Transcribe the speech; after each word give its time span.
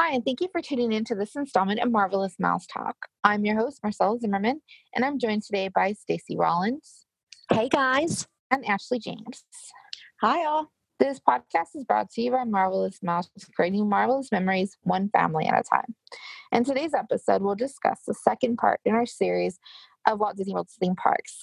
Hi, 0.00 0.12
and 0.12 0.24
thank 0.24 0.40
you 0.40 0.46
for 0.52 0.62
tuning 0.62 0.92
in 0.92 1.04
to 1.06 1.16
this 1.16 1.34
installment 1.34 1.80
of 1.80 1.90
Marvelous 1.90 2.36
Mouse 2.38 2.68
Talk. 2.68 2.94
I'm 3.24 3.44
your 3.44 3.56
host, 3.56 3.80
Marcella 3.82 4.16
Zimmerman, 4.20 4.60
and 4.94 5.04
I'm 5.04 5.18
joined 5.18 5.42
today 5.42 5.66
by 5.74 5.94
Stacy 5.94 6.36
Rollins. 6.36 7.04
Hey, 7.52 7.68
guys. 7.68 8.28
And 8.52 8.64
Ashley 8.64 9.00
James. 9.00 9.42
Hi, 10.20 10.44
all. 10.44 10.70
This 11.00 11.18
podcast 11.18 11.74
is 11.74 11.82
brought 11.82 12.10
to 12.10 12.22
you 12.22 12.30
by 12.30 12.44
Marvelous 12.44 13.02
Mouse, 13.02 13.28
creating 13.56 13.88
marvelous 13.88 14.30
memories 14.30 14.78
one 14.82 15.08
family 15.08 15.46
at 15.46 15.58
a 15.58 15.64
time. 15.68 15.96
In 16.52 16.62
today's 16.62 16.94
episode, 16.94 17.42
we'll 17.42 17.56
discuss 17.56 17.98
the 18.06 18.14
second 18.14 18.56
part 18.56 18.78
in 18.84 18.94
our 18.94 19.04
series 19.04 19.58
of 20.06 20.20
Walt 20.20 20.36
Disney 20.36 20.54
World's 20.54 20.76
theme 20.80 20.94
parks. 20.94 21.42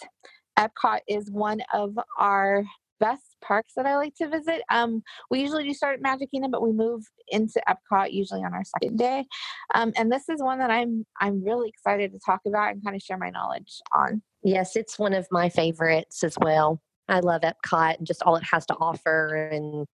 Epcot 0.58 1.00
is 1.10 1.30
one 1.30 1.60
of 1.74 2.00
our 2.18 2.64
best 3.00 3.36
parks 3.44 3.74
that 3.76 3.86
I 3.86 3.98
like 3.98 4.16
to 4.16 4.28
visit. 4.28 4.62
Um, 4.70 5.04
we 5.30 5.42
usually 5.42 5.64
do 5.64 5.74
start 5.74 5.96
at 5.96 6.02
Magic 6.02 6.32
Kingdom, 6.32 6.52
but 6.52 6.62
we 6.62 6.72
move 6.72 7.04
into 7.28 7.62
Epcot 7.68 8.12
usually 8.12 8.42
on 8.42 8.54
our 8.54 8.64
second 8.64 8.98
day. 8.98 9.26
Um, 9.74 9.94
and 9.96 10.12
this 10.12 10.30
is 10.30 10.42
one 10.42 10.60
that 10.60 10.72
I'm 10.72 11.06
I'm 11.20 11.44
really 11.44 11.70
excited 11.70 12.12
to 12.14 12.20
talk 12.26 12.42
about 12.46 12.74
and 12.74 12.84
kind 12.84 12.96
of 12.96 13.02
share 13.02 13.18
my 13.18 13.30
knowledge 13.30 13.82
on. 13.94 14.22
Yes, 14.44 14.76
it's 14.76 15.00
one 15.00 15.14
of 15.14 15.28
my 15.32 15.50
favorites 15.50 16.24
as 16.24 16.38
well. 16.40 16.82
I 17.08 17.20
love 17.20 17.42
Epcot 17.42 17.98
and 17.98 18.08
just 18.08 18.24
all 18.24 18.36
it 18.36 18.44
has 18.52 18.66
to 18.68 18.76
offer. 18.76 19.50
And 19.52 19.86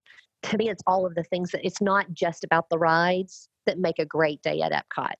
to 0.44 0.58
me, 0.58 0.70
it's 0.70 0.84
all 0.88 1.06
of 1.06 1.16
the 1.16 1.24
things 1.24 1.52
that 1.52 1.66
it's 1.66 1.82
not 1.82 2.12
just 2.14 2.44
about 2.44 2.70
the 2.70 2.78
rides 2.78 3.50
that 3.66 3.78
make 3.78 4.00
a 4.00 4.06
great 4.06 4.42
day 4.42 4.62
at 4.62 4.72
Epcot. 4.72 5.14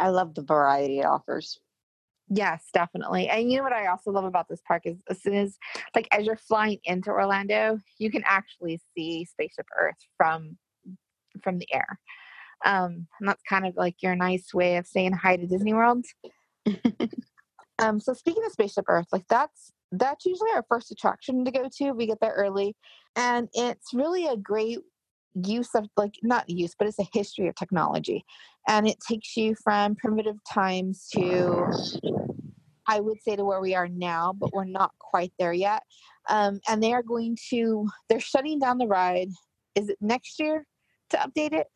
I 0.00 0.08
love 0.08 0.34
the 0.34 0.42
variety 0.42 1.00
it 1.00 1.06
offers. 1.06 1.60
Yes, 2.28 2.64
definitely. 2.72 3.28
And 3.28 3.50
you 3.50 3.58
know 3.58 3.64
what 3.64 3.72
I 3.72 3.86
also 3.86 4.10
love 4.10 4.24
about 4.24 4.48
this 4.48 4.62
park 4.66 4.82
is 4.84 4.96
as 5.10 5.22
soon 5.22 5.34
as 5.34 5.58
like 5.94 6.08
as 6.10 6.24
you're 6.24 6.36
flying 6.36 6.78
into 6.84 7.10
Orlando, 7.10 7.78
you 7.98 8.10
can 8.10 8.22
actually 8.26 8.80
see 8.96 9.26
Spaceship 9.26 9.66
Earth 9.78 9.96
from 10.16 10.56
from 11.42 11.58
the 11.58 11.68
air. 11.72 11.98
Um, 12.64 13.06
and 13.20 13.28
that's 13.28 13.42
kind 13.48 13.66
of 13.66 13.74
like 13.76 13.96
your 14.02 14.16
nice 14.16 14.54
way 14.54 14.76
of 14.76 14.86
saying 14.86 15.12
hi 15.12 15.36
to 15.36 15.46
Disney 15.46 15.74
World. 15.74 16.06
um, 17.78 18.00
so 18.00 18.14
speaking 18.14 18.44
of 18.46 18.52
Spaceship 18.52 18.86
Earth, 18.88 19.06
like 19.12 19.26
that's 19.28 19.72
that's 19.92 20.24
usually 20.24 20.50
our 20.54 20.64
first 20.68 20.90
attraction 20.90 21.44
to 21.44 21.50
go 21.50 21.68
to. 21.76 21.92
We 21.92 22.06
get 22.06 22.20
there 22.20 22.32
early, 22.32 22.74
and 23.16 23.48
it's 23.52 23.92
really 23.92 24.26
a 24.26 24.36
great 24.36 24.78
use 25.34 25.74
of 25.74 25.88
like 25.96 26.14
not 26.22 26.48
use, 26.48 26.74
but 26.78 26.88
it's 26.88 26.98
a 26.98 27.08
history 27.12 27.48
of 27.48 27.54
technology, 27.54 28.24
and 28.68 28.86
it 28.86 28.98
takes 29.00 29.36
you 29.36 29.54
from 29.62 29.96
primitive 29.96 30.36
times 30.50 31.08
to 31.14 31.70
I 32.86 33.00
would 33.00 33.22
say 33.22 33.36
to 33.36 33.44
where 33.44 33.60
we 33.60 33.74
are 33.74 33.88
now, 33.88 34.32
but 34.32 34.52
we're 34.52 34.64
not 34.64 34.92
quite 34.98 35.32
there 35.38 35.52
yet. 35.52 35.82
Um, 36.28 36.60
and 36.68 36.82
they 36.82 36.92
are 36.92 37.02
going 37.02 37.36
to 37.50 37.88
they're 38.08 38.20
shutting 38.20 38.58
down 38.58 38.78
the 38.78 38.86
ride. 38.86 39.28
Is 39.74 39.88
it 39.88 39.98
next 40.00 40.38
year 40.38 40.66
to 41.10 41.16
update 41.16 41.52
it, 41.52 41.66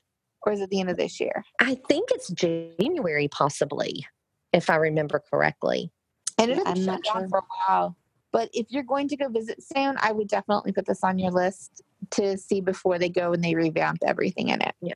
or 0.42 0.52
is 0.52 0.60
it 0.60 0.70
the 0.70 0.80
end 0.80 0.90
of 0.90 0.96
this 0.96 1.20
year? 1.20 1.44
I 1.60 1.76
think 1.88 2.10
it's 2.12 2.30
January, 2.30 3.28
possibly, 3.28 4.06
if 4.52 4.70
I 4.70 4.76
remember 4.76 5.22
correctly. 5.30 5.90
And 6.38 6.50
it'll 6.50 6.72
be 6.72 6.84
shut 6.84 7.02
down 7.02 7.22
sure. 7.22 7.28
for 7.28 7.38
a 7.38 7.42
while. 7.66 7.96
But 8.32 8.50
if 8.52 8.66
you're 8.70 8.82
going 8.82 9.08
to 9.08 9.16
go 9.16 9.28
visit 9.28 9.62
soon, 9.62 9.96
I 10.00 10.12
would 10.12 10.28
definitely 10.28 10.72
put 10.72 10.86
this 10.86 11.02
on 11.02 11.18
your 11.18 11.30
list 11.30 11.82
to 12.10 12.36
see 12.36 12.60
before 12.60 12.98
they 12.98 13.08
go 13.08 13.32
and 13.32 13.42
they 13.42 13.54
revamp 13.54 13.98
everything 14.06 14.48
in 14.48 14.60
it. 14.60 14.74
Yeah. 14.80 14.94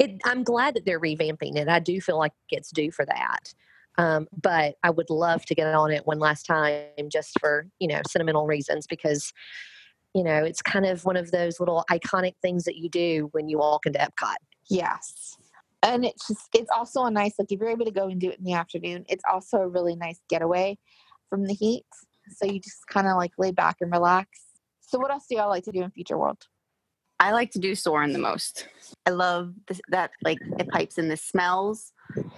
It, 0.00 0.20
I'm 0.24 0.42
glad 0.42 0.74
that 0.74 0.84
they're 0.84 1.00
revamping 1.00 1.56
it. 1.56 1.68
I 1.68 1.78
do 1.78 2.00
feel 2.00 2.18
like 2.18 2.32
it's 2.50 2.70
due 2.70 2.90
for 2.90 3.06
that. 3.06 3.54
Um, 3.96 4.28
but 4.42 4.76
I 4.82 4.90
would 4.90 5.10
love 5.10 5.44
to 5.46 5.54
get 5.54 5.72
on 5.72 5.90
it 5.90 6.06
one 6.06 6.18
last 6.18 6.44
time 6.44 6.84
just 7.10 7.38
for, 7.40 7.66
you 7.78 7.88
know, 7.88 8.00
sentimental 8.08 8.46
reasons 8.46 8.86
because, 8.86 9.32
you 10.14 10.24
know, 10.24 10.44
it's 10.44 10.62
kind 10.62 10.86
of 10.86 11.04
one 11.04 11.16
of 11.16 11.30
those 11.30 11.60
little 11.60 11.84
iconic 11.90 12.34
things 12.42 12.64
that 12.64 12.76
you 12.76 12.88
do 12.88 13.28
when 13.32 13.48
you 13.48 13.58
walk 13.58 13.86
into 13.86 13.98
Epcot. 13.98 14.36
Yes. 14.68 15.36
And 15.82 16.04
it's 16.04 16.26
just, 16.26 16.48
it's 16.54 16.70
also 16.76 17.04
a 17.04 17.10
nice, 17.10 17.34
like, 17.38 17.52
if 17.52 17.60
you're 17.60 17.70
able 17.70 17.84
to 17.84 17.92
go 17.92 18.08
and 18.08 18.20
do 18.20 18.30
it 18.30 18.38
in 18.38 18.44
the 18.44 18.54
afternoon, 18.54 19.04
it's 19.08 19.24
also 19.30 19.58
a 19.58 19.68
really 19.68 19.94
nice 19.94 20.20
getaway 20.28 20.76
from 21.30 21.46
the 21.46 21.54
heat. 21.54 21.86
So 22.36 22.46
you 22.46 22.60
just 22.60 22.86
kind 22.88 23.06
of 23.06 23.16
like 23.16 23.32
lay 23.38 23.52
back 23.52 23.76
and 23.80 23.90
relax. 23.90 24.28
So, 24.80 24.98
what 24.98 25.10
else 25.10 25.26
do 25.28 25.36
y'all 25.36 25.50
like 25.50 25.64
to 25.64 25.72
do 25.72 25.82
in 25.82 25.90
Future 25.90 26.16
World? 26.16 26.38
I 27.20 27.32
like 27.32 27.50
to 27.52 27.58
do 27.58 27.74
Soarin' 27.74 28.12
the 28.12 28.18
most. 28.18 28.68
I 29.04 29.10
love 29.10 29.52
this, 29.66 29.80
that, 29.88 30.12
like, 30.22 30.38
it 30.58 30.68
pipes 30.68 30.98
in 30.98 31.08
the 31.08 31.16
smells. 31.16 31.92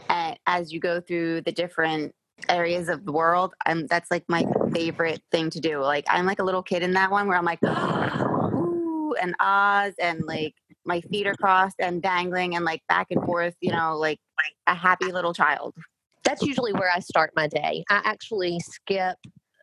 And 0.09 0.38
as 0.47 0.72
you 0.72 0.81
go 0.81 1.00
through 1.00 1.42
the 1.42 1.53
different 1.53 2.15
areas 2.48 2.88
of 2.88 3.04
the 3.04 3.12
world, 3.12 3.54
and 3.66 3.88
that's 3.88 4.10
like 4.10 4.25
my 4.28 4.47
favorite 4.72 5.20
thing 5.31 5.50
to 5.50 5.60
do. 5.60 5.81
Like, 5.81 6.06
I'm 6.09 6.26
like 6.26 6.38
a 6.38 6.44
little 6.44 6.62
kid 6.62 6.82
in 6.82 6.94
that 6.94 7.10
one 7.10 7.28
where 7.28 7.36
I'm 7.36 7.44
like, 7.44 7.62
ooh, 7.65 9.15
and 9.20 9.34
Oz, 9.38 9.94
and 10.00 10.22
like 10.25 10.54
my 10.84 11.00
feet 11.03 11.26
are 11.26 11.34
crossed 11.34 11.76
and 11.78 12.03
dangling 12.03 12.56
and 12.56 12.65
like 12.65 12.82
back 12.88 13.09
and 13.10 13.22
forth, 13.25 13.54
you 13.60 13.70
know, 13.70 13.97
like, 13.98 14.19
like 14.38 14.54
a 14.66 14.75
happy 14.75 15.12
little 15.12 15.34
child. 15.34 15.75
That's 16.25 16.42
usually 16.42 16.72
where 16.72 16.91
I 16.91 17.00
start 17.00 17.32
my 17.36 17.47
day. 17.47 17.84
I 17.91 18.00
actually 18.04 18.60
skip 18.60 19.16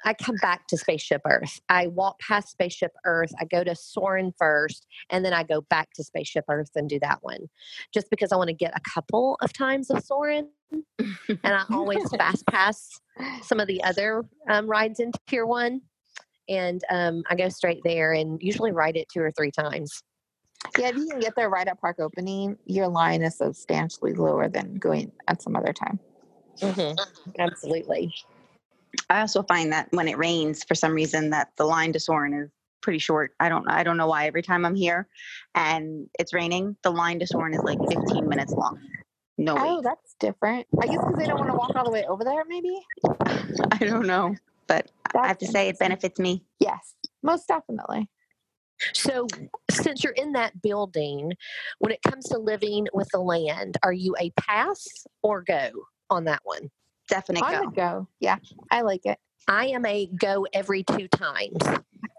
I 0.07 0.13
come 0.13 0.37
back 0.41 0.67
to 0.67 0.77
Spaceship 0.77 1.21
Earth. 1.25 1.59
I 1.67 1.87
walk 1.87 2.17
past 2.21 2.51
Spaceship 2.51 2.93
Earth. 3.03 3.33
I 3.41 3.43
go 3.43 3.65
to 3.65 3.75
Soarin' 3.75 4.31
first, 4.39 4.87
and 5.09 5.25
then 5.25 5.33
I 5.33 5.43
go 5.43 5.59
back 5.59 5.91
to 5.95 6.03
Spaceship 6.03 6.45
Earth 6.47 6.71
and 6.75 6.87
do 6.87 6.97
that 7.01 7.19
one, 7.23 7.49
just 7.93 8.09
because 8.09 8.31
I 8.31 8.37
want 8.37 8.47
to 8.47 8.53
get 8.53 8.71
a 8.73 8.79
couple 8.89 9.37
of 9.41 9.51
times 9.51 9.89
of 9.89 10.01
Soarin'. 10.01 10.47
and 10.97 11.37
I 11.43 11.65
always 11.73 12.09
fast 12.11 12.47
pass 12.47 13.01
some 13.41 13.59
of 13.59 13.67
the 13.67 13.83
other 13.83 14.23
um, 14.49 14.65
rides 14.67 15.01
in 15.01 15.11
Tier 15.27 15.45
One, 15.45 15.81
and 16.47 16.81
um, 16.89 17.23
I 17.29 17.35
go 17.35 17.49
straight 17.49 17.81
there 17.83 18.13
and 18.13 18.41
usually 18.41 18.71
ride 18.71 18.95
it 18.95 19.09
two 19.13 19.19
or 19.19 19.31
three 19.31 19.51
times. 19.51 20.03
Yeah, 20.79 20.87
if 20.87 20.95
you 20.95 21.09
can 21.09 21.19
get 21.19 21.35
there 21.35 21.49
right 21.49 21.67
at 21.67 21.81
park 21.81 21.97
opening, 21.99 22.57
your 22.65 22.87
line 22.87 23.23
is 23.23 23.37
substantially 23.39 24.13
lower 24.13 24.47
than 24.47 24.75
going 24.75 25.11
at 25.27 25.41
some 25.41 25.57
other 25.57 25.73
time. 25.73 25.99
Mm-hmm. 26.61 26.95
Absolutely. 27.39 28.13
I 29.09 29.21
also 29.21 29.43
find 29.43 29.71
that 29.71 29.87
when 29.91 30.07
it 30.07 30.17
rains, 30.17 30.63
for 30.63 30.75
some 30.75 30.93
reason, 30.93 31.29
that 31.29 31.51
the 31.57 31.65
line 31.65 31.93
to 31.93 31.99
Soarin' 31.99 32.33
is 32.33 32.49
pretty 32.81 32.99
short. 32.99 33.33
I 33.39 33.49
don't 33.49 33.69
I 33.69 33.83
don't 33.83 33.97
know 33.97 34.07
why. 34.07 34.27
Every 34.27 34.41
time 34.41 34.65
I'm 34.65 34.75
here 34.75 35.07
and 35.55 36.07
it's 36.19 36.33
raining, 36.33 36.75
the 36.83 36.91
line 36.91 37.19
to 37.19 37.27
Soarin' 37.27 37.53
is 37.53 37.61
like 37.63 37.79
15 37.89 38.27
minutes 38.27 38.53
long. 38.53 38.79
No 39.37 39.55
Oh, 39.57 39.75
wait. 39.75 39.83
that's 39.83 40.15
different. 40.19 40.67
I 40.81 40.87
guess 40.87 40.97
because 40.97 41.15
they 41.17 41.27
don't 41.27 41.39
want 41.39 41.51
to 41.51 41.57
walk 41.57 41.71
all 41.75 41.85
the 41.85 41.91
way 41.91 42.05
over 42.05 42.23
there, 42.23 42.43
maybe. 42.47 42.79
I 43.71 43.77
don't 43.79 44.07
know, 44.07 44.35
but 44.67 44.91
that's 45.13 45.23
I 45.23 45.27
have 45.27 45.37
to 45.39 45.47
say 45.47 45.69
it 45.69 45.79
benefits 45.79 46.19
me. 46.19 46.43
Yes, 46.59 46.95
most 47.23 47.47
definitely. 47.47 48.09
So, 48.93 49.27
since 49.71 50.03
you're 50.03 50.13
in 50.13 50.33
that 50.33 50.61
building, 50.61 51.33
when 51.79 51.91
it 51.91 52.01
comes 52.03 52.25
to 52.29 52.37
living 52.37 52.87
with 52.93 53.07
the 53.11 53.19
land, 53.19 53.77
are 53.81 53.93
you 53.93 54.15
a 54.19 54.29
pass 54.39 54.85
or 55.23 55.41
go 55.41 55.71
on 56.09 56.25
that 56.25 56.41
one? 56.43 56.69
Definite 57.07 57.43
On 57.43 57.65
go. 57.65 57.69
go. 57.71 58.07
Yeah, 58.19 58.37
I 58.71 58.81
like 58.81 59.05
it. 59.05 59.17
I 59.47 59.67
am 59.67 59.85
a 59.85 60.07
go 60.07 60.45
every 60.53 60.83
two 60.83 61.07
times. 61.07 61.57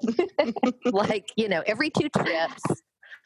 like, 0.84 1.30
you 1.36 1.48
know, 1.48 1.62
every 1.66 1.90
two 1.90 2.08
trips, 2.08 2.62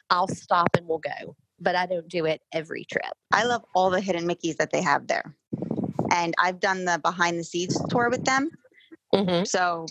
I'll 0.09 0.27
stop 0.27 0.67
and 0.77 0.87
we'll 0.87 0.99
go, 0.99 1.35
but 1.59 1.75
I 1.75 1.85
don't 1.85 2.07
do 2.09 2.25
it 2.25 2.41
every 2.53 2.85
trip. 2.91 3.13
I 3.31 3.45
love 3.45 3.63
all 3.73 3.89
the 3.89 4.01
hidden 4.01 4.27
Mickeys 4.27 4.57
that 4.57 4.71
they 4.71 4.81
have 4.81 5.07
there. 5.07 5.35
And 6.11 6.33
I've 6.37 6.59
done 6.59 6.85
the 6.85 6.99
behind 7.01 7.39
the 7.39 7.43
scenes 7.43 7.79
tour 7.89 8.09
with 8.09 8.25
them. 8.25 8.51
Mm-hmm. 9.15 9.45
So 9.45 9.85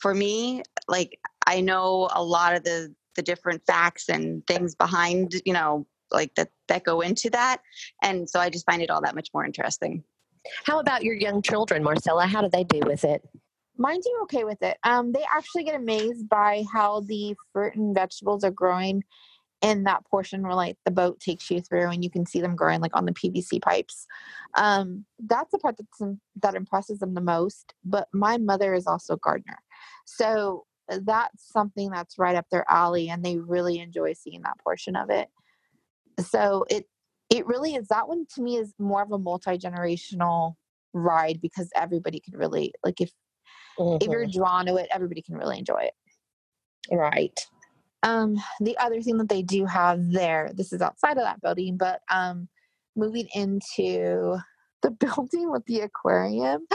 for 0.00 0.14
me, 0.14 0.62
like 0.88 1.18
I 1.46 1.60
know 1.60 2.08
a 2.12 2.22
lot 2.22 2.54
of 2.56 2.64
the 2.64 2.94
the 3.16 3.22
different 3.22 3.62
facts 3.66 4.08
and 4.08 4.46
things 4.46 4.74
behind, 4.74 5.34
you 5.44 5.52
know, 5.52 5.86
like 6.12 6.34
that 6.36 6.50
that 6.68 6.84
go 6.84 7.00
into 7.00 7.28
that. 7.30 7.58
And 8.02 8.30
so 8.30 8.40
I 8.40 8.48
just 8.50 8.66
find 8.66 8.82
it 8.82 8.90
all 8.90 9.02
that 9.02 9.14
much 9.14 9.28
more 9.34 9.44
interesting. 9.44 10.04
How 10.64 10.80
about 10.80 11.04
your 11.04 11.14
young 11.14 11.42
children, 11.42 11.82
Marcella? 11.82 12.26
How 12.26 12.40
do 12.40 12.48
they 12.48 12.64
do 12.64 12.80
with 12.84 13.04
it? 13.04 13.22
Mine 13.76 14.00
do 14.00 14.18
okay 14.22 14.44
with 14.44 14.62
it. 14.62 14.76
Um, 14.84 15.12
they 15.12 15.24
actually 15.34 15.64
get 15.64 15.74
amazed 15.74 16.28
by 16.28 16.64
how 16.72 17.00
the 17.00 17.34
fruit 17.52 17.74
and 17.76 17.94
vegetables 17.94 18.44
are 18.44 18.50
growing 18.50 19.02
in 19.62 19.84
that 19.84 20.04
portion 20.06 20.42
where 20.42 20.54
like 20.54 20.76
the 20.84 20.90
boat 20.90 21.20
takes 21.20 21.50
you 21.50 21.60
through 21.60 21.88
and 21.88 22.02
you 22.02 22.10
can 22.10 22.24
see 22.24 22.40
them 22.40 22.56
growing 22.56 22.80
like 22.80 22.96
on 22.96 23.04
the 23.04 23.12
PVC 23.12 23.60
pipes. 23.60 24.06
Um, 24.54 25.04
that's 25.18 25.52
the 25.52 25.58
part 25.58 25.76
that's, 25.78 26.16
that 26.42 26.54
impresses 26.54 26.98
them 26.98 27.14
the 27.14 27.20
most. 27.20 27.74
But 27.84 28.08
my 28.12 28.38
mother 28.38 28.74
is 28.74 28.86
also 28.86 29.14
a 29.14 29.18
gardener. 29.18 29.58
So 30.06 30.64
that's 30.88 31.52
something 31.52 31.90
that's 31.90 32.18
right 32.18 32.36
up 32.36 32.46
their 32.50 32.64
alley 32.68 33.10
and 33.10 33.24
they 33.24 33.38
really 33.38 33.78
enjoy 33.78 34.14
seeing 34.14 34.42
that 34.42 34.58
portion 34.64 34.96
of 34.96 35.10
it. 35.10 35.28
So 36.18 36.64
it 36.68 36.86
it 37.30 37.46
really 37.46 37.74
is 37.74 37.88
that 37.88 38.08
one 38.08 38.26
to 38.34 38.42
me 38.42 38.56
is 38.56 38.74
more 38.78 39.02
of 39.02 39.12
a 39.12 39.18
multi-generational 39.18 40.56
ride 40.92 41.40
because 41.40 41.70
everybody 41.76 42.20
can 42.20 42.36
really 42.36 42.74
like 42.84 43.00
if 43.00 43.12
mm-hmm. 43.78 44.04
if 44.04 44.10
you're 44.10 44.26
mm-hmm. 44.26 44.38
drawn 44.38 44.66
to 44.66 44.76
it 44.76 44.88
everybody 44.92 45.22
can 45.22 45.36
really 45.36 45.58
enjoy 45.58 45.80
it. 45.80 45.94
Right. 46.92 47.46
Um 48.02 48.36
the 48.60 48.76
other 48.78 49.00
thing 49.00 49.16
that 49.18 49.28
they 49.28 49.42
do 49.42 49.64
have 49.66 50.10
there 50.10 50.50
this 50.54 50.72
is 50.72 50.82
outside 50.82 51.16
of 51.16 51.24
that 51.24 51.40
building 51.40 51.76
but 51.76 52.00
um 52.10 52.48
moving 52.96 53.28
into 53.34 54.36
the 54.82 54.90
building 55.00 55.50
with 55.50 55.64
the 55.66 55.80
aquarium 55.80 56.66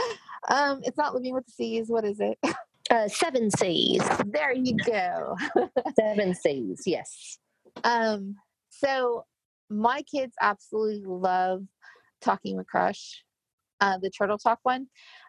um 0.48 0.80
it's 0.84 0.96
not 0.96 1.14
living 1.14 1.34
with 1.34 1.44
the 1.46 1.52
seas 1.52 1.88
what 1.88 2.04
is 2.04 2.20
it? 2.20 2.38
Uh, 2.88 3.08
seven 3.08 3.50
seas. 3.50 4.00
There 4.26 4.52
you 4.52 4.76
go. 4.76 5.36
Seven 5.98 6.36
seas 6.36 6.84
yes. 6.86 7.36
Um 7.82 8.36
so 8.70 9.24
my 9.70 10.02
kids 10.02 10.34
absolutely 10.40 11.02
love 11.04 11.64
talking 12.20 12.56
with 12.56 12.66
Crush, 12.66 13.22
uh, 13.80 13.98
the 13.98 14.10
Turtle 14.10 14.38
Talk 14.38 14.60
one. 14.62 14.86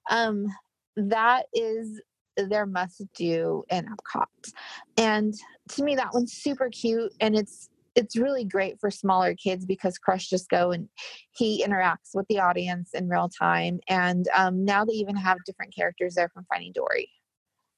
Um, 0.10 0.48
that 0.95 1.45
is 1.54 2.01
their 2.36 2.66
must 2.66 3.04
do 3.16 3.63
in 3.69 3.86
Epcot. 3.86 4.54
And 4.98 5.34
to 5.69 5.84
me, 5.84 5.95
that 5.95 6.13
one's 6.13 6.34
super 6.34 6.69
cute 6.69 7.13
and 7.19 7.36
it's 7.36 7.69
it's 7.95 8.16
really 8.16 8.45
great 8.45 8.80
for 8.80 8.92
smaller 8.92 9.34
kids 9.34 9.66
because 9.66 9.98
Crush 9.98 10.30
just 10.30 10.50
go 10.50 10.69
and 10.69 10.88
he 11.36 11.66
interacts 11.66 12.13
with 12.13 12.28
the 12.28 12.40
audience 12.40 12.92
in 12.94 13.10
real 13.10 13.28
time. 13.28 13.80
And 13.90 14.28
um, 14.36 14.63
now 14.63 14.86
they 14.86 14.94
even 14.94 15.16
have 15.16 15.40
different 15.48 15.74
characters 15.75 16.13
there 16.13 16.30
from 16.30 16.45
Finding 16.48 16.74
Dory. 16.74 17.10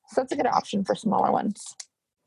So 0.10 0.20
that's 0.20 0.34
a 0.34 0.36
good 0.36 0.46
option 0.46 0.84
for 0.84 0.94
smaller 0.94 1.32
ones. 1.32 1.64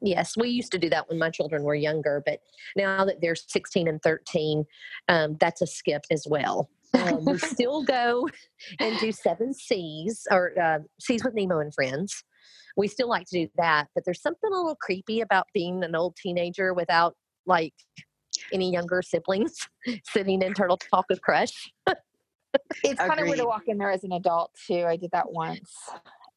Yes, 0.02 0.36
we 0.36 0.48
used 0.48 0.72
to 0.72 0.78
do 0.78 0.90
that 0.90 1.08
when 1.08 1.18
my 1.18 1.30
children 1.30 1.62
were 1.62 1.74
younger, 1.74 2.22
but 2.26 2.40
now 2.76 3.04
that 3.04 3.20
they're 3.20 3.36
16 3.36 3.86
and 3.86 4.02
13, 4.02 4.64
um, 5.08 5.36
that's 5.40 5.62
a 5.62 5.66
skip 5.66 6.04
as 6.10 6.26
well. 6.28 6.68
Um, 6.94 7.24
we 7.24 7.38
still 7.38 7.82
go 7.84 8.28
and 8.80 8.98
do 8.98 9.12
seven 9.12 9.54
Seas 9.54 10.26
or 10.30 10.58
uh, 10.60 10.78
Seas 11.00 11.24
with 11.24 11.34
Nemo 11.34 11.60
and 11.60 11.72
Friends. 11.72 12.24
We 12.76 12.88
still 12.88 13.08
like 13.08 13.26
to 13.28 13.44
do 13.44 13.48
that, 13.56 13.88
but 13.94 14.04
there's 14.04 14.20
something 14.20 14.50
a 14.52 14.56
little 14.56 14.76
creepy 14.76 15.20
about 15.20 15.46
being 15.54 15.84
an 15.84 15.94
old 15.94 16.16
teenager 16.16 16.74
without 16.74 17.14
like 17.46 17.74
any 18.52 18.72
younger 18.72 19.02
siblings 19.02 19.68
sitting 20.04 20.42
in 20.42 20.54
Turtle 20.54 20.78
Talk 20.78 21.06
with 21.08 21.20
Crush. 21.22 21.70
it's 22.84 22.98
kind 22.98 23.20
of 23.20 23.26
weird 23.26 23.38
to 23.38 23.46
walk 23.46 23.64
in 23.66 23.78
there 23.78 23.90
as 23.90 24.04
an 24.04 24.12
adult 24.12 24.50
too. 24.66 24.84
I 24.86 24.96
did 24.96 25.10
that 25.12 25.30
once. 25.32 25.70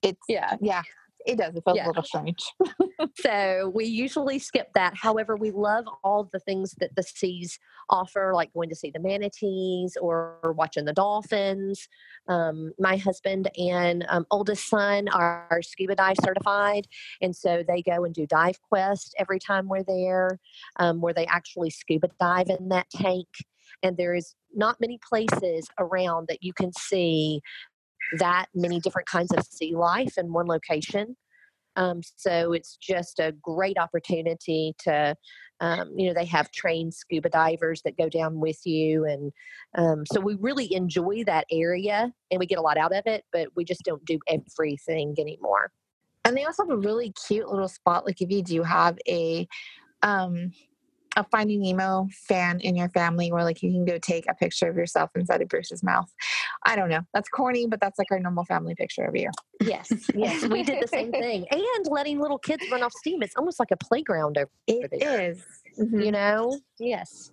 It's 0.01 0.21
yeah, 0.27 0.55
yeah. 0.61 0.83
It 1.25 1.37
does. 1.37 1.55
It 1.55 1.63
feels 1.65 1.77
yeah. 1.77 1.87
a 1.87 1.89
little 1.89 2.03
strange. 2.03 2.43
so 3.17 3.71
we 3.73 3.85
usually 3.85 4.37
skip 4.37 4.69
that. 4.75 4.93
However, 4.95 5.35
we 5.35 5.51
love 5.51 5.85
all 6.03 6.29
the 6.31 6.39
things 6.39 6.75
that 6.79 6.95
the 6.95 7.01
seas 7.03 7.59
offer, 7.89 8.31
like 8.33 8.53
going 8.53 8.69
to 8.69 8.75
see 8.75 8.91
the 8.91 8.99
manatees 8.99 9.97
or 9.99 10.39
watching 10.55 10.85
the 10.85 10.93
dolphins. 10.93 11.87
Um, 12.27 12.73
my 12.79 12.97
husband 12.97 13.49
and 13.57 14.05
um, 14.09 14.25
oldest 14.29 14.69
son 14.69 15.07
are 15.09 15.61
scuba 15.61 15.95
dive 15.95 16.17
certified, 16.23 16.87
and 17.21 17.35
so 17.35 17.63
they 17.67 17.81
go 17.81 18.05
and 18.05 18.13
do 18.13 18.27
dive 18.27 18.61
quest 18.61 19.15
every 19.17 19.39
time 19.39 19.67
we're 19.67 19.83
there, 19.83 20.39
um, 20.77 21.01
where 21.01 21.13
they 21.13 21.25
actually 21.25 21.71
scuba 21.71 22.09
dive 22.19 22.49
in 22.49 22.69
that 22.69 22.89
tank. 22.91 23.27
And 23.83 23.97
there 23.97 24.13
is 24.13 24.35
not 24.53 24.79
many 24.79 24.99
places 25.07 25.67
around 25.79 26.27
that 26.27 26.43
you 26.43 26.53
can 26.53 26.71
see 26.73 27.41
that 28.19 28.47
many 28.53 28.79
different 28.79 29.07
kinds 29.07 29.31
of 29.33 29.45
sea 29.45 29.75
life 29.75 30.17
in 30.17 30.31
one 30.31 30.47
location. 30.47 31.15
Um, 31.75 32.01
so 32.15 32.53
it's 32.53 32.77
just 32.77 33.19
a 33.19 33.33
great 33.41 33.77
opportunity 33.77 34.73
to, 34.79 35.15
um, 35.59 35.91
you 35.97 36.07
know, 36.07 36.13
they 36.13 36.25
have 36.25 36.51
trained 36.51 36.93
scuba 36.93 37.29
divers 37.29 37.81
that 37.83 37.97
go 37.97 38.07
down 38.07 38.39
with 38.39 38.65
you. 38.65 39.05
And 39.05 39.31
um, 39.77 40.05
so 40.05 40.19
we 40.21 40.35
really 40.35 40.73
enjoy 40.73 41.23
that 41.25 41.45
area 41.51 42.11
and 42.31 42.39
we 42.39 42.45
get 42.45 42.59
a 42.59 42.61
lot 42.61 42.77
out 42.77 42.93
of 42.93 43.03
it, 43.05 43.25
but 43.33 43.49
we 43.55 43.65
just 43.65 43.83
don't 43.83 44.05
do 44.05 44.19
everything 44.27 45.15
anymore. 45.19 45.71
And 46.23 46.35
they 46.35 46.45
also 46.45 46.63
have 46.63 46.71
a 46.71 46.77
really 46.77 47.13
cute 47.27 47.49
little 47.49 47.67
spot. 47.67 48.05
Like 48.05 48.21
if 48.21 48.31
you 48.31 48.41
do 48.41 48.63
have 48.63 48.97
a, 49.07 49.47
um, 50.01 50.51
a 51.15 51.23
Finding 51.23 51.61
Nemo 51.61 52.07
fan 52.11 52.59
in 52.59 52.75
your 52.75 52.89
family 52.89 53.31
where 53.31 53.43
like 53.43 53.63
you 53.63 53.71
can 53.71 53.85
go 53.85 53.97
take 53.97 54.25
a 54.29 54.33
picture 54.33 54.69
of 54.69 54.75
yourself 54.75 55.09
inside 55.15 55.41
of 55.41 55.47
Bruce's 55.47 55.83
mouth. 55.83 56.11
I 56.65 56.75
don't 56.75 56.89
know. 56.89 57.01
That's 57.13 57.29
corny, 57.29 57.67
but 57.67 57.79
that's 57.79 57.97
like 57.97 58.11
our 58.11 58.19
normal 58.19 58.45
family 58.45 58.75
picture 58.75 59.05
every 59.05 59.21
year. 59.21 59.31
Yes, 59.61 59.91
yes, 60.13 60.45
we 60.45 60.63
did 60.63 60.83
the 60.83 60.87
same 60.87 61.11
thing. 61.11 61.45
And 61.75 61.87
letting 61.87 62.19
little 62.19 62.37
kids 62.37 62.63
run 62.71 62.83
off 62.83 62.93
steam. 62.93 63.21
It's 63.21 63.35
almost 63.35 63.59
like 63.59 63.71
a 63.71 63.77
playground 63.77 64.37
over 64.37 64.49
it 64.67 64.91
there. 64.99 65.31
Is. 65.31 65.43
Mm-hmm. 65.79 65.99
You 65.99 66.11
know? 66.11 66.59
Yes. 66.79 67.31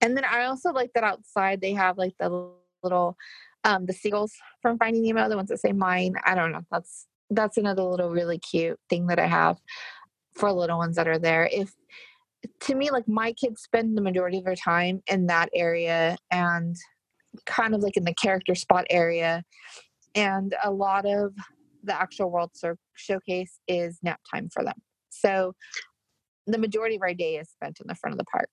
And 0.00 0.16
then 0.16 0.24
I 0.24 0.44
also 0.44 0.72
like 0.72 0.90
that 0.94 1.04
outside 1.04 1.60
they 1.60 1.72
have 1.72 1.98
like 1.98 2.14
the 2.18 2.50
little 2.82 3.16
um 3.64 3.86
the 3.86 3.92
seagulls 3.92 4.32
from 4.60 4.78
Finding 4.78 5.02
Nemo, 5.02 5.28
the 5.28 5.36
ones 5.36 5.48
that 5.48 5.60
say 5.60 5.72
mine. 5.72 6.14
I 6.24 6.34
don't 6.34 6.52
know. 6.52 6.62
That's 6.70 7.06
that's 7.30 7.56
another 7.56 7.82
little 7.82 8.10
really 8.10 8.38
cute 8.38 8.78
thing 8.88 9.06
that 9.06 9.18
I 9.18 9.26
have 9.26 9.58
for 10.34 10.52
little 10.52 10.78
ones 10.78 10.96
that 10.96 11.08
are 11.08 11.18
there. 11.18 11.48
If 11.50 11.72
to 12.60 12.74
me, 12.74 12.90
like 12.90 13.08
my 13.08 13.32
kids 13.32 13.62
spend 13.62 13.96
the 13.96 14.02
majority 14.02 14.38
of 14.38 14.44
their 14.44 14.56
time 14.56 15.02
in 15.06 15.26
that 15.26 15.48
area 15.54 16.16
and 16.30 16.76
kind 17.46 17.74
of 17.74 17.82
like 17.82 17.96
in 17.96 18.04
the 18.04 18.14
character 18.14 18.54
spot 18.54 18.86
area. 18.90 19.42
And 20.14 20.54
a 20.62 20.70
lot 20.70 21.06
of 21.06 21.34
the 21.82 21.94
actual 22.00 22.30
World 22.30 22.50
Showcase 22.94 23.58
is 23.66 23.98
nap 24.02 24.20
time 24.32 24.48
for 24.52 24.64
them. 24.64 24.76
So 25.08 25.54
the 26.46 26.58
majority 26.58 26.96
of 26.96 27.02
our 27.02 27.14
day 27.14 27.36
is 27.36 27.48
spent 27.50 27.78
in 27.80 27.86
the 27.86 27.94
front 27.94 28.12
of 28.12 28.18
the 28.18 28.24
park. 28.24 28.50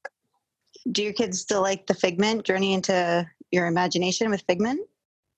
Do 0.92 1.04
your 1.04 1.14
kids 1.14 1.40
still 1.40 1.62
like 1.62 1.88
the 1.88 1.94
Figment 1.94 2.46
journey 2.46 2.74
into 2.74 3.28
your 3.52 3.68
imagination 3.68 4.30
with 4.30 4.44
Figment? 4.48 4.80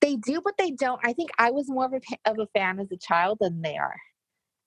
They 0.00 0.16
do, 0.16 0.40
but 0.42 0.54
they 0.58 0.72
don't. 0.72 1.00
I 1.04 1.12
think 1.12 1.30
I 1.38 1.50
was 1.50 1.68
more 1.68 1.86
of 1.86 1.92
a, 1.94 2.30
of 2.30 2.38
a 2.38 2.46
fan 2.58 2.78
as 2.80 2.90
a 2.92 2.96
child 2.96 3.38
than 3.40 3.62
they 3.62 3.76
are. 3.76 3.96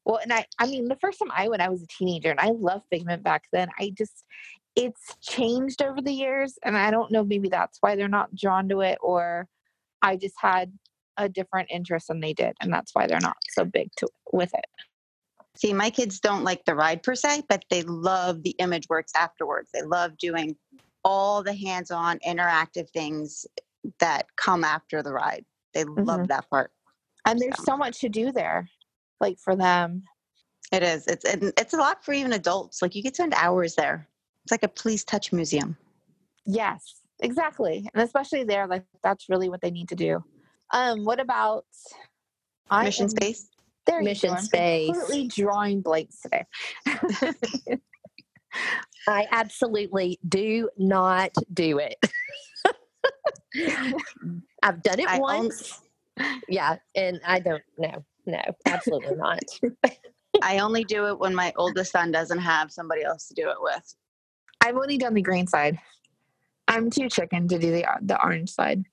Well, 0.06 0.20
and 0.22 0.32
I, 0.32 0.46
I 0.60 0.68
mean, 0.68 0.88
the 0.88 0.98
first 0.98 1.20
time 1.20 1.32
I 1.36 1.48
went, 1.50 1.62
I 1.62 1.70
was 1.70 1.82
a 1.82 1.88
teenager, 1.88 2.30
and 2.30 2.40
I 2.40 2.52
loved 2.52 2.86
Figment 2.92 3.24
back 3.24 3.46
then. 3.52 3.70
I 3.80 3.92
just, 3.98 4.24
it's 4.76 5.16
changed 5.22 5.82
over 5.82 6.02
the 6.02 6.14
years, 6.14 6.60
and 6.64 6.78
I 6.78 6.92
don't 6.92 7.12
know. 7.12 7.24
Maybe 7.24 7.50
that's 7.50 7.80
why 7.82 7.96
they're 7.96 8.08
not 8.08 8.36
drawn 8.36 8.70
to 8.70 8.82
it, 8.82 9.00
or 9.02 9.48
I 10.02 10.16
just 10.16 10.36
had 10.40 10.72
a 11.18 11.28
different 11.28 11.70
interest 11.72 12.08
than 12.10 12.20
they 12.20 12.34
did, 12.34 12.54
and 12.62 12.72
that's 12.72 12.94
why 12.94 13.08
they're 13.08 13.20
not 13.20 13.38
so 13.50 13.66
big 13.66 13.90
to 13.98 14.08
with 14.32 14.54
it. 14.54 14.66
See, 15.58 15.74
my 15.74 15.90
kids 15.90 16.20
don't 16.20 16.44
like 16.44 16.66
the 16.66 16.76
ride 16.76 17.02
per 17.02 17.16
se, 17.16 17.44
but 17.50 17.64
they 17.70 17.82
love 17.84 18.44
the 18.44 18.56
image 18.60 18.88
works 18.90 19.14
afterwards. 19.16 19.70
They 19.74 19.82
love 19.82 20.18
doing 20.18 20.56
all 21.04 21.42
the 21.42 21.54
hands-on 21.54 22.20
interactive 22.28 22.90
things 22.90 23.46
that 24.00 24.28
come 24.36 24.64
after 24.64 25.02
the 25.02 25.14
ride. 25.14 25.46
They 25.74 25.86
mm-hmm. 25.86 26.04
love 26.04 26.28
that 26.28 26.50
part. 26.50 26.72
And 27.26 27.40
there's 27.40 27.58
so. 27.58 27.64
so 27.64 27.78
much 27.78 28.02
to 28.02 28.10
do 28.10 28.32
there 28.32 28.70
like 29.20 29.40
for 29.40 29.56
them. 29.56 30.04
It 30.72 30.84
is. 30.84 31.06
It's 31.08 31.26
it's 31.26 31.74
a 31.74 31.78
lot 31.78 32.04
for 32.04 32.14
even 32.14 32.34
adults. 32.34 32.82
Like 32.82 32.96
you 32.96 33.04
could 33.04 33.16
spend 33.16 33.34
hours 33.36 33.76
there. 33.76 34.08
It's 34.44 34.52
like 34.52 34.64
a 34.64 34.68
please 34.68 35.04
touch 35.04 35.32
museum. 35.32 35.78
Yes, 36.46 37.02
exactly. 37.20 37.88
And 37.94 38.04
especially 38.04 38.44
there, 38.44 38.68
like 38.68 38.86
that's 39.04 39.30
really 39.30 39.50
what 39.50 39.62
they 39.62 39.72
need 39.72 39.90
to 39.90 39.96
do. 39.96 40.24
Um, 40.74 41.06
what 41.06 41.20
about 41.20 41.66
mission 42.84 43.04
am, 43.04 43.10
space? 43.10 43.50
There 43.86 44.02
mission 44.02 44.38
space. 44.40 44.92
Completely 44.92 45.28
drawing 45.28 45.82
blanks 45.82 46.22
today. 46.22 46.46
I 49.08 49.28
absolutely 49.32 50.18
do 50.28 50.70
not 50.78 51.32
do 51.54 51.80
it. 51.80 51.98
I've 54.64 54.82
done 54.82 55.00
it 55.00 55.08
I 55.08 55.20
once. 55.20 55.82
yeah, 56.50 56.78
and 56.96 57.22
I 57.26 57.40
don't 57.40 57.62
know 57.78 58.04
no, 58.26 58.42
absolutely 58.66 59.16
not. 59.16 59.44
I 60.42 60.60
only 60.60 60.84
do 60.84 61.08
it 61.08 61.20
when 61.20 61.34
my 61.34 61.54
oldest 61.56 61.92
son 61.92 62.12
doesn't 62.12 62.40
have 62.40 62.72
somebody 62.72 63.04
else 63.04 63.28
to 63.28 63.34
do 63.34 63.50
it 63.50 63.58
with. 63.60 63.96
I've 64.62 64.76
only 64.76 64.98
done 64.98 65.14
the 65.14 65.22
green 65.22 65.48
side. 65.48 65.80
I'm 66.68 66.90
too 66.90 67.10
chicken 67.10 67.48
to 67.48 67.60
do 67.60 67.72
the 67.72 67.86
the 68.02 68.22
orange 68.22 68.50
side. 68.50 68.86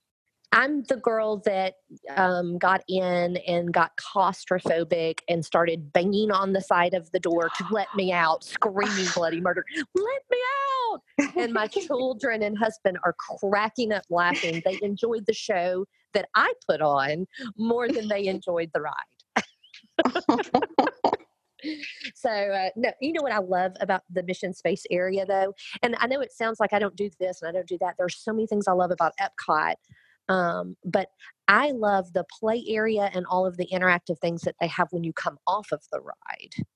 I'm 0.54 0.82
the 0.82 0.96
girl 0.96 1.38
that 1.46 1.76
um, 2.14 2.58
got 2.58 2.82
in 2.86 3.38
and 3.48 3.72
got 3.72 3.92
claustrophobic 3.96 5.20
and 5.26 5.42
started 5.42 5.94
banging 5.94 6.30
on 6.30 6.52
the 6.52 6.60
side 6.60 6.92
of 6.92 7.10
the 7.10 7.18
door 7.18 7.48
to 7.56 7.64
let 7.70 7.88
me 7.96 8.12
out, 8.12 8.44
screaming 8.44 9.06
bloody 9.14 9.40
murder, 9.40 9.64
let 9.94 10.22
me 10.30 10.38
out. 10.92 11.02
And 11.36 11.54
my 11.54 11.66
children 11.68 12.42
and 12.42 12.58
husband 12.58 12.98
are 13.02 13.14
cracking 13.40 13.92
up 13.92 14.04
laughing. 14.10 14.60
They 14.62 14.78
enjoyed 14.82 15.24
the 15.26 15.32
show 15.32 15.86
that 16.12 16.28
I 16.34 16.52
put 16.68 16.82
on 16.82 17.26
more 17.56 17.88
than 17.88 18.08
they 18.08 18.26
enjoyed 18.26 18.70
the 18.74 18.82
ride. 18.82 18.92
So 22.14 22.30
uh, 22.30 22.68
no 22.76 22.90
you 23.00 23.12
know 23.12 23.22
what 23.22 23.32
i 23.32 23.38
love 23.38 23.72
about 23.80 24.02
the 24.10 24.22
mission 24.24 24.52
space 24.52 24.84
area 24.90 25.24
though? 25.26 25.54
And 25.82 25.96
i 26.00 26.06
know 26.06 26.20
it 26.20 26.32
sounds 26.32 26.60
like 26.60 26.72
i 26.72 26.78
don't 26.78 26.96
do 26.96 27.10
this 27.20 27.42
and 27.42 27.48
i 27.48 27.52
don't 27.52 27.68
do 27.68 27.78
that. 27.80 27.94
There's 27.98 28.16
so 28.16 28.32
many 28.32 28.46
things 28.46 28.68
i 28.68 28.72
love 28.72 28.90
about 28.90 29.12
epcot 29.20 29.74
um, 30.28 30.76
but 30.84 31.08
i 31.48 31.70
love 31.72 32.12
the 32.12 32.24
play 32.38 32.64
area 32.68 33.10
and 33.14 33.26
all 33.26 33.46
of 33.46 33.56
the 33.56 33.68
interactive 33.72 34.18
things 34.18 34.42
that 34.42 34.56
they 34.60 34.66
have 34.66 34.88
when 34.90 35.04
you 35.04 35.12
come 35.12 35.38
off 35.46 35.72
of 35.72 35.82
the 35.92 36.00
ride 36.00 36.66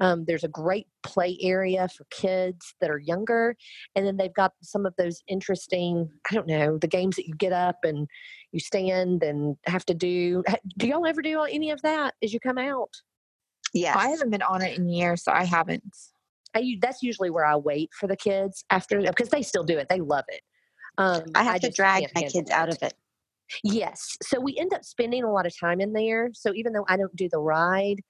um, 0.00 0.24
there's 0.26 0.44
a 0.44 0.48
great 0.48 0.86
play 1.02 1.36
area 1.40 1.88
for 1.88 2.04
kids 2.10 2.74
that 2.80 2.90
are 2.90 2.98
younger. 2.98 3.56
And 3.96 4.06
then 4.06 4.16
they've 4.16 4.34
got 4.34 4.52
some 4.62 4.86
of 4.86 4.94
those 4.96 5.22
interesting, 5.28 6.08
I 6.30 6.34
don't 6.34 6.46
know, 6.46 6.78
the 6.78 6.86
games 6.86 7.16
that 7.16 7.26
you 7.26 7.34
get 7.34 7.52
up 7.52 7.76
and 7.82 8.06
you 8.52 8.60
stand 8.60 9.22
and 9.22 9.56
have 9.66 9.84
to 9.86 9.94
do. 9.94 10.44
Do 10.76 10.86
y'all 10.86 11.06
ever 11.06 11.22
do 11.22 11.42
any 11.42 11.70
of 11.70 11.82
that 11.82 12.14
as 12.22 12.32
you 12.32 12.40
come 12.40 12.58
out? 12.58 12.90
Yeah. 13.74 13.94
I 13.96 14.08
haven't 14.08 14.30
been 14.30 14.42
on 14.42 14.62
it 14.62 14.78
in 14.78 14.88
years, 14.88 15.24
so 15.24 15.32
I 15.32 15.44
haven't. 15.44 15.82
I, 16.54 16.78
that's 16.80 17.02
usually 17.02 17.30
where 17.30 17.44
I 17.44 17.56
wait 17.56 17.90
for 17.98 18.06
the 18.06 18.16
kids 18.16 18.64
after 18.70 19.00
because 19.02 19.28
they 19.28 19.42
still 19.42 19.64
do 19.64 19.78
it. 19.78 19.88
They 19.88 20.00
love 20.00 20.24
it. 20.28 20.40
Um, 20.96 21.22
I 21.34 21.44
have 21.44 21.56
I 21.56 21.58
to 21.58 21.70
drag 21.70 22.06
my 22.14 22.22
kids 22.22 22.50
out 22.50 22.68
of 22.68 22.78
it. 22.82 22.94
Yes. 23.62 24.16
So 24.22 24.40
we 24.40 24.56
end 24.58 24.72
up 24.74 24.84
spending 24.84 25.24
a 25.24 25.32
lot 25.32 25.46
of 25.46 25.58
time 25.58 25.80
in 25.80 25.92
there. 25.92 26.30
So 26.34 26.52
even 26.54 26.72
though 26.72 26.84
I 26.88 26.96
don't 26.96 27.14
do 27.16 27.28
the 27.30 27.38
ride, 27.38 28.00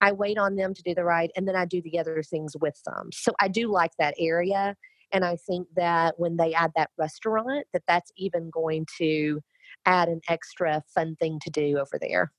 I 0.00 0.12
wait 0.12 0.38
on 0.38 0.56
them 0.56 0.74
to 0.74 0.82
do 0.82 0.94
the 0.94 1.04
ride 1.04 1.30
and 1.36 1.48
then 1.48 1.56
I 1.56 1.64
do 1.64 1.80
the 1.82 1.98
other 1.98 2.22
things 2.22 2.54
with 2.60 2.80
them. 2.84 3.10
So 3.12 3.32
I 3.40 3.48
do 3.48 3.70
like 3.70 3.92
that 3.98 4.14
area. 4.18 4.76
And 5.12 5.24
I 5.24 5.36
think 5.36 5.68
that 5.76 6.14
when 6.18 6.36
they 6.36 6.52
add 6.52 6.72
that 6.76 6.90
restaurant, 6.98 7.66
that 7.72 7.82
that's 7.86 8.10
even 8.16 8.50
going 8.50 8.86
to 8.98 9.40
add 9.84 10.08
an 10.08 10.20
extra 10.28 10.82
fun 10.94 11.16
thing 11.16 11.38
to 11.44 11.50
do 11.50 11.78
over 11.78 11.98
there. 12.00 12.32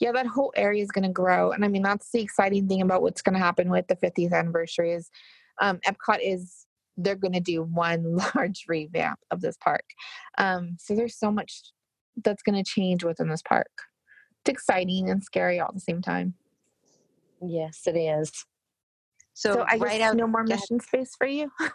Yeah, 0.00 0.12
that 0.12 0.26
whole 0.26 0.52
area 0.56 0.82
is 0.82 0.90
going 0.90 1.04
to 1.04 1.12
grow. 1.12 1.52
And 1.52 1.64
I 1.64 1.68
mean, 1.68 1.82
that's 1.82 2.10
the 2.10 2.20
exciting 2.20 2.66
thing 2.66 2.82
about 2.82 3.02
what's 3.02 3.22
going 3.22 3.34
to 3.34 3.38
happen 3.38 3.70
with 3.70 3.86
the 3.86 3.96
50th 3.96 4.32
anniversary 4.32 4.92
is 4.92 5.10
um, 5.60 5.78
Epcot 5.86 6.18
is, 6.22 6.66
they're 6.96 7.14
going 7.14 7.34
to 7.34 7.40
do 7.40 7.62
one 7.62 8.16
large 8.34 8.64
revamp 8.66 9.20
of 9.30 9.40
this 9.40 9.56
park. 9.62 9.84
Um, 10.38 10.76
so 10.78 10.94
there's 10.94 11.16
so 11.16 11.30
much 11.30 11.72
that's 12.22 12.42
going 12.42 12.62
to 12.62 12.68
change 12.68 13.04
within 13.04 13.28
this 13.28 13.42
park. 13.42 13.70
It's 14.40 14.50
exciting 14.50 15.08
and 15.08 15.22
scary 15.22 15.60
all 15.60 15.68
at 15.68 15.74
the 15.74 15.80
same 15.80 16.02
time. 16.02 16.34
Yes, 17.44 17.82
it 17.86 17.96
is. 17.96 18.30
So, 19.34 19.54
so 19.54 19.64
I 19.68 19.78
right 19.78 20.00
out, 20.00 20.16
no 20.16 20.26
more 20.26 20.44
mission 20.44 20.78
space 20.80 21.14
for 21.16 21.26
you. 21.26 21.50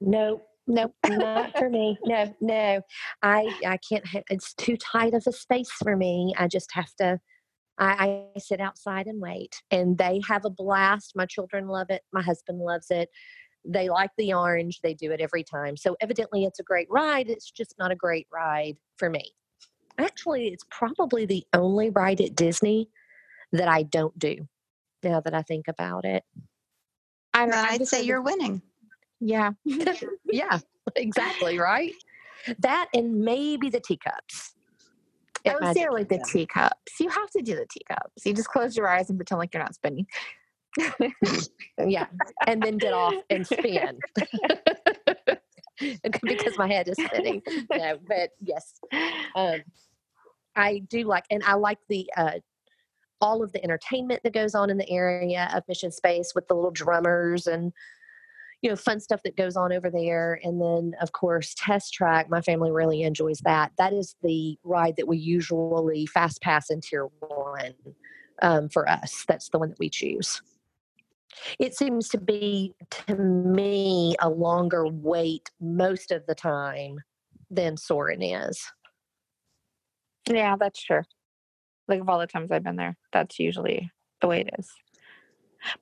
no, 0.00 0.42
no, 0.66 0.92
not 1.06 1.56
for 1.56 1.68
me. 1.68 1.98
No, 2.04 2.34
no. 2.40 2.82
I 3.22 3.50
I 3.66 3.78
can't. 3.88 4.06
Ha- 4.06 4.22
it's 4.30 4.54
too 4.54 4.76
tight 4.76 5.14
of 5.14 5.24
a 5.26 5.32
space 5.32 5.70
for 5.82 5.96
me. 5.96 6.34
I 6.36 6.48
just 6.48 6.70
have 6.72 6.92
to. 7.00 7.20
I, 7.78 8.24
I 8.34 8.38
sit 8.38 8.60
outside 8.60 9.06
and 9.06 9.20
wait, 9.20 9.62
and 9.70 9.96
they 9.96 10.20
have 10.28 10.44
a 10.44 10.50
blast. 10.50 11.12
My 11.14 11.26
children 11.26 11.68
love 11.68 11.86
it. 11.90 12.02
My 12.12 12.22
husband 12.22 12.58
loves 12.58 12.90
it. 12.90 13.08
They 13.64 13.88
like 13.88 14.10
the 14.16 14.32
orange. 14.32 14.80
They 14.82 14.94
do 14.94 15.12
it 15.12 15.20
every 15.20 15.44
time. 15.44 15.76
So 15.76 15.96
evidently, 16.00 16.44
it's 16.44 16.60
a 16.60 16.64
great 16.64 16.88
ride. 16.90 17.28
It's 17.28 17.50
just 17.50 17.74
not 17.78 17.92
a 17.92 17.96
great 17.96 18.26
ride 18.32 18.76
for 18.96 19.10
me. 19.10 19.32
Actually, 19.98 20.48
it's 20.48 20.64
probably 20.70 21.26
the 21.26 21.44
only 21.52 21.90
ride 21.90 22.20
at 22.20 22.34
Disney 22.34 22.88
that 23.52 23.68
I 23.68 23.82
don't 23.82 24.18
do. 24.18 24.48
Now 25.02 25.20
that 25.20 25.34
I 25.34 25.42
think 25.42 25.66
about 25.68 26.04
it, 26.04 26.24
I, 27.32 27.48
I'd 27.50 27.86
say 27.86 28.02
you're 28.02 28.22
winning. 28.22 28.62
Yeah. 29.20 29.52
yeah, 30.24 30.58
exactly, 30.96 31.58
right? 31.58 31.92
That 32.58 32.88
and 32.94 33.20
maybe 33.20 33.70
the 33.70 33.80
teacups. 33.80 34.54
I 35.46 35.54
would 35.54 35.74
say 35.74 35.88
like 35.88 36.08
the 36.08 36.22
teacups. 36.30 37.00
You 37.00 37.08
have 37.08 37.30
to 37.30 37.42
do 37.42 37.54
the 37.54 37.66
teacups. 37.70 38.26
You 38.26 38.34
just 38.34 38.48
close 38.48 38.76
your 38.76 38.88
eyes 38.88 39.08
and 39.08 39.18
pretend 39.18 39.38
like 39.38 39.54
you're 39.54 39.62
not 39.62 39.74
spinning. 39.74 40.06
yeah. 41.86 42.06
And 42.46 42.62
then 42.62 42.76
get 42.76 42.92
off 42.92 43.14
and 43.30 43.46
spin. 43.46 43.98
because 46.22 46.58
my 46.58 46.68
head 46.68 46.88
is 46.88 46.96
spinning. 47.02 47.42
No, 47.70 47.98
but 48.06 48.30
yes. 48.40 48.74
Um, 49.34 49.62
I 50.56 50.80
do 50.88 51.04
like 51.04 51.24
and 51.30 51.42
I 51.44 51.54
like 51.54 51.78
the 51.88 52.10
uh, 52.16 52.40
all 53.20 53.42
of 53.42 53.52
the 53.52 53.62
entertainment 53.62 54.22
that 54.22 54.34
goes 54.34 54.54
on 54.54 54.70
in 54.70 54.78
the 54.78 54.90
area 54.90 55.50
of 55.54 55.64
Mission 55.68 55.92
Space 55.92 56.32
with 56.34 56.48
the 56.48 56.54
little 56.54 56.70
drummers 56.70 57.46
and 57.46 57.72
you 58.62 58.68
know 58.68 58.76
fun 58.76 59.00
stuff 59.00 59.22
that 59.24 59.36
goes 59.36 59.56
on 59.56 59.72
over 59.72 59.90
there. 59.90 60.38
And 60.42 60.60
then 60.60 60.94
of 61.00 61.12
course 61.12 61.54
test 61.56 61.92
track 61.92 62.28
my 62.28 62.40
family 62.40 62.70
really 62.70 63.02
enjoys 63.02 63.38
that. 63.40 63.72
That 63.78 63.92
is 63.92 64.16
the 64.22 64.58
ride 64.64 64.96
that 64.96 65.08
we 65.08 65.18
usually 65.18 66.06
fast 66.06 66.40
pass 66.42 66.70
in 66.70 66.80
tier 66.80 67.08
one 67.20 67.74
um, 68.42 68.68
for 68.68 68.88
us. 68.88 69.24
That's 69.28 69.48
the 69.50 69.58
one 69.58 69.70
that 69.70 69.78
we 69.78 69.90
choose. 69.90 70.42
It 71.58 71.76
seems 71.76 72.08
to 72.08 72.18
be 72.18 72.74
to 73.06 73.14
me 73.14 74.16
a 74.20 74.28
longer 74.28 74.86
wait 74.86 75.50
most 75.60 76.10
of 76.10 76.26
the 76.26 76.34
time 76.34 76.98
than 77.50 77.76
soarin' 77.76 78.22
is. 78.22 78.60
Yeah 80.28 80.56
that's 80.58 80.82
true 80.82 81.02
like 81.90 82.00
of 82.00 82.08
all 82.08 82.18
the 82.18 82.26
times 82.26 82.50
i've 82.50 82.64
been 82.64 82.76
there 82.76 82.96
that's 83.12 83.38
usually 83.38 83.90
the 84.20 84.28
way 84.28 84.40
it 84.40 84.50
is 84.58 84.70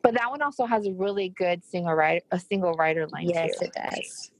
but 0.02 0.14
that 0.14 0.30
one 0.30 0.42
also 0.42 0.66
has 0.66 0.86
a 0.86 0.92
really 0.92 1.30
good 1.30 1.64
single 1.64 1.94
rider, 1.94 2.24
a 2.30 2.38
single 2.38 2.72
rider 2.72 3.06
line. 3.08 3.28
Yes, 3.28 3.58
too. 3.58 3.66
it 3.66 3.72
does. 3.74 4.30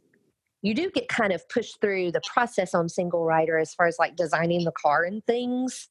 You 0.63 0.75
do 0.75 0.91
get 0.91 1.09
kind 1.09 1.33
of 1.33 1.49
pushed 1.49 1.81
through 1.81 2.13
the 2.13 2.21
process 2.33 2.75
on 2.75 2.89
single 2.89 3.25
rider 3.25 3.59
as 3.59 3.75
far 3.75 3.87
as 3.87 3.97
like 3.99 4.17
designing 4.17 4.65
the 4.65 4.73
car 4.73 5.05
and 5.05 5.25
things. 5.27 5.89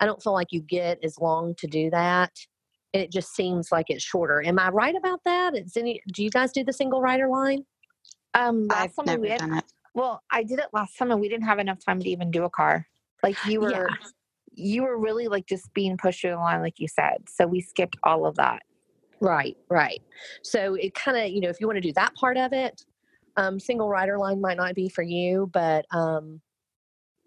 I 0.00 0.06
don't 0.06 0.22
feel 0.22 0.32
like 0.32 0.48
you 0.50 0.60
get 0.60 0.98
as 1.04 1.18
long 1.18 1.54
to 1.56 1.66
do 1.66 1.90
that. 1.90 2.32
It 2.92 3.12
just 3.12 3.34
seems 3.34 3.70
like 3.70 3.86
it's 3.88 4.02
shorter. 4.02 4.42
Am 4.44 4.58
I 4.58 4.70
right 4.70 4.94
about 4.96 5.20
that? 5.24 5.56
Is 5.56 5.76
any. 5.76 6.00
Do 6.12 6.24
you 6.24 6.30
guys 6.30 6.52
do 6.52 6.64
the 6.64 6.72
single 6.72 7.00
rider 7.00 7.28
line? 7.28 7.64
Um, 8.34 8.66
last 8.66 8.82
I've 8.82 8.92
summer 8.94 9.20
we 9.20 9.28
had, 9.28 9.62
Well, 9.94 10.22
I 10.30 10.42
did 10.42 10.58
it 10.58 10.66
last 10.72 10.96
summer. 10.96 11.16
We 11.16 11.28
didn't 11.28 11.46
have 11.46 11.58
enough 11.58 11.78
time 11.84 12.00
to 12.00 12.08
even 12.08 12.30
do 12.30 12.44
a 12.44 12.50
car. 12.50 12.86
Like 13.22 13.36
you 13.46 13.60
were, 13.60 13.70
yeah. 13.70 13.86
You 14.58 14.82
were 14.82 14.98
really 14.98 15.28
like 15.28 15.46
just 15.46 15.72
being 15.72 15.96
pushed 15.96 16.20
through 16.20 16.32
the 16.32 16.36
line, 16.36 16.60
like 16.60 16.78
you 16.78 16.88
said. 16.88 17.28
So 17.28 17.46
we 17.46 17.60
skipped 17.60 17.96
all 18.02 18.26
of 18.26 18.34
that. 18.36 18.62
Right, 19.20 19.56
right. 19.70 20.00
So 20.42 20.74
it 20.74 20.94
kind 20.94 21.16
of, 21.16 21.28
you 21.28 21.40
know, 21.40 21.48
if 21.48 21.60
you 21.60 21.66
want 21.66 21.76
to 21.76 21.80
do 21.80 21.92
that 21.94 22.14
part 22.14 22.36
of 22.36 22.52
it, 22.52 22.84
um, 23.36 23.58
single 23.60 23.88
rider 23.88 24.18
line 24.18 24.40
might 24.40 24.56
not 24.56 24.74
be 24.74 24.88
for 24.88 25.02
you, 25.02 25.48
but, 25.52 25.86
um, 25.92 26.40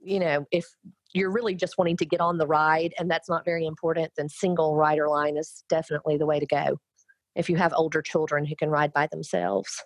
you 0.03 0.19
know, 0.19 0.45
if 0.51 0.65
you're 1.13 1.31
really 1.31 1.55
just 1.55 1.77
wanting 1.77 1.97
to 1.97 2.05
get 2.05 2.21
on 2.21 2.37
the 2.37 2.47
ride 2.47 2.93
and 2.97 3.09
that's 3.09 3.29
not 3.29 3.45
very 3.45 3.65
important, 3.65 4.11
then 4.17 4.29
single 4.29 4.75
rider 4.75 5.07
line 5.07 5.37
is 5.37 5.63
definitely 5.69 6.17
the 6.17 6.25
way 6.25 6.39
to 6.39 6.45
go 6.45 6.77
if 7.35 7.49
you 7.49 7.55
have 7.55 7.73
older 7.75 8.01
children 8.01 8.45
who 8.45 8.55
can 8.55 8.69
ride 8.69 8.91
by 8.93 9.07
themselves. 9.07 9.83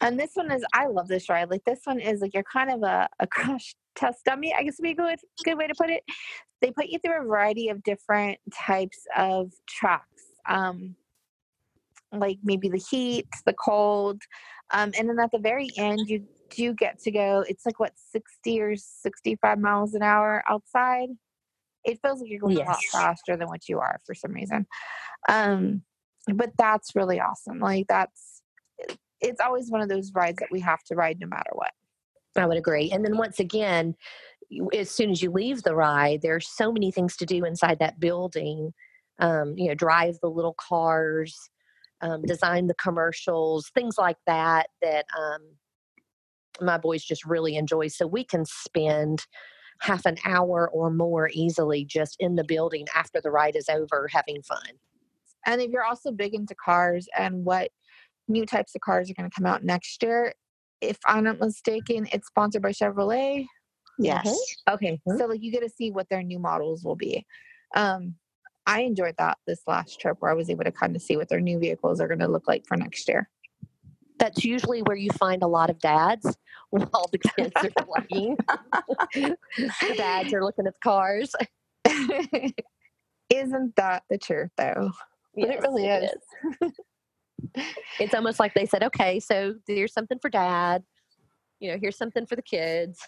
And 0.00 0.18
this 0.18 0.30
one 0.34 0.50
is, 0.50 0.64
I 0.72 0.86
love 0.86 1.08
this 1.08 1.28
ride. 1.28 1.50
Like 1.50 1.64
this 1.64 1.80
one 1.84 2.00
is 2.00 2.20
like 2.20 2.32
you're 2.32 2.42
kind 2.42 2.70
of 2.70 2.82
a, 2.82 3.08
a 3.18 3.26
crash 3.26 3.74
test 3.94 4.24
dummy, 4.24 4.54
I 4.54 4.62
guess 4.62 4.76
would 4.78 4.84
be 4.84 4.90
a 4.90 4.94
good, 4.94 5.18
good 5.44 5.58
way 5.58 5.66
to 5.66 5.74
put 5.74 5.90
it. 5.90 6.02
They 6.60 6.70
put 6.70 6.88
you 6.88 6.98
through 6.98 7.20
a 7.20 7.24
variety 7.24 7.68
of 7.68 7.82
different 7.82 8.38
types 8.52 9.06
of 9.16 9.52
tracks. 9.68 10.24
Um, 10.48 10.96
like 12.12 12.38
maybe 12.42 12.68
the 12.68 12.82
heat, 12.90 13.26
the 13.46 13.52
cold. 13.52 14.20
Um, 14.72 14.92
and 14.98 15.08
then 15.08 15.18
at 15.18 15.30
the 15.30 15.38
very 15.38 15.70
end, 15.76 16.00
you 16.08 16.24
do 16.50 16.74
get 16.74 16.98
to 17.00 17.10
go, 17.10 17.44
it's 17.48 17.64
like 17.64 17.78
what, 17.78 17.92
60 18.10 18.60
or 18.60 18.76
65 18.76 19.58
miles 19.58 19.94
an 19.94 20.02
hour 20.02 20.42
outside. 20.48 21.08
It 21.84 22.00
feels 22.02 22.20
like 22.20 22.30
you're 22.30 22.40
going 22.40 22.58
yes. 22.58 22.66
a 22.66 22.70
lot 22.70 22.80
faster 22.92 23.36
than 23.36 23.48
what 23.48 23.68
you 23.68 23.78
are 23.78 23.98
for 24.04 24.14
some 24.14 24.32
reason. 24.32 24.66
Um, 25.28 25.82
but 26.34 26.50
that's 26.58 26.94
really 26.94 27.20
awesome. 27.20 27.58
Like, 27.58 27.86
that's, 27.88 28.39
it's 29.20 29.40
always 29.40 29.70
one 29.70 29.80
of 29.80 29.88
those 29.88 30.12
rides 30.14 30.38
that 30.38 30.50
we 30.50 30.60
have 30.60 30.82
to 30.84 30.94
ride 30.94 31.18
no 31.20 31.26
matter 31.26 31.50
what. 31.52 31.72
I 32.36 32.46
would 32.46 32.56
agree. 32.56 32.90
And 32.92 33.04
then 33.04 33.16
once 33.16 33.40
again, 33.40 33.94
as 34.76 34.90
soon 34.90 35.10
as 35.10 35.22
you 35.22 35.30
leave 35.30 35.62
the 35.62 35.74
ride, 35.74 36.20
there's 36.22 36.48
so 36.48 36.72
many 36.72 36.90
things 36.90 37.16
to 37.16 37.26
do 37.26 37.44
inside 37.44 37.78
that 37.80 38.00
building. 38.00 38.72
Um, 39.18 39.54
you 39.56 39.68
know, 39.68 39.74
drive 39.74 40.16
the 40.22 40.30
little 40.30 40.54
cars, 40.58 41.36
um, 42.00 42.22
design 42.22 42.66
the 42.66 42.74
commercials, 42.74 43.70
things 43.74 43.96
like 43.98 44.16
that, 44.26 44.68
that 44.80 45.04
um, 45.18 45.40
my 46.60 46.78
boys 46.78 47.04
just 47.04 47.26
really 47.26 47.56
enjoy. 47.56 47.88
So 47.88 48.06
we 48.06 48.24
can 48.24 48.44
spend 48.46 49.26
half 49.80 50.06
an 50.06 50.16
hour 50.24 50.70
or 50.72 50.90
more 50.90 51.30
easily 51.32 51.84
just 51.84 52.16
in 52.18 52.36
the 52.36 52.44
building 52.44 52.86
after 52.94 53.20
the 53.20 53.30
ride 53.30 53.56
is 53.56 53.68
over 53.68 54.08
having 54.12 54.42
fun. 54.42 54.78
And 55.46 55.60
if 55.60 55.70
you're 55.70 55.84
also 55.84 56.12
big 56.12 56.34
into 56.34 56.54
cars 56.54 57.08
and 57.16 57.44
what 57.44 57.70
new 58.30 58.46
types 58.46 58.74
of 58.74 58.80
cars 58.80 59.10
are 59.10 59.14
going 59.14 59.28
to 59.28 59.34
come 59.34 59.46
out 59.46 59.64
next 59.64 60.02
year, 60.02 60.32
if 60.80 60.98
I'm 61.06 61.24
not 61.24 61.38
mistaken, 61.38 62.08
it's 62.12 62.28
sponsored 62.28 62.62
by 62.62 62.70
Chevrolet. 62.70 63.46
Yes. 63.98 64.26
Mm-hmm. 64.26 64.74
Okay. 64.74 64.92
Mm-hmm. 65.06 65.18
So 65.18 65.26
like 65.26 65.42
you 65.42 65.52
get 65.52 65.62
to 65.62 65.68
see 65.68 65.90
what 65.90 66.08
their 66.08 66.22
new 66.22 66.38
models 66.38 66.84
will 66.84 66.96
be. 66.96 67.26
Um, 67.76 68.14
I 68.66 68.82
enjoyed 68.82 69.16
that 69.18 69.38
this 69.46 69.62
last 69.66 70.00
trip 70.00 70.18
where 70.20 70.30
I 70.30 70.34
was 70.34 70.48
able 70.48 70.64
to 70.64 70.72
kind 70.72 70.94
of 70.94 71.02
see 71.02 71.16
what 71.16 71.28
their 71.28 71.40
new 71.40 71.58
vehicles 71.58 72.00
are 72.00 72.08
going 72.08 72.20
to 72.20 72.28
look 72.28 72.46
like 72.46 72.66
for 72.66 72.76
next 72.76 73.08
year. 73.08 73.28
That's 74.18 74.44
usually 74.44 74.82
where 74.82 74.96
you 74.96 75.10
find 75.12 75.42
a 75.42 75.46
lot 75.46 75.70
of 75.70 75.78
dads 75.80 76.36
while 76.70 77.10
the 77.10 77.18
kids 77.18 77.52
are 77.56 78.04
playing. 78.08 78.36
the 79.14 79.94
dads 79.96 80.32
are 80.32 80.44
looking 80.44 80.66
at 80.66 80.74
the 80.74 80.80
cars. 80.82 81.34
Isn't 83.30 83.76
that 83.76 84.02
the 84.10 84.18
truth, 84.18 84.50
though? 84.56 84.90
But 85.34 85.48
yes, 85.48 85.54
it 85.54 85.62
really 85.62 85.86
is. 85.86 86.10
is. 86.62 86.72
it's 87.98 88.14
almost 88.14 88.38
like 88.38 88.54
they 88.54 88.66
said, 88.66 88.82
okay, 88.82 89.20
so 89.20 89.54
here's 89.66 89.92
something 89.92 90.18
for 90.18 90.30
dad. 90.30 90.82
You 91.58 91.72
know, 91.72 91.78
here's 91.80 91.96
something 91.96 92.26
for 92.26 92.36
the 92.36 92.42
kids 92.42 92.98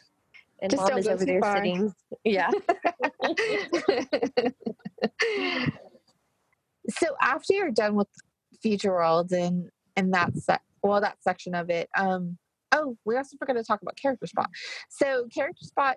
and 0.62 0.70
Just 0.70 0.88
mom 0.88 0.98
is 0.98 1.08
over 1.08 1.24
there 1.26 1.40
far. 1.40 1.56
sitting. 1.56 1.92
Yeah. 2.24 2.48
so 6.88 7.16
after 7.20 7.52
you're 7.52 7.72
done 7.72 7.96
with 7.96 8.06
Future 8.62 8.92
World 8.92 9.32
and 9.32 9.68
and 9.96 10.14
that 10.14 10.34
sec- 10.38 10.62
well 10.82 11.00
that 11.00 11.16
section 11.20 11.56
of 11.56 11.68
it, 11.68 11.88
um, 11.98 12.38
oh, 12.70 12.96
we 13.04 13.16
also 13.16 13.36
forgot 13.36 13.54
to 13.54 13.64
talk 13.64 13.82
about 13.82 13.96
Character 13.96 14.28
Spot. 14.28 14.48
So 14.88 15.26
Character 15.34 15.64
Spot 15.64 15.96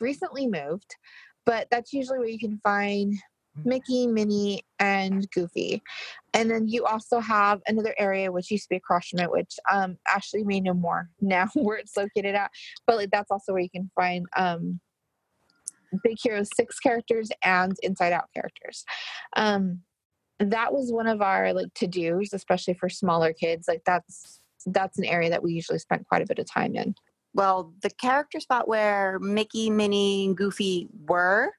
recently 0.00 0.46
moved, 0.46 0.96
but 1.44 1.68
that's 1.70 1.92
usually 1.92 2.18
where 2.18 2.28
you 2.28 2.38
can 2.38 2.58
find 2.64 3.14
Mickey, 3.64 4.06
Minnie, 4.06 4.62
and 4.78 5.28
Goofy. 5.30 5.82
And 6.34 6.50
then 6.50 6.68
you 6.68 6.84
also 6.84 7.20
have 7.20 7.60
another 7.66 7.94
area 7.98 8.30
which 8.30 8.50
used 8.50 8.64
to 8.64 8.68
be 8.70 8.76
across 8.76 9.08
from 9.08 9.20
it, 9.20 9.30
which 9.30 9.54
um, 9.70 9.96
Ashley 10.08 10.44
may 10.44 10.60
know 10.60 10.74
more 10.74 11.08
now 11.20 11.48
where 11.54 11.76
it's 11.76 11.96
located 11.96 12.34
at. 12.34 12.50
But 12.86 12.96
like, 12.96 13.10
that's 13.10 13.30
also 13.30 13.52
where 13.52 13.62
you 13.62 13.70
can 13.70 13.90
find 13.94 14.26
um, 14.36 14.80
Big 16.04 16.16
Hero 16.22 16.42
6 16.42 16.78
characters 16.80 17.30
and 17.42 17.76
Inside 17.82 18.12
Out 18.12 18.30
characters. 18.34 18.84
Um, 19.36 19.80
that 20.38 20.72
was 20.72 20.90
one 20.90 21.06
of 21.06 21.20
our 21.20 21.52
like 21.52 21.72
to 21.74 21.86
dos, 21.86 22.32
especially 22.32 22.74
for 22.74 22.88
smaller 22.88 23.32
kids. 23.32 23.68
Like 23.68 23.82
that's 23.84 24.40
that's 24.66 24.98
an 24.98 25.04
area 25.04 25.30
that 25.30 25.42
we 25.42 25.52
usually 25.52 25.78
spent 25.78 26.06
quite 26.06 26.22
a 26.22 26.26
bit 26.26 26.38
of 26.38 26.50
time 26.50 26.74
in. 26.74 26.94
Well, 27.34 27.72
the 27.82 27.90
character 27.90 28.40
spot 28.40 28.66
where 28.66 29.18
Mickey, 29.20 29.70
Minnie, 29.70 30.26
and 30.26 30.36
Goofy 30.36 30.88
were, 31.06 31.52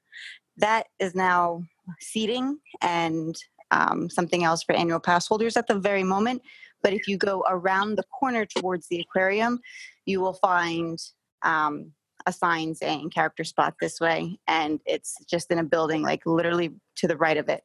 that 0.58 0.88
is 0.98 1.14
now 1.14 1.62
seating 2.00 2.58
and 2.80 3.36
um, 3.70 4.10
something 4.10 4.44
else 4.44 4.62
for 4.62 4.74
annual 4.74 5.00
pass 5.00 5.26
holders 5.26 5.56
at 5.56 5.66
the 5.66 5.74
very 5.74 6.04
moment. 6.04 6.42
But 6.82 6.92
if 6.92 7.08
you 7.08 7.16
go 7.16 7.44
around 7.48 7.96
the 7.96 8.04
corner 8.04 8.44
towards 8.44 8.88
the 8.88 9.00
aquarium, 9.00 9.60
you 10.04 10.20
will 10.20 10.34
find 10.34 10.98
um, 11.42 11.92
a 12.26 12.32
sign 12.32 12.74
saying 12.74 13.10
character 13.10 13.44
spot 13.44 13.74
this 13.80 14.00
way, 14.00 14.38
and 14.46 14.80
it's 14.84 15.16
just 15.28 15.50
in 15.50 15.58
a 15.58 15.64
building 15.64 16.02
like 16.02 16.22
literally 16.26 16.72
to 16.96 17.08
the 17.08 17.16
right 17.16 17.36
of 17.36 17.48
it. 17.48 17.62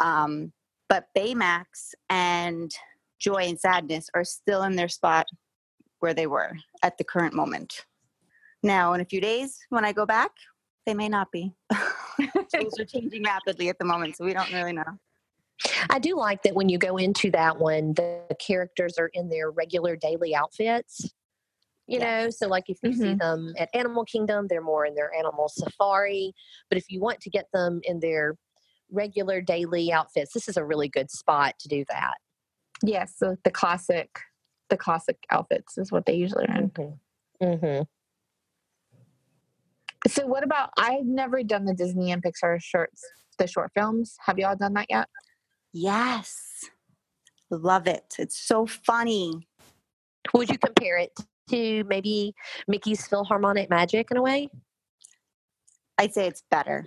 Um, 0.00 0.52
but 0.88 1.06
Baymax 1.16 1.94
and 2.10 2.70
Joy 3.18 3.44
and 3.44 3.58
Sadness 3.58 4.08
are 4.14 4.24
still 4.24 4.62
in 4.64 4.76
their 4.76 4.88
spot 4.88 5.26
where 6.00 6.14
they 6.14 6.26
were 6.26 6.52
at 6.82 6.98
the 6.98 7.04
current 7.04 7.34
moment. 7.34 7.84
Now, 8.62 8.92
in 8.92 9.00
a 9.00 9.04
few 9.04 9.20
days, 9.20 9.58
when 9.70 9.84
I 9.84 9.92
go 9.92 10.06
back, 10.06 10.30
they 10.86 10.94
may 10.94 11.08
not 11.08 11.30
be. 11.32 11.54
Things 12.50 12.78
are 12.78 12.84
changing 12.84 13.24
rapidly 13.24 13.68
at 13.68 13.78
the 13.78 13.84
moment, 13.84 14.16
so 14.16 14.24
we 14.24 14.32
don't 14.32 14.52
really 14.52 14.72
know. 14.72 14.98
I 15.90 15.98
do 15.98 16.16
like 16.16 16.42
that 16.42 16.54
when 16.54 16.68
you 16.68 16.78
go 16.78 16.96
into 16.96 17.30
that 17.32 17.58
one, 17.58 17.94
the 17.94 18.24
characters 18.40 18.98
are 18.98 19.10
in 19.14 19.28
their 19.28 19.50
regular 19.50 19.96
daily 19.96 20.34
outfits. 20.34 21.10
You 21.88 21.98
know, 21.98 22.30
so 22.30 22.46
like 22.46 22.64
if 22.68 22.78
you 22.82 22.90
mm-hmm. 22.90 23.02
see 23.02 23.14
them 23.14 23.52
at 23.58 23.68
Animal 23.74 24.04
Kingdom, 24.04 24.46
they're 24.48 24.62
more 24.62 24.86
in 24.86 24.94
their 24.94 25.12
animal 25.14 25.48
safari. 25.48 26.32
But 26.68 26.78
if 26.78 26.84
you 26.88 27.00
want 27.00 27.20
to 27.20 27.30
get 27.30 27.46
them 27.52 27.80
in 27.84 28.00
their 28.00 28.36
regular 28.90 29.40
daily 29.40 29.92
outfits, 29.92 30.32
this 30.32 30.48
is 30.48 30.56
a 30.56 30.64
really 30.64 30.88
good 30.88 31.10
spot 31.10 31.54
to 31.58 31.68
do 31.68 31.84
that. 31.90 32.14
Yes, 32.82 33.14
so 33.16 33.36
the 33.44 33.50
classic, 33.50 34.08
the 34.70 34.76
classic 34.76 35.18
outfits 35.30 35.76
is 35.76 35.92
what 35.92 36.06
they 36.06 36.14
usually 36.14 36.46
are 36.46 36.56
in. 36.56 36.70
Mm-hmm. 36.70 37.44
Mm-hmm. 37.44 37.82
So, 40.08 40.26
what 40.26 40.42
about? 40.42 40.70
I've 40.78 41.04
never 41.04 41.42
done 41.42 41.64
the 41.64 41.74
Disney 41.74 42.10
and 42.10 42.22
Pixar 42.22 42.60
shorts, 42.60 43.02
the 43.38 43.46
short 43.46 43.70
films. 43.74 44.16
Have 44.26 44.38
y'all 44.38 44.56
done 44.56 44.74
that 44.74 44.86
yet? 44.90 45.08
Yes. 45.72 46.36
Love 47.50 47.86
it. 47.86 48.14
It's 48.18 48.40
so 48.40 48.66
funny. 48.66 49.48
Would 50.34 50.50
you 50.50 50.58
compare 50.58 50.98
it 50.98 51.12
to 51.50 51.84
maybe 51.84 52.34
Mickey's 52.66 53.06
Philharmonic 53.06 53.70
Magic 53.70 54.08
in 54.10 54.16
a 54.16 54.22
way? 54.22 54.48
I'd 55.98 56.14
say 56.14 56.26
it's 56.26 56.42
better. 56.50 56.84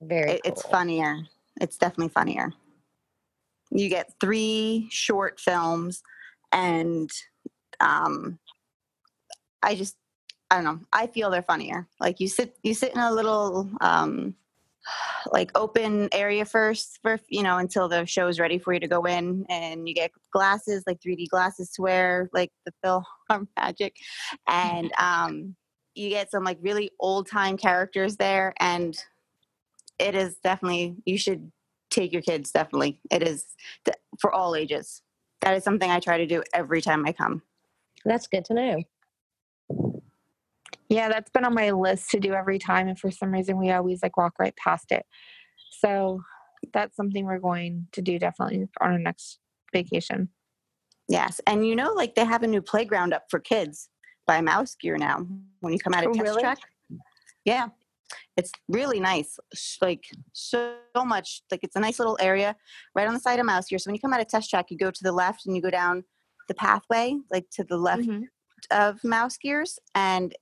Very 0.00 0.32
it, 0.32 0.42
cool. 0.42 0.52
It's 0.52 0.62
funnier. 0.62 1.18
It's 1.60 1.76
definitely 1.76 2.08
funnier. 2.08 2.52
You 3.70 3.88
get 3.88 4.12
three 4.20 4.88
short 4.90 5.38
films 5.38 6.02
and 6.52 7.10
um 7.78 8.38
I 9.62 9.74
just 9.74 9.96
I 10.50 10.56
don't 10.56 10.64
know. 10.64 10.80
I 10.92 11.06
feel 11.06 11.30
they're 11.30 11.42
funnier. 11.42 11.86
Like 12.00 12.18
you 12.20 12.28
sit 12.28 12.56
you 12.62 12.74
sit 12.74 12.92
in 12.92 13.00
a 13.00 13.12
little 13.12 13.70
um 13.80 14.34
like 15.32 15.50
open 15.54 16.08
area 16.12 16.44
first 16.44 16.98
for 17.02 17.20
you 17.28 17.42
know 17.42 17.58
until 17.58 17.88
the 17.88 18.04
show 18.04 18.26
is 18.26 18.40
ready 18.40 18.58
for 18.58 18.72
you 18.72 18.80
to 18.80 18.88
go 18.88 19.04
in 19.04 19.46
and 19.48 19.88
you 19.88 19.94
get 19.94 20.10
glasses 20.32 20.82
like 20.86 21.00
3d 21.00 21.28
glasses 21.28 21.70
to 21.72 21.82
wear 21.82 22.28
like 22.32 22.50
the 22.66 22.72
Phil 22.82 23.04
magic. 23.56 23.96
And 24.48 24.92
um 24.98 25.54
you 25.94 26.08
get 26.08 26.30
some 26.30 26.44
like 26.44 26.58
really 26.60 26.90
old 26.98 27.28
time 27.28 27.56
characters 27.56 28.16
there 28.16 28.54
and 28.58 28.96
it 29.98 30.14
is 30.14 30.36
definitely 30.42 30.96
you 31.04 31.18
should 31.18 31.52
take 31.90 32.12
your 32.12 32.22
kids 32.22 32.50
definitely. 32.50 33.00
It 33.10 33.22
is 33.22 33.46
for 34.18 34.32
all 34.32 34.56
ages. 34.56 35.02
That 35.42 35.56
is 35.56 35.64
something 35.64 35.90
i 35.90 36.00
try 36.00 36.18
to 36.18 36.26
do 36.26 36.42
every 36.52 36.82
time 36.82 37.06
i 37.06 37.12
come. 37.12 37.42
That's 38.04 38.26
good 38.26 38.44
to 38.46 38.54
know 38.54 38.82
yeah, 40.90 41.08
that's 41.08 41.30
been 41.30 41.44
on 41.44 41.54
my 41.54 41.70
list 41.70 42.10
to 42.10 42.20
do 42.20 42.34
every 42.34 42.58
time. 42.58 42.88
And 42.88 42.98
for 42.98 43.12
some 43.12 43.30
reason, 43.30 43.56
we 43.58 43.70
always 43.70 44.02
like 44.02 44.16
walk 44.16 44.34
right 44.40 44.54
past 44.56 44.90
it. 44.90 45.06
So 45.78 46.20
that's 46.74 46.96
something 46.96 47.24
we're 47.24 47.38
going 47.38 47.86
to 47.92 48.02
do 48.02 48.18
definitely 48.18 48.66
on 48.80 48.92
our 48.92 48.98
next 48.98 49.38
vacation. 49.72 50.28
Yes. 51.08 51.40
And 51.46 51.66
you 51.66 51.76
know, 51.76 51.92
like 51.92 52.16
they 52.16 52.24
have 52.24 52.42
a 52.42 52.48
new 52.48 52.60
playground 52.60 53.14
up 53.14 53.24
for 53.30 53.38
kids 53.38 53.88
by 54.26 54.40
Mouse 54.40 54.74
Gear 54.74 54.98
now 54.98 55.24
when 55.60 55.72
you 55.72 55.78
come 55.78 55.94
out 55.94 56.04
of 56.04 56.10
oh, 56.10 56.14
test 56.14 56.24
really? 56.24 56.42
track. 56.42 56.58
Yeah. 57.44 57.68
It's 58.36 58.50
really 58.68 58.98
nice. 58.98 59.38
Like 59.80 60.04
so, 60.32 60.74
so 60.96 61.04
much. 61.04 61.42
Like 61.52 61.60
it's 61.62 61.76
a 61.76 61.80
nice 61.80 62.00
little 62.00 62.18
area 62.20 62.56
right 62.96 63.06
on 63.06 63.14
the 63.14 63.20
side 63.20 63.38
of 63.38 63.46
Mouse 63.46 63.68
Gear. 63.68 63.78
So 63.78 63.88
when 63.88 63.94
you 63.94 64.00
come 64.00 64.12
out 64.12 64.20
of 64.20 64.26
test 64.26 64.50
track, 64.50 64.66
you 64.70 64.76
go 64.76 64.90
to 64.90 65.02
the 65.02 65.12
left 65.12 65.46
and 65.46 65.54
you 65.54 65.62
go 65.62 65.70
down 65.70 66.02
the 66.48 66.54
pathway, 66.54 67.16
like 67.30 67.46
to 67.52 67.62
the 67.62 67.76
left 67.76 68.02
mm-hmm. 68.02 68.22
of 68.72 69.02
Mouse 69.04 69.36
Gears. 69.36 69.78
And 69.94 70.34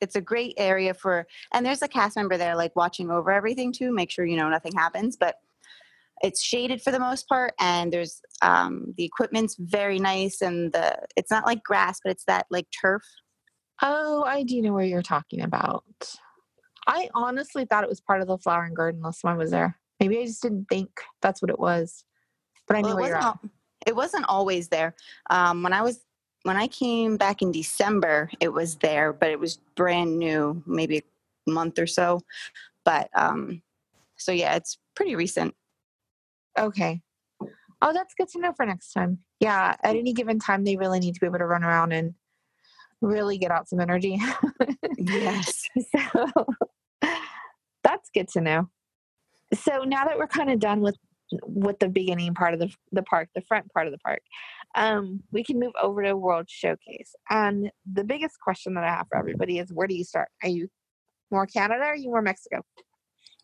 it's 0.00 0.16
a 0.16 0.20
great 0.20 0.54
area 0.56 0.94
for 0.94 1.26
and 1.52 1.64
there's 1.64 1.82
a 1.82 1.88
cast 1.88 2.16
member 2.16 2.36
there 2.36 2.56
like 2.56 2.74
watching 2.76 3.10
over 3.10 3.30
everything 3.30 3.72
too 3.72 3.92
make 3.92 4.10
sure 4.10 4.24
you 4.24 4.36
know 4.36 4.48
nothing 4.48 4.72
happens 4.72 5.16
but 5.16 5.36
it's 6.22 6.42
shaded 6.42 6.82
for 6.82 6.90
the 6.90 6.98
most 6.98 7.26
part 7.28 7.54
and 7.58 7.92
there's 7.92 8.20
um, 8.42 8.94
the 8.96 9.04
equipment's 9.04 9.56
very 9.58 9.98
nice 9.98 10.42
and 10.42 10.72
the 10.72 10.98
it's 11.16 11.30
not 11.30 11.46
like 11.46 11.62
grass 11.62 12.00
but 12.02 12.10
it's 12.12 12.24
that 12.24 12.46
like 12.50 12.66
turf. 12.78 13.02
Oh 13.82 14.24
i 14.24 14.42
do 14.42 14.60
know 14.60 14.72
where 14.72 14.84
you're 14.84 15.02
talking 15.02 15.42
about. 15.42 15.84
I 16.86 17.08
honestly 17.14 17.66
thought 17.66 17.84
it 17.84 17.90
was 17.90 18.00
part 18.00 18.20
of 18.20 18.26
the 18.26 18.38
flower 18.38 18.64
and 18.64 18.76
garden 18.76 19.00
last 19.00 19.20
time 19.20 19.34
i 19.34 19.36
was 19.36 19.50
there. 19.50 19.78
Maybe 19.98 20.18
i 20.18 20.26
just 20.26 20.42
didn't 20.42 20.66
think 20.68 20.90
that's 21.22 21.40
what 21.40 21.50
it 21.50 21.58
was 21.58 22.04
but 22.66 22.76
i 22.76 22.80
know 22.80 22.88
well, 22.88 22.96
where 22.98 23.08
you're 23.08 23.16
at. 23.16 23.38
it 23.86 23.96
wasn't 23.96 24.24
always 24.28 24.68
there. 24.68 24.94
Um, 25.30 25.62
when 25.62 25.72
i 25.72 25.82
was 25.82 26.00
when 26.42 26.56
I 26.56 26.66
came 26.68 27.16
back 27.16 27.42
in 27.42 27.52
December, 27.52 28.30
it 28.40 28.52
was 28.52 28.76
there, 28.76 29.12
but 29.12 29.30
it 29.30 29.38
was 29.38 29.58
brand 29.76 30.18
new, 30.18 30.62
maybe 30.66 30.98
a 31.46 31.50
month 31.50 31.78
or 31.78 31.86
so. 31.86 32.20
But 32.84 33.10
um, 33.14 33.62
so 34.16 34.32
yeah, 34.32 34.56
it's 34.56 34.78
pretty 34.94 35.16
recent. 35.16 35.54
Okay. 36.58 37.00
Oh, 37.82 37.92
that's 37.92 38.14
good 38.14 38.28
to 38.30 38.40
know 38.40 38.52
for 38.52 38.66
next 38.66 38.92
time. 38.92 39.18
Yeah, 39.38 39.76
at 39.82 39.96
any 39.96 40.12
given 40.12 40.38
time, 40.38 40.64
they 40.64 40.76
really 40.76 41.00
need 41.00 41.14
to 41.14 41.20
be 41.20 41.26
able 41.26 41.38
to 41.38 41.46
run 41.46 41.64
around 41.64 41.92
and 41.92 42.14
really 43.00 43.38
get 43.38 43.50
out 43.50 43.68
some 43.68 43.80
energy. 43.80 44.20
yes. 44.98 45.68
So 45.96 46.46
that's 47.82 48.10
good 48.12 48.28
to 48.28 48.40
know. 48.40 48.68
So 49.54 49.84
now 49.84 50.04
that 50.04 50.18
we're 50.18 50.26
kind 50.26 50.50
of 50.50 50.60
done 50.60 50.80
with 50.80 50.96
with 51.42 51.78
the 51.78 51.88
beginning 51.88 52.34
part 52.34 52.54
of 52.54 52.60
the 52.60 52.70
the 52.92 53.02
park, 53.02 53.28
the 53.34 53.42
front 53.42 53.72
part 53.72 53.86
of 53.86 53.92
the 53.92 53.98
park, 53.98 54.20
um, 54.74 55.22
we 55.32 55.44
can 55.44 55.58
move 55.58 55.72
over 55.80 56.02
to 56.02 56.16
World 56.16 56.46
Showcase. 56.48 57.14
And 57.28 57.70
the 57.90 58.04
biggest 58.04 58.40
question 58.40 58.74
that 58.74 58.84
I 58.84 58.88
have 58.88 59.06
for 59.08 59.18
everybody 59.18 59.58
is 59.58 59.72
where 59.72 59.86
do 59.86 59.94
you 59.94 60.04
start? 60.04 60.28
Are 60.42 60.48
you 60.48 60.68
more 61.30 61.46
Canada 61.46 61.82
or 61.82 61.86
are 61.86 61.96
you 61.96 62.10
more 62.10 62.22
Mexico? 62.22 62.62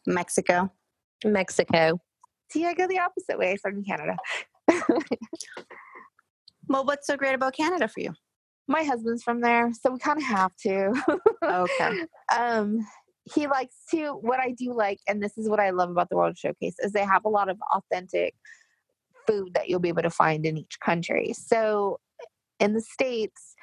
Mexico. 0.06 0.72
Mexico. 1.24 2.00
See, 2.50 2.64
I 2.64 2.74
go 2.74 2.86
the 2.86 2.98
opposite 3.00 3.38
way. 3.38 3.52
I 3.52 3.56
start 3.56 3.74
in 3.74 3.84
Canada. 3.84 4.16
well, 6.68 6.84
what's 6.84 7.06
so 7.06 7.16
great 7.16 7.34
about 7.34 7.56
Canada 7.56 7.88
for 7.88 8.00
you? 8.00 8.12
My 8.68 8.82
husband's 8.82 9.22
from 9.22 9.40
there, 9.40 9.72
so 9.72 9.90
we 9.92 9.98
kind 9.98 10.18
of 10.18 10.24
have 10.24 10.54
to. 10.62 10.92
okay. 11.42 12.06
Um, 12.36 12.84
he 13.34 13.46
likes 13.46 13.76
to. 13.90 14.12
What 14.12 14.40
I 14.40 14.52
do 14.52 14.72
like, 14.72 15.00
and 15.08 15.22
this 15.22 15.36
is 15.36 15.48
what 15.48 15.60
I 15.60 15.70
love 15.70 15.90
about 15.90 16.08
the 16.08 16.16
World 16.16 16.38
Showcase, 16.38 16.76
is 16.80 16.92
they 16.92 17.04
have 17.04 17.24
a 17.24 17.28
lot 17.28 17.48
of 17.48 17.58
authentic 17.74 18.34
food 19.26 19.54
that 19.54 19.68
you'll 19.68 19.80
be 19.80 19.88
able 19.88 20.02
to 20.02 20.10
find 20.10 20.46
in 20.46 20.56
each 20.56 20.78
country. 20.80 21.32
So 21.32 21.98
in 22.60 22.72
the 22.72 22.80
States, 22.80 23.54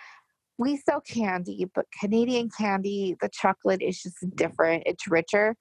we 0.58 0.78
sell 0.78 1.02
candy, 1.02 1.66
but 1.74 1.86
Canadian 2.00 2.50
candy, 2.56 3.16
the 3.22 3.30
chocolate 3.30 3.82
is 3.82 4.02
just 4.02 4.18
different. 4.36 4.84
It's 4.86 5.08
richer. 5.08 5.56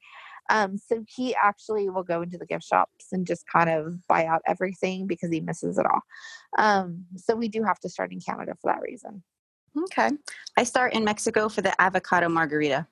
Um, 0.51 0.77
so 0.77 1.05
he 1.09 1.35
actually 1.35 1.89
will 1.89 2.03
go 2.03 2.23
into 2.23 2.37
the 2.37 2.47
gift 2.47 2.65
shops 2.65 3.07
and 3.13 3.27
just 3.27 3.45
kind 3.51 3.71
of 3.71 4.07
buy 4.07 4.27
out 4.27 4.43
everything 4.47 5.07
because 5.07 5.31
he 5.31 5.41
misses 5.41 5.79
it 5.79 5.87
all. 5.87 6.01
Um, 6.59 7.07
so 7.17 7.35
we 7.37 7.49
do 7.49 7.63
have 7.63 7.79
to 7.81 7.89
start 7.89 8.13
in 8.13 8.21
Canada 8.21 8.55
for 8.61 8.73
that 8.73 8.83
reason. 8.83 9.23
Okay. 9.85 10.11
I 10.57 10.65
start 10.65 10.95
in 10.95 11.05
Mexico 11.05 11.49
for 11.49 11.63
the 11.63 11.81
avocado 11.81 12.29
margarita. 12.29 12.87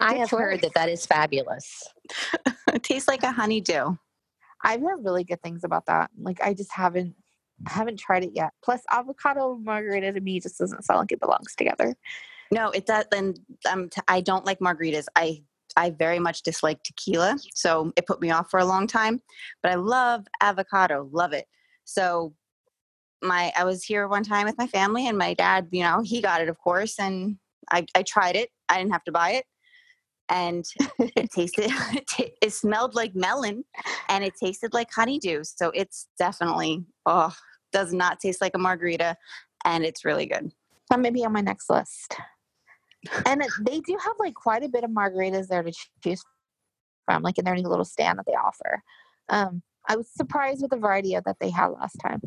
I 0.00 0.14
have 0.14 0.30
heard 0.30 0.62
that 0.62 0.74
that 0.74 0.88
is 0.88 1.06
fabulous. 1.06 1.88
it 2.72 2.82
tastes 2.82 3.08
like 3.08 3.22
a 3.22 3.32
honeydew. 3.32 3.96
I've 4.64 4.80
heard 4.80 5.04
really 5.04 5.24
good 5.24 5.42
things 5.42 5.64
about 5.64 5.86
that. 5.86 6.10
Like 6.20 6.40
I 6.42 6.54
just 6.54 6.72
haven't 6.72 7.14
haven't 7.66 7.98
tried 7.98 8.24
it 8.24 8.32
yet. 8.34 8.50
Plus, 8.64 8.82
avocado 8.90 9.56
margarita 9.56 10.12
to 10.12 10.20
me 10.20 10.40
just 10.40 10.58
doesn't 10.58 10.84
sound 10.84 11.00
like 11.00 11.12
it 11.12 11.20
belongs 11.20 11.54
together. 11.56 11.94
No, 12.50 12.70
it 12.70 12.86
does. 12.86 13.04
And 13.14 13.38
um, 13.70 13.88
t- 13.88 14.02
I 14.08 14.20
don't 14.20 14.44
like 14.44 14.58
margaritas. 14.58 15.06
I 15.16 15.42
I 15.76 15.90
very 15.90 16.18
much 16.18 16.42
dislike 16.42 16.82
tequila, 16.82 17.38
so 17.54 17.92
it 17.96 18.06
put 18.06 18.20
me 18.20 18.30
off 18.30 18.50
for 18.50 18.60
a 18.60 18.64
long 18.64 18.86
time. 18.86 19.22
But 19.62 19.72
I 19.72 19.76
love 19.76 20.26
avocado, 20.40 21.08
love 21.12 21.32
it. 21.32 21.46
So 21.84 22.34
my 23.22 23.52
I 23.56 23.64
was 23.64 23.84
here 23.84 24.06
one 24.08 24.24
time 24.24 24.44
with 24.44 24.58
my 24.58 24.66
family, 24.66 25.06
and 25.06 25.16
my 25.16 25.34
dad, 25.34 25.68
you 25.70 25.82
know, 25.82 26.02
he 26.02 26.20
got 26.20 26.42
it, 26.42 26.48
of 26.48 26.58
course, 26.58 26.98
and 26.98 27.36
I 27.70 27.86
I 27.94 28.02
tried 28.02 28.36
it. 28.36 28.50
I 28.68 28.78
didn't 28.78 28.92
have 28.92 29.04
to 29.04 29.12
buy 29.12 29.32
it, 29.32 29.44
and 30.32 30.64
it 30.98 31.30
tasted 31.34 31.70
it 32.42 32.52
smelled 32.52 32.96
like 32.96 33.14
melon 33.14 33.64
and 34.08 34.24
it 34.24 34.32
tasted 34.42 34.74
like 34.74 34.88
honeydew 34.92 35.44
so 35.44 35.70
it's 35.74 36.08
definitely 36.18 36.84
oh 37.06 37.32
does 37.72 37.92
not 37.92 38.20
taste 38.20 38.40
like 38.40 38.54
a 38.54 38.58
margarita 38.58 39.16
and 39.64 39.84
it's 39.84 40.04
really 40.04 40.26
good. 40.26 40.52
That 40.90 41.00
may 41.00 41.10
be 41.10 41.24
on 41.24 41.32
my 41.32 41.40
next 41.40 41.70
list. 41.70 42.16
And 43.26 43.42
they 43.66 43.80
do 43.80 43.96
have 44.04 44.14
like 44.20 44.34
quite 44.34 44.62
a 44.62 44.68
bit 44.68 44.84
of 44.84 44.90
margaritas 44.90 45.48
there 45.48 45.62
to 45.62 45.72
choose 46.04 46.22
from 47.04 47.22
like 47.22 47.38
in 47.38 47.44
their 47.44 47.56
new 47.56 47.68
little 47.68 47.84
stand 47.84 48.18
that 48.18 48.26
they 48.26 48.32
offer. 48.32 48.82
Um 49.28 49.62
i 49.88 49.96
was 49.96 50.08
surprised 50.14 50.62
with 50.62 50.70
the 50.70 50.76
variety 50.76 51.18
that 51.24 51.36
they 51.40 51.50
had 51.50 51.68
last 51.68 51.96
time. 52.00 52.20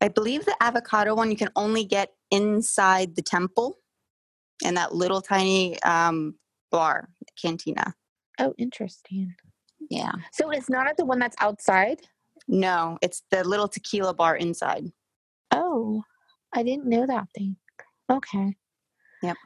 I 0.00 0.08
believe 0.08 0.44
the 0.44 0.56
avocado 0.60 1.14
one 1.14 1.30
you 1.30 1.36
can 1.36 1.50
only 1.56 1.84
get 1.84 2.10
inside 2.30 3.16
the 3.16 3.22
temple 3.22 3.78
in 4.62 4.74
that 4.74 4.94
little 4.94 5.22
tiny 5.22 5.80
um 5.82 6.34
bar 6.76 7.08
cantina. 7.40 7.94
Oh, 8.38 8.52
interesting. 8.58 9.34
Yeah. 9.88 10.12
So 10.30 10.50
it's 10.50 10.68
not 10.68 10.86
at 10.86 10.98
the 10.98 11.06
one 11.06 11.18
that's 11.18 11.36
outside? 11.40 12.02
No, 12.48 12.98
it's 13.00 13.22
the 13.30 13.42
little 13.44 13.66
tequila 13.66 14.12
bar 14.12 14.36
inside. 14.36 14.84
Oh, 15.50 16.02
I 16.54 16.62
didn't 16.62 16.84
know 16.84 17.06
that 17.06 17.28
thing. 17.34 17.56
Okay. 18.12 18.56
Yep. 19.22 19.36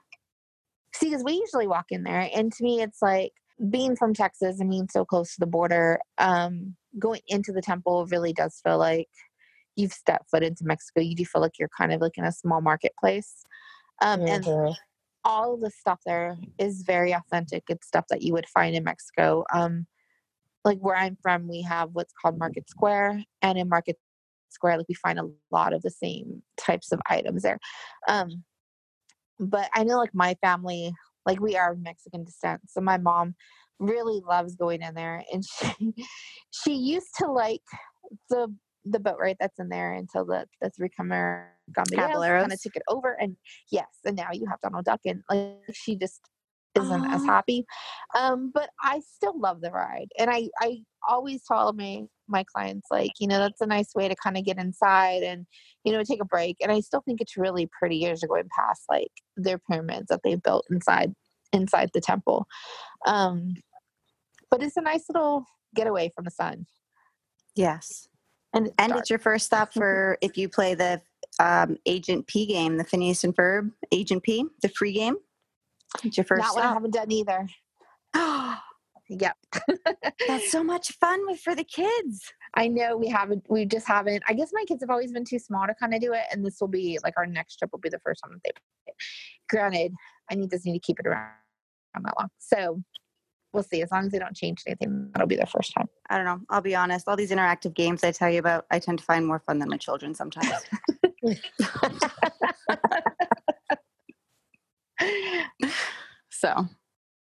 See, 0.97 1.07
because 1.07 1.23
we 1.23 1.35
usually 1.35 1.69
walk 1.69 1.87
in 1.91 2.03
there, 2.03 2.29
and 2.35 2.53
to 2.53 2.65
me, 2.65 2.83
it's 2.83 3.01
like 3.01 3.33
being 3.71 3.95
from 3.95 4.13
Texas 4.13 4.59
and 4.59 4.69
being 4.69 4.89
so 4.91 5.05
close 5.05 5.35
to 5.35 5.41
the 5.41 5.47
border, 5.47 6.01
um, 6.19 6.75
going 6.99 7.21
into 7.29 7.53
the 7.53 7.63
temple 7.63 8.07
really 8.07 8.33
does 8.33 8.61
feel 8.65 8.79
like 8.79 9.09
you've 9.77 9.93
stepped 9.93 10.29
foot 10.31 10.43
into 10.43 10.65
Mexico. 10.65 11.01
You 11.01 11.15
do 11.15 11.25
feel 11.25 11.41
like 11.41 11.61
you're 11.61 11.71
kind 11.79 11.93
of 11.93 12.01
like 12.01 12.19
in 12.19 12.25
a 12.25 12.33
small 12.33 12.61
marketplace. 12.61 13.45
Um, 14.03 14.21
mm-hmm. 14.21 14.51
And 14.51 14.77
all 15.25 15.57
the 15.57 15.71
stuff 15.71 16.01
there 16.07 16.37
is 16.59 16.83
very 16.83 17.13
authentic. 17.13 17.65
It's 17.69 17.87
stuff 17.87 18.07
that 18.11 18.23
you 18.23 18.33
would 18.33 18.49
find 18.49 18.75
in 18.75 18.85
Mexico. 18.85 19.45
Um, 19.53 19.87
like 20.65 20.79
where 20.79 20.97
I'm 20.97 21.17
from, 21.23 21.49
we 21.49 21.63
have 21.63 21.91
what's 21.93 22.13
called 22.21 22.39
Market 22.39 22.69
Square, 22.69 23.25
and 23.43 23.59
in 23.59 23.69
Market 23.69 23.97
Square, 24.51 24.79
like 24.79 24.89
we 24.89 24.95
find 24.95 25.19
a 25.19 25.29
lot 25.51 25.73
of 25.73 25.83
the 25.83 25.91
same 25.91 26.43
types 26.59 26.93
of 26.93 27.01
items 27.09 27.43
there. 27.43 27.59
Um, 28.09 28.45
but 29.39 29.71
I 29.75 29.85
know, 29.85 29.97
like 29.97 30.15
my 30.15 30.37
family, 30.43 30.93
like 31.25 31.41
we 31.41 31.57
are 31.57 31.73
of 31.73 31.81
Mexican 31.81 32.25
descent, 32.25 32.63
so 32.69 32.81
my 32.81 32.99
mom 32.99 33.35
really 33.79 34.21
loves 34.27 34.55
going 34.57 34.83
in 34.83 34.95
there, 34.95 35.25
and 35.33 35.45
she 35.79 35.95
she 36.51 36.75
used 36.75 37.15
to 37.19 37.27
like 37.31 37.63
the 38.29 38.55
the 38.85 39.01
boat 39.01 39.19
ride 39.21 39.37
that's 39.39 39.59
in 39.59 39.69
there 39.69 39.93
until 39.93 40.25
the 40.25 40.47
the 40.61 40.71
three 40.71 40.89
Camer 40.89 41.53
Caballeros 41.75 42.43
kind 42.43 42.53
of 42.53 42.63
took 42.63 42.77
it 42.77 42.83
over, 42.89 43.17
and 43.21 43.37
yes, 43.71 43.87
and 44.05 44.17
now 44.17 44.29
you 44.33 44.47
have 44.47 44.61
Donald 44.61 44.85
Duck, 44.85 45.01
and 45.05 45.23
like 45.31 45.59
she 45.73 45.97
just 45.97 46.21
isn't 46.75 47.05
as 47.07 47.25
happy. 47.25 47.65
Um, 48.17 48.51
but 48.55 48.71
I 48.83 49.01
still 49.01 49.39
love 49.39 49.61
the 49.61 49.71
ride, 49.71 50.09
and 50.19 50.31
I 50.31 50.49
I 50.61 50.79
always 51.09 51.43
tell 51.47 51.73
my 51.73 52.05
my 52.29 52.45
clients 52.55 52.87
like 52.91 53.11
you 53.19 53.27
know 53.27 53.39
that's 53.39 53.61
a 53.61 53.67
nice 53.67 53.95
way 53.95 54.09
to 54.09 54.15
kind 54.23 54.37
of 54.37 54.45
get 54.45 54.59
inside 54.59 55.23
and 55.23 55.47
you 55.85 55.93
know 55.93 56.03
take 56.03 56.23
a 56.23 56.27
break, 56.27 56.57
and 56.61 56.73
I 56.73 56.81
still 56.81 57.03
think 57.03 57.21
it's 57.21 57.37
really 57.37 57.69
pretty 57.79 58.07
as 58.07 58.23
you're 58.23 58.29
going 58.29 58.49
past 58.57 58.83
like 58.89 59.13
their 59.37 59.59
pyramids 59.59 60.07
that 60.09 60.21
they've 60.25 60.43
built 60.43 60.67
inside 60.71 61.15
inside 61.53 61.91
the 61.93 62.01
temple. 62.01 62.47
Um, 63.07 63.55
but 64.51 64.63
it's 64.63 64.77
a 64.77 64.83
nice 64.83 65.05
little 65.09 65.45
getaway 65.75 66.11
from 66.15 66.25
the 66.25 66.31
sun. 66.31 66.67
Yes. 67.55 68.09
And 68.53 68.71
and 68.79 68.93
it's 68.97 69.11
your 69.11 69.19
first 69.19 69.47
stop 69.47 69.73
for 69.73 70.19
if 70.21 70.37
you 70.37 70.49
play 70.49 70.75
the 70.75 71.01
um, 71.39 71.77
Agent 71.87 72.27
P 72.27 72.47
game, 72.47 72.77
the 72.77 72.85
Phineas 72.85 73.25
and 73.25 73.35
Ferb 73.35 73.71
Agent 73.93 74.23
P, 74.23 74.45
the 74.63 74.69
free 74.69 74.93
game. 74.93 75.17
It's 76.05 76.17
your 76.17 76.25
first. 76.25 76.45
Stop. 76.45 76.57
what 76.57 76.65
I 76.65 76.73
haven't 76.73 76.95
done 76.95 77.11
either. 77.13 77.47
yep. 79.09 79.37
That's 80.29 80.51
so 80.51 80.63
much 80.63 80.93
fun 80.93 81.21
with, 81.27 81.41
for 81.41 81.55
the 81.55 81.65
kids. 81.65 82.33
I 82.55 82.67
know 82.69 82.97
we 82.97 83.09
haven't. 83.09 83.45
We 83.49 83.65
just 83.67 83.87
haven't. 83.87 84.23
I 84.29 84.33
guess 84.33 84.51
my 84.53 84.65
kids 84.67 84.83
have 84.83 84.91
always 84.91 85.13
been 85.13 85.25
too 85.25 85.39
small 85.39 85.67
to 85.67 85.75
kind 85.75 85.95
of 85.95 86.01
do 86.01 86.13
it, 86.13 86.25
and 86.33 86.45
this 86.45 86.61
will 86.61 86.69
be 86.69 86.99
like 87.05 87.15
our 87.17 87.27
next 87.27 87.57
trip 87.57 87.71
will 87.73 87.79
be 87.79 87.89
the 87.89 88.01
first 88.01 88.21
time 88.23 88.33
that 88.33 88.41
they. 88.45 88.51
Play 88.51 88.63
it. 88.89 88.95
Granted, 89.49 89.93
I 90.31 90.35
need 90.35 90.51
this 90.51 90.65
need 90.65 90.73
to 90.73 90.81
keep 90.81 90.99
it 90.99 91.07
around 91.07 91.31
that 92.03 92.15
long, 92.19 92.29
so 92.39 92.83
we'll 93.53 93.63
see. 93.63 93.83
As 93.83 93.91
long 93.91 94.07
as 94.07 94.13
they 94.13 94.19
don't 94.19 94.37
change 94.37 94.63
anything, 94.67 95.11
that'll 95.13 95.29
be 95.29 95.37
their 95.37 95.47
first 95.47 95.73
time. 95.75 95.89
I 96.09 96.17
don't 96.17 96.27
know. 96.27 96.41
I'll 96.49 96.61
be 96.61 96.75
honest. 96.75 97.09
All 97.09 97.17
these 97.17 97.31
interactive 97.31 97.75
games 97.75 98.05
I 98.05 98.13
tell 98.13 98.31
you 98.31 98.39
about, 98.39 98.67
I 98.71 98.79
tend 98.79 98.99
to 98.99 99.05
find 99.05 99.27
more 99.27 99.41
fun 99.41 99.59
than 99.59 99.69
my 99.69 99.77
children 99.77 100.15
sometimes. 100.15 100.49
so 106.31 106.67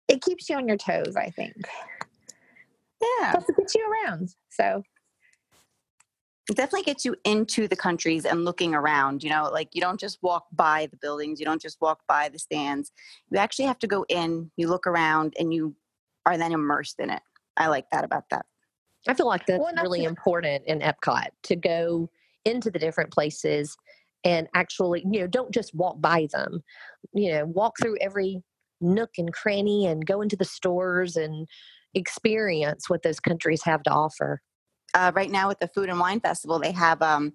it 0.07 0.21
keeps 0.21 0.49
you 0.49 0.57
on 0.57 0.67
your 0.67 0.77
toes, 0.77 1.15
I 1.15 1.29
think. 1.29 1.55
Yeah. 3.01 3.31
Plus 3.31 3.49
it 3.49 3.57
gets 3.57 3.75
you 3.75 3.85
around. 4.05 4.35
So 4.49 4.83
it 6.49 6.55
definitely 6.55 6.83
gets 6.83 7.05
you 7.05 7.15
into 7.23 7.67
the 7.67 7.75
countries 7.75 8.25
and 8.25 8.45
looking 8.45 8.75
around. 8.75 9.23
You 9.23 9.31
know, 9.31 9.49
like 9.51 9.69
you 9.73 9.81
don't 9.81 9.99
just 9.99 10.19
walk 10.21 10.45
by 10.51 10.87
the 10.91 10.97
buildings, 10.97 11.39
you 11.39 11.45
don't 11.45 11.61
just 11.61 11.81
walk 11.81 12.01
by 12.07 12.29
the 12.29 12.39
stands. 12.39 12.91
You 13.31 13.39
actually 13.39 13.65
have 13.65 13.79
to 13.79 13.87
go 13.87 14.05
in, 14.09 14.51
you 14.55 14.67
look 14.67 14.85
around, 14.85 15.33
and 15.39 15.53
you 15.53 15.75
are 16.25 16.37
then 16.37 16.51
immersed 16.51 16.99
in 16.99 17.09
it. 17.09 17.21
I 17.57 17.67
like 17.67 17.85
that 17.91 18.03
about 18.03 18.23
that. 18.31 18.45
I 19.07 19.13
feel 19.13 19.27
like 19.27 19.45
that's, 19.45 19.59
well, 19.59 19.71
that's 19.73 19.83
really 19.83 20.03
important 20.03 20.63
in 20.65 20.79
Epcot 20.79 21.27
to 21.43 21.55
go 21.55 22.09
into 22.43 22.71
the 22.71 22.79
different 22.79 23.11
places 23.11 23.77
and 24.23 24.47
actually, 24.55 25.05
you 25.09 25.21
know, 25.21 25.27
don't 25.27 25.53
just 25.53 25.73
walk 25.75 26.01
by 26.01 26.27
them. 26.33 26.63
You 27.13 27.31
know, 27.33 27.45
walk 27.45 27.73
through 27.79 27.97
every 28.01 28.41
nook 28.81 29.11
and 29.17 29.31
cranny 29.31 29.85
and 29.85 30.05
go 30.05 30.21
into 30.21 30.35
the 30.35 30.45
stores 30.45 31.15
and 31.15 31.47
experience 31.93 32.89
what 32.89 33.03
those 33.03 33.19
countries 33.19 33.61
have 33.63 33.83
to 33.83 33.91
offer. 33.91 34.41
Uh, 34.95 35.11
right 35.15 35.29
now, 35.29 35.47
with 35.47 35.59
the 35.59 35.67
Food 35.67 35.89
and 35.89 35.99
Wine 35.99 36.19
Festival, 36.19 36.59
they 36.59 36.71
have 36.71 37.01
um, 37.01 37.33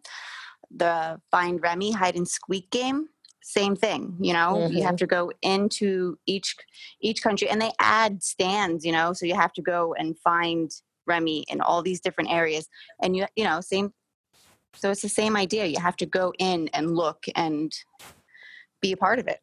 the 0.70 1.20
Find 1.30 1.62
Remy 1.62 1.92
hide 1.92 2.16
and 2.16 2.26
squeak 2.26 2.70
game 2.70 3.08
same 3.42 3.74
thing 3.74 4.16
you 4.20 4.32
know 4.32 4.54
mm-hmm. 4.54 4.76
you 4.76 4.82
have 4.82 4.90
mm-hmm. 4.90 4.96
to 4.96 5.06
go 5.06 5.32
into 5.42 6.16
each 6.26 6.54
each 7.00 7.22
country 7.22 7.48
and 7.48 7.60
they 7.60 7.72
add 7.78 8.22
stands 8.22 8.84
you 8.84 8.92
know 8.92 9.12
so 9.12 9.24
you 9.24 9.34
have 9.34 9.52
to 9.52 9.62
go 9.62 9.94
and 9.94 10.18
find 10.18 10.70
remy 11.06 11.44
in 11.48 11.60
all 11.60 11.82
these 11.82 12.00
different 12.00 12.30
areas 12.30 12.68
and 13.02 13.16
you 13.16 13.26
you 13.36 13.44
know 13.44 13.60
same 13.60 13.92
so 14.74 14.90
it's 14.90 15.02
the 15.02 15.08
same 15.08 15.36
idea 15.36 15.66
you 15.66 15.80
have 15.80 15.96
to 15.96 16.06
go 16.06 16.32
in 16.38 16.68
and 16.74 16.94
look 16.94 17.24
and 17.34 17.72
be 18.80 18.92
a 18.92 18.96
part 18.96 19.18
of 19.18 19.26
it 19.26 19.40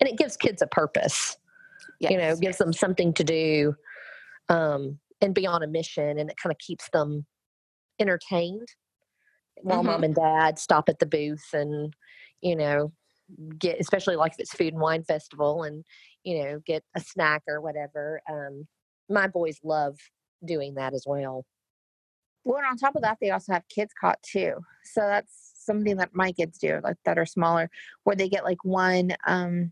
and 0.00 0.08
it 0.08 0.18
gives 0.18 0.36
kids 0.36 0.62
a 0.62 0.66
purpose 0.66 1.36
yes. 2.00 2.12
you 2.12 2.18
know 2.18 2.36
gives 2.36 2.58
them 2.58 2.72
something 2.72 3.12
to 3.12 3.24
do 3.24 3.74
um, 4.50 4.98
and 5.20 5.34
be 5.34 5.46
on 5.46 5.62
a 5.62 5.66
mission 5.66 6.18
and 6.18 6.30
it 6.30 6.36
kind 6.36 6.52
of 6.52 6.58
keeps 6.58 6.88
them 6.90 7.26
entertained 7.98 8.68
while 9.62 9.78
mm-hmm. 9.78 9.88
mom 9.88 10.04
and 10.04 10.14
dad 10.14 10.58
stop 10.58 10.88
at 10.88 10.98
the 10.98 11.06
booth 11.06 11.48
and 11.52 11.94
you 12.40 12.54
know 12.54 12.92
get 13.58 13.78
especially 13.78 14.16
like 14.16 14.32
if 14.32 14.40
it's 14.40 14.54
food 14.54 14.72
and 14.72 14.80
wine 14.80 15.04
festival 15.04 15.62
and 15.62 15.84
you 16.24 16.42
know 16.42 16.60
get 16.64 16.82
a 16.96 17.00
snack 17.00 17.42
or 17.46 17.60
whatever 17.60 18.22
um 18.30 18.66
my 19.08 19.26
boys 19.26 19.58
love 19.62 19.96
doing 20.44 20.74
that 20.74 20.94
as 20.94 21.04
well. 21.06 21.44
Well 22.44 22.62
on 22.64 22.76
top 22.76 22.96
of 22.96 23.02
that 23.02 23.18
they 23.20 23.30
also 23.30 23.52
have 23.52 23.64
KidCot 23.76 24.14
too. 24.22 24.54
So 24.84 25.00
that's 25.00 25.52
something 25.56 25.96
that 25.96 26.10
my 26.14 26.32
kids 26.32 26.58
do 26.58 26.80
like 26.82 26.96
that 27.04 27.18
are 27.18 27.26
smaller 27.26 27.68
where 28.04 28.16
they 28.16 28.28
get 28.28 28.44
like 28.44 28.64
one 28.64 29.14
um 29.26 29.70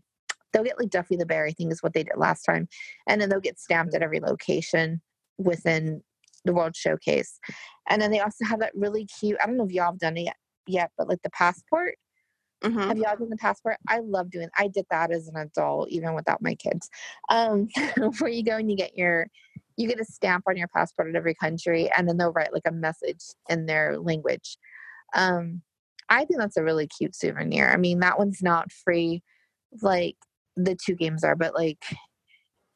they'll 0.53 0.63
get 0.63 0.77
like 0.77 0.91
duffy 0.91 1.15
the 1.15 1.25
bear 1.25 1.45
i 1.47 1.51
think 1.51 1.71
is 1.71 1.81
what 1.81 1.93
they 1.93 2.03
did 2.03 2.15
last 2.17 2.43
time 2.43 2.67
and 3.07 3.19
then 3.19 3.29
they'll 3.29 3.39
get 3.39 3.59
stamped 3.59 3.95
at 3.95 4.03
every 4.03 4.19
location 4.19 5.01
within 5.39 6.03
the 6.45 6.53
world 6.53 6.75
showcase. 6.75 7.39
And 7.89 7.99
then 7.99 8.11
they 8.11 8.19
also 8.19 8.45
have 8.45 8.59
that 8.59 8.73
really 8.75 9.07
cute 9.19 9.37
i 9.41 9.47
don't 9.47 9.57
know 9.57 9.65
if 9.65 9.71
y'all 9.71 9.85
have 9.85 9.99
done 9.99 10.17
it 10.17 10.25
yet, 10.25 10.35
yet 10.67 10.91
but 10.97 11.09
like 11.09 11.21
the 11.23 11.31
passport 11.31 11.95
Mm-hmm. 12.63 12.79
Have 12.79 12.97
y'all 12.97 13.15
done 13.15 13.29
the 13.29 13.37
passport? 13.37 13.77
I 13.87 13.99
love 13.99 14.31
doing. 14.31 14.49
I 14.57 14.67
did 14.67 14.85
that 14.89 15.11
as 15.11 15.27
an 15.27 15.35
adult, 15.35 15.89
even 15.89 16.15
without 16.15 16.41
my 16.41 16.55
kids. 16.55 16.89
Um, 17.29 17.67
where 18.19 18.31
you 18.31 18.43
go 18.43 18.57
and 18.57 18.69
you 18.69 18.75
get 18.75 18.97
your, 18.97 19.27
you 19.75 19.87
get 19.87 19.99
a 19.99 20.05
stamp 20.05 20.45
on 20.47 20.57
your 20.57 20.67
passport 20.69 21.07
in 21.09 21.15
every 21.15 21.35
country, 21.35 21.89
and 21.95 22.07
then 22.07 22.17
they'll 22.17 22.33
write 22.33 22.53
like 22.53 22.67
a 22.67 22.71
message 22.71 23.23
in 23.49 23.67
their 23.67 23.99
language. 23.99 24.57
Um, 25.15 25.61
I 26.09 26.25
think 26.25 26.39
that's 26.39 26.57
a 26.57 26.63
really 26.63 26.87
cute 26.87 27.15
souvenir. 27.15 27.69
I 27.69 27.77
mean, 27.77 27.99
that 27.99 28.17
one's 28.17 28.41
not 28.41 28.71
free, 28.71 29.21
like 29.81 30.15
the 30.55 30.75
two 30.75 30.95
games 30.95 31.23
are, 31.23 31.35
but 31.35 31.53
like, 31.53 31.83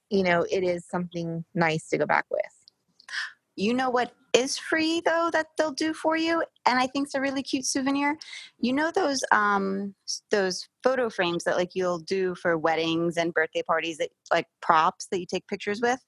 you 0.09 0.23
know, 0.23 0.45
it 0.51 0.63
is 0.63 0.85
something 0.87 1.45
nice 1.55 1.87
to 1.89 1.97
go 1.97 2.05
back 2.05 2.25
with. 2.29 2.41
You 3.55 3.73
know 3.73 3.89
what 3.89 4.13
is 4.33 4.57
free 4.57 5.01
though 5.03 5.29
that 5.33 5.47
they'll 5.57 5.71
do 5.71 5.93
for 5.93 6.15
you? 6.15 6.43
And 6.65 6.79
i 6.79 6.87
think 6.87 7.07
it's 7.07 7.15
a 7.15 7.21
really 7.21 7.43
cute 7.43 7.65
souvenir. 7.65 8.17
You 8.59 8.73
know 8.73 8.91
those 8.91 9.21
um 9.31 9.93
those 10.29 10.67
photo 10.83 11.09
frames 11.09 11.43
that 11.43 11.57
like 11.57 11.71
you'll 11.73 11.99
do 11.99 12.35
for 12.35 12.57
weddings 12.57 13.17
and 13.17 13.33
birthday 13.33 13.63
parties 13.63 13.97
that 13.97 14.09
like 14.31 14.47
props 14.61 15.07
that 15.11 15.19
you 15.19 15.25
take 15.25 15.47
pictures 15.47 15.81
with? 15.81 15.99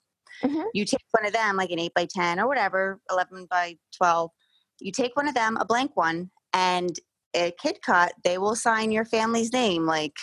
Mm-hmm. 0.44 0.64
you 0.74 0.84
take 0.84 1.06
one 1.12 1.28
of 1.28 1.34
them 1.34 1.58
like 1.58 1.70
an 1.70 1.80
8 1.80 1.94
by 1.94 2.08
10 2.10 2.40
or 2.40 2.48
whatever 2.48 3.00
11 3.12 3.46
by 3.52 3.76
12 3.96 4.32
you 4.80 4.92
take 4.92 5.16
one 5.16 5.28
of 5.28 5.36
them 5.36 5.58
a 5.58 5.66
blank 5.66 5.96
one 5.96 6.32
and 6.54 7.00
at 7.36 7.60
KidCot 7.60 8.10
they 8.24 8.40
will 8.40 8.56
sign 8.56 8.92
your 8.92 9.06
family's 9.06 9.54
name 9.54 9.86
like 9.86 10.16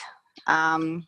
um 0.49 1.07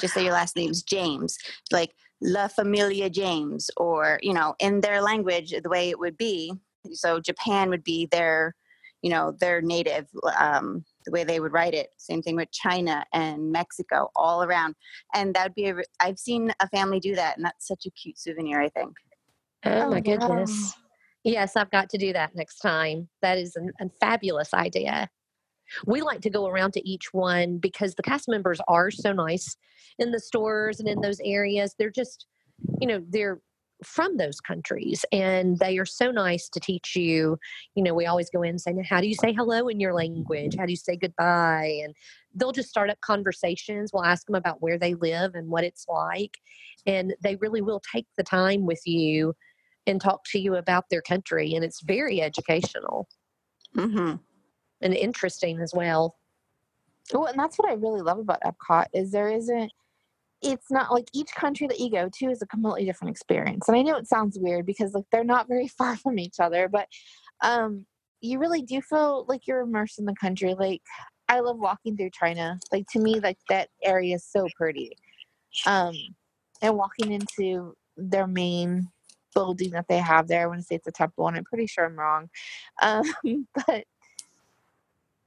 just 0.00 0.14
say 0.14 0.24
your 0.24 0.32
last 0.32 0.56
name's 0.56 0.82
james. 0.82 1.36
Like 1.70 1.92
La 2.22 2.46
Familia 2.46 3.10
James, 3.10 3.68
or, 3.76 4.18
you 4.22 4.32
know, 4.32 4.54
in 4.60 4.80
their 4.80 5.02
language, 5.02 5.52
the 5.62 5.68
way 5.68 5.90
it 5.90 5.98
would 5.98 6.16
be. 6.16 6.54
So 6.92 7.20
Japan 7.20 7.68
would 7.68 7.82
be 7.82 8.06
their, 8.06 8.54
you 9.02 9.10
know, 9.10 9.34
their 9.40 9.60
native, 9.60 10.06
um, 10.38 10.84
the 11.04 11.10
way 11.10 11.24
they 11.24 11.40
would 11.40 11.52
write 11.52 11.74
it. 11.74 11.88
Same 11.98 12.22
thing 12.22 12.36
with 12.36 12.52
China 12.52 13.04
and 13.12 13.50
Mexico, 13.50 14.08
all 14.14 14.44
around. 14.44 14.76
And 15.14 15.34
that 15.34 15.46
would 15.48 15.54
be, 15.54 15.66
a, 15.66 15.76
I've 15.98 16.18
seen 16.18 16.52
a 16.60 16.68
family 16.68 17.00
do 17.00 17.16
that, 17.16 17.36
and 17.36 17.44
that's 17.44 17.66
such 17.66 17.86
a 17.86 17.90
cute 17.90 18.18
souvenir, 18.18 18.60
I 18.60 18.68
think. 18.68 18.92
Oh, 19.64 19.70
Oh, 19.82 19.90
my 19.90 20.00
wow. 20.00 20.00
goodness. 20.00 20.74
Yes, 21.24 21.56
I've 21.56 21.70
got 21.70 21.88
to 21.90 21.98
do 21.98 22.12
that 22.12 22.34
next 22.34 22.58
time. 22.58 23.08
That 23.20 23.38
is 23.38 23.56
an, 23.56 23.72
a 23.80 23.88
fabulous 24.00 24.54
idea. 24.54 25.08
We 25.86 26.02
like 26.02 26.20
to 26.22 26.30
go 26.30 26.46
around 26.46 26.72
to 26.74 26.88
each 26.88 27.12
one 27.12 27.58
because 27.58 27.94
the 27.94 28.02
cast 28.02 28.28
members 28.28 28.60
are 28.68 28.90
so 28.90 29.12
nice 29.12 29.56
in 29.98 30.10
the 30.10 30.20
stores 30.20 30.80
and 30.80 30.88
in 30.88 31.00
those 31.00 31.20
areas. 31.24 31.74
They're 31.78 31.90
just, 31.90 32.26
you 32.80 32.88
know, 32.88 33.02
they're 33.08 33.40
from 33.84 34.16
those 34.16 34.40
countries 34.40 35.04
and 35.12 35.58
they 35.58 35.78
are 35.78 35.86
so 35.86 36.10
nice 36.10 36.48
to 36.48 36.60
teach 36.60 36.94
you. 36.94 37.36
You 37.74 37.82
know, 37.82 37.94
we 37.94 38.06
always 38.06 38.30
go 38.30 38.42
in 38.42 38.50
and 38.50 38.60
say, 38.60 38.74
how 38.88 39.00
do 39.00 39.08
you 39.08 39.14
say 39.14 39.32
hello 39.32 39.68
in 39.68 39.80
your 39.80 39.92
language? 39.94 40.54
How 40.56 40.66
do 40.66 40.72
you 40.72 40.76
say 40.76 40.96
goodbye? 40.96 41.80
And 41.82 41.94
they'll 42.34 42.52
just 42.52 42.68
start 42.68 42.90
up 42.90 43.00
conversations. 43.00 43.90
We'll 43.92 44.04
ask 44.04 44.26
them 44.26 44.36
about 44.36 44.62
where 44.62 44.78
they 44.78 44.94
live 44.94 45.34
and 45.34 45.48
what 45.48 45.64
it's 45.64 45.86
like. 45.88 46.38
And 46.86 47.14
they 47.22 47.36
really 47.36 47.60
will 47.60 47.80
take 47.92 48.06
the 48.16 48.22
time 48.22 48.66
with 48.66 48.82
you 48.86 49.34
and 49.86 50.00
talk 50.00 50.24
to 50.26 50.38
you 50.38 50.54
about 50.54 50.84
their 50.90 51.02
country. 51.02 51.54
And 51.54 51.64
it's 51.64 51.82
very 51.82 52.20
educational 52.22 53.08
hmm 53.74 54.14
and 54.82 54.94
interesting 54.94 55.60
as 55.60 55.72
well. 55.74 56.16
Well, 57.12 57.26
and 57.26 57.38
that's 57.38 57.58
what 57.58 57.70
I 57.70 57.74
really 57.74 58.00
love 58.00 58.18
about 58.18 58.42
Epcot 58.42 58.86
is 58.92 59.10
there 59.10 59.30
isn't 59.30 59.72
it's 60.42 60.70
not 60.70 60.92
like 60.92 61.06
each 61.12 61.32
country 61.34 61.68
that 61.68 61.78
you 61.78 61.90
go 61.90 62.10
to 62.12 62.26
is 62.26 62.42
a 62.42 62.46
completely 62.46 62.84
different 62.84 63.12
experience. 63.12 63.68
And 63.68 63.76
I 63.76 63.82
know 63.82 63.96
it 63.96 64.08
sounds 64.08 64.38
weird 64.38 64.66
because 64.66 64.92
like 64.92 65.04
they're 65.12 65.24
not 65.24 65.48
very 65.48 65.68
far 65.78 65.96
from 65.96 66.18
each 66.18 66.40
other, 66.40 66.68
but 66.68 66.88
um 67.42 67.86
you 68.20 68.38
really 68.38 68.62
do 68.62 68.80
feel 68.80 69.24
like 69.28 69.46
you're 69.46 69.60
immersed 69.60 69.98
in 69.98 70.04
the 70.04 70.14
country. 70.14 70.54
Like 70.54 70.82
I 71.28 71.40
love 71.40 71.58
walking 71.58 71.96
through 71.96 72.10
China. 72.10 72.58
Like 72.70 72.86
to 72.92 73.00
me 73.00 73.20
like 73.20 73.38
that 73.48 73.68
area 73.82 74.16
is 74.16 74.24
so 74.24 74.46
pretty. 74.56 74.96
Um 75.66 75.94
and 76.60 76.76
walking 76.76 77.12
into 77.12 77.74
their 77.96 78.26
main 78.26 78.88
building 79.34 79.70
that 79.70 79.86
they 79.88 79.98
have 79.98 80.28
there. 80.28 80.42
I 80.42 80.46
want 80.46 80.60
to 80.60 80.66
say 80.66 80.74
it's 80.76 80.86
a 80.86 80.92
temple 80.92 81.26
and 81.26 81.36
I'm 81.36 81.44
pretty 81.44 81.66
sure 81.66 81.84
I'm 81.84 81.98
wrong. 81.98 82.28
Um 82.82 83.04
but 83.54 83.84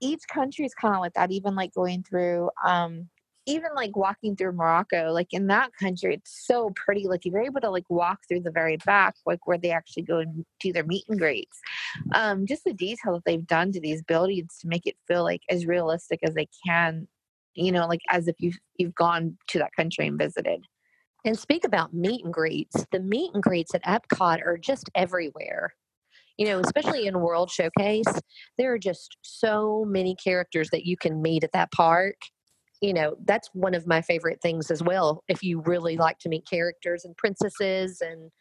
each 0.02 0.22
country 0.32 0.66
is 0.66 0.74
kind 0.74 0.96
of 0.96 1.02
like 1.02 1.14
that 1.14 1.32
even 1.32 1.56
like 1.56 1.74
going 1.74 2.04
through 2.04 2.50
um 2.66 3.10
even 3.48 3.70
like 3.76 3.96
walking 3.96 4.36
through 4.36 4.52
morocco 4.52 5.12
like 5.12 5.28
in 5.32 5.48
that 5.48 5.70
country 5.80 6.16
it's 6.16 6.46
so 6.48 6.72
pretty 6.76 7.08
like 7.08 7.26
you're 7.26 7.42
able 7.42 7.62
to 7.62 7.70
like 7.70 7.86
walk 7.90 8.20
through 8.28 8.40
the 8.42 8.52
very 8.52 8.78
back 8.78 9.16
like 9.26 9.46
where 9.48 9.58
they 9.58 9.72
actually 9.72 10.04
go 10.04 10.20
and 10.20 10.46
do 10.60 10.74
their 10.74 10.86
meet 10.86 11.06
and 11.10 11.20
greets 11.20 11.60
um 12.14 12.46
just 12.46 12.64
the 12.64 12.74
detail 12.74 13.14
that 13.14 13.24
they've 13.26 13.48
done 13.48 13.72
to 13.72 13.80
these 13.80 14.04
buildings 14.04 14.58
to 14.60 14.68
make 14.68 14.86
it 14.86 14.96
feel 15.08 15.24
like 15.24 15.42
as 15.50 15.66
realistic 15.66 16.20
as 16.24 16.34
they 16.36 16.48
can 16.66 17.08
you 17.56 17.72
know 17.72 17.88
like 17.88 18.02
as 18.10 18.28
if 18.28 18.36
you've 18.40 18.58
you've 18.78 18.96
gone 18.96 19.38
to 19.48 19.60
that 19.60 19.72
country 19.76 20.08
and 20.08 20.18
visited 20.20 20.66
And 21.26 21.38
speak 21.38 21.64
about 21.66 21.94
meet 21.94 22.24
and 22.24 22.34
greets. 22.34 22.86
The 22.92 23.00
meet 23.00 23.32
and 23.34 23.44
greets 23.44 23.74
at 23.76 23.84
Epcot 23.84 24.46
are 24.46 24.58
just 24.58 24.90
everywhere. 24.96 25.74
You 26.38 26.48
know, 26.48 26.60
especially 26.60 27.08
in 27.08 27.20
World 27.22 27.50
Showcase, 27.50 28.06
there 28.58 28.74
are 28.74 28.78
just 28.80 29.18
so 29.22 29.86
many 29.88 30.16
characters 30.22 30.70
that 30.72 30.86
you 30.86 30.98
can 30.98 31.22
meet 31.22 31.44
at 31.44 31.54
that 31.54 31.72
park. 31.72 32.16
You 32.82 32.94
know, 32.94 33.16
that's 33.26 33.50
one 33.54 33.74
of 33.74 33.88
my 33.88 34.02
favorite 34.02 34.42
things 34.42 34.70
as 34.70 34.84
well. 34.84 35.24
If 35.30 35.42
you 35.44 35.62
really 35.62 35.96
like 35.96 36.20
to 36.20 36.30
meet 36.30 36.46
characters 36.50 37.06
and 37.06 37.16
princesses 37.16 38.02
and 38.02 38.32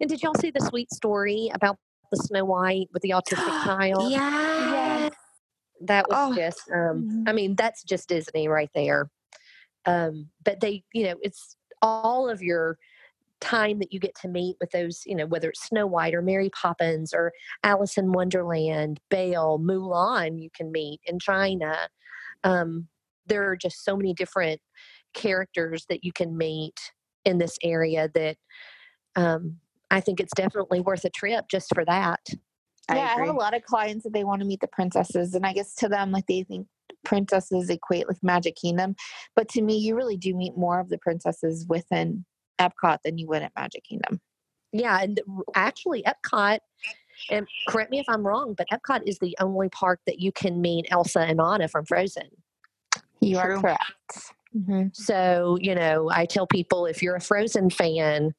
and 0.00 0.08
did 0.08 0.22
y'all 0.22 0.34
see 0.34 0.52
the 0.52 0.60
sweet 0.60 0.92
story 0.92 1.50
about 1.52 1.76
the 2.12 2.16
Snow 2.18 2.44
White 2.44 2.86
with 2.92 3.02
the 3.02 3.10
autistic 3.10 3.64
child? 3.64 4.12
Yeah. 4.12 4.70
Yes. 4.72 5.12
that 5.82 6.06
was 6.08 6.18
Oh. 6.20 6.34
just 6.36 6.60
um 6.70 7.04
Mhm. 7.08 7.24
i 7.26 7.32
mean 7.32 7.56
that's 7.56 7.82
just 7.82 8.06
disney 8.06 8.48
right 8.48 8.68
there 8.74 9.10
um 9.86 10.28
but 10.44 10.60
they 10.60 10.84
you 10.92 11.04
know 11.04 11.16
it's 11.22 11.56
all 11.80 12.28
of 12.28 12.42
your 12.42 12.76
time 13.40 13.78
that 13.78 13.92
you 13.92 13.98
get 13.98 14.14
to 14.14 14.28
meet 14.28 14.56
with 14.60 14.70
those 14.70 15.02
you 15.06 15.14
know 15.14 15.26
whether 15.26 15.48
it's 15.48 15.66
snow 15.66 15.86
white 15.86 16.14
or 16.14 16.22
mary 16.22 16.50
poppins 16.50 17.12
or 17.14 17.32
alice 17.64 17.96
in 17.96 18.12
wonderland 18.12 19.00
belle 19.10 19.58
mulan 19.58 20.40
you 20.40 20.50
can 20.54 20.70
meet 20.70 21.00
in 21.06 21.18
china 21.18 21.76
um 22.44 22.86
there 23.26 23.48
are 23.48 23.56
just 23.56 23.84
so 23.84 23.96
many 23.96 24.12
different 24.12 24.60
characters 25.14 25.86
that 25.88 26.04
you 26.04 26.12
can 26.12 26.36
meet 26.36 26.78
in 27.24 27.38
this 27.38 27.56
area 27.62 28.10
that 28.14 28.36
um 29.16 29.56
i 29.90 30.00
think 30.00 30.20
it's 30.20 30.34
definitely 30.34 30.80
worth 30.80 31.04
a 31.04 31.10
trip 31.10 31.46
just 31.50 31.74
for 31.74 31.84
that 31.84 32.20
I 32.88 32.96
yeah, 32.96 33.02
I 33.10 33.12
agree. 33.12 33.26
have 33.26 33.36
a 33.36 33.38
lot 33.38 33.54
of 33.54 33.62
clients 33.62 34.02
that 34.02 34.12
they 34.12 34.24
want 34.24 34.40
to 34.40 34.46
meet 34.46 34.60
the 34.60 34.66
princesses, 34.66 35.34
and 35.34 35.46
I 35.46 35.52
guess 35.52 35.74
to 35.76 35.88
them, 35.88 36.10
like 36.10 36.26
they 36.26 36.42
think 36.42 36.66
princesses 37.04 37.70
equate 37.70 38.06
with 38.08 38.22
Magic 38.22 38.56
Kingdom, 38.56 38.94
but 39.36 39.48
to 39.50 39.62
me, 39.62 39.76
you 39.76 39.94
really 39.94 40.16
do 40.16 40.34
meet 40.34 40.56
more 40.56 40.80
of 40.80 40.88
the 40.88 40.98
princesses 40.98 41.66
within 41.68 42.24
Epcot 42.60 42.98
than 43.04 43.18
you 43.18 43.26
would 43.28 43.42
at 43.42 43.52
Magic 43.56 43.84
Kingdom. 43.84 44.20
Yeah, 44.72 45.00
and 45.00 45.20
actually, 45.54 46.04
Epcot, 46.04 46.58
and 47.30 47.46
correct 47.68 47.90
me 47.90 47.98
if 47.98 48.08
I'm 48.08 48.26
wrong, 48.26 48.54
but 48.56 48.68
Epcot 48.72 49.02
is 49.06 49.18
the 49.18 49.36
only 49.40 49.68
park 49.70 50.00
that 50.06 50.20
you 50.20 50.30
can 50.32 50.60
meet 50.60 50.86
Elsa 50.90 51.20
and 51.20 51.40
Anna 51.40 51.68
from 51.68 51.84
Frozen. 51.84 52.28
You 53.20 53.38
are 53.38 53.46
True. 53.46 53.60
correct. 53.60 54.34
hmm 54.52 54.88
So, 54.92 55.58
you 55.60 55.74
know, 55.74 56.10
I 56.10 56.26
tell 56.26 56.46
people 56.46 56.86
if 56.86 57.02
you're 57.02 57.16
a 57.16 57.20
Frozen 57.20 57.70
fan, 57.70 58.32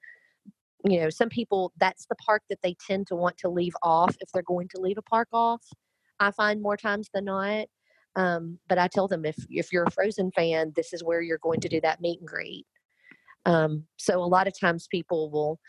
you 0.86 1.00
know, 1.00 1.10
some 1.10 1.30
people 1.30 1.72
that's 1.78 2.06
the 2.08 2.16
park 2.16 2.44
that 2.50 2.60
they 2.64 2.76
tend 2.88 3.08
to 3.08 3.16
want 3.16 3.38
to 3.40 3.50
leave 3.50 3.76
off 3.84 4.16
if 4.20 4.32
they're 4.34 4.42
going 4.42 4.68
to 4.70 4.82
leave 4.82 4.98
a 4.98 5.04
park 5.04 5.28
off. 5.32 5.62
I 6.20 6.32
find 6.32 6.62
more 6.62 6.78
times 6.78 7.10
than 7.14 7.26
not. 7.26 7.68
Um, 8.16 8.60
but 8.68 8.78
I 8.78 8.88
tell 8.88 9.08
them 9.08 9.26
if 9.26 9.38
if 9.50 9.72
you're 9.72 9.86
a 9.86 9.92
Frozen 9.92 10.32
fan, 10.32 10.74
this 10.76 10.92
is 10.92 11.04
where 11.04 11.22
you're 11.22 11.38
going 11.38 11.62
to 11.62 11.70
do 11.70 11.80
that 11.82 12.02
meet 12.02 12.20
and 12.20 12.28
greet. 12.28 12.66
Um, 13.46 13.86
so 13.98 14.22
a 14.22 14.26
lot 14.26 14.48
of 14.48 14.60
times 14.60 14.88
people 14.90 15.30
will, 15.32 15.60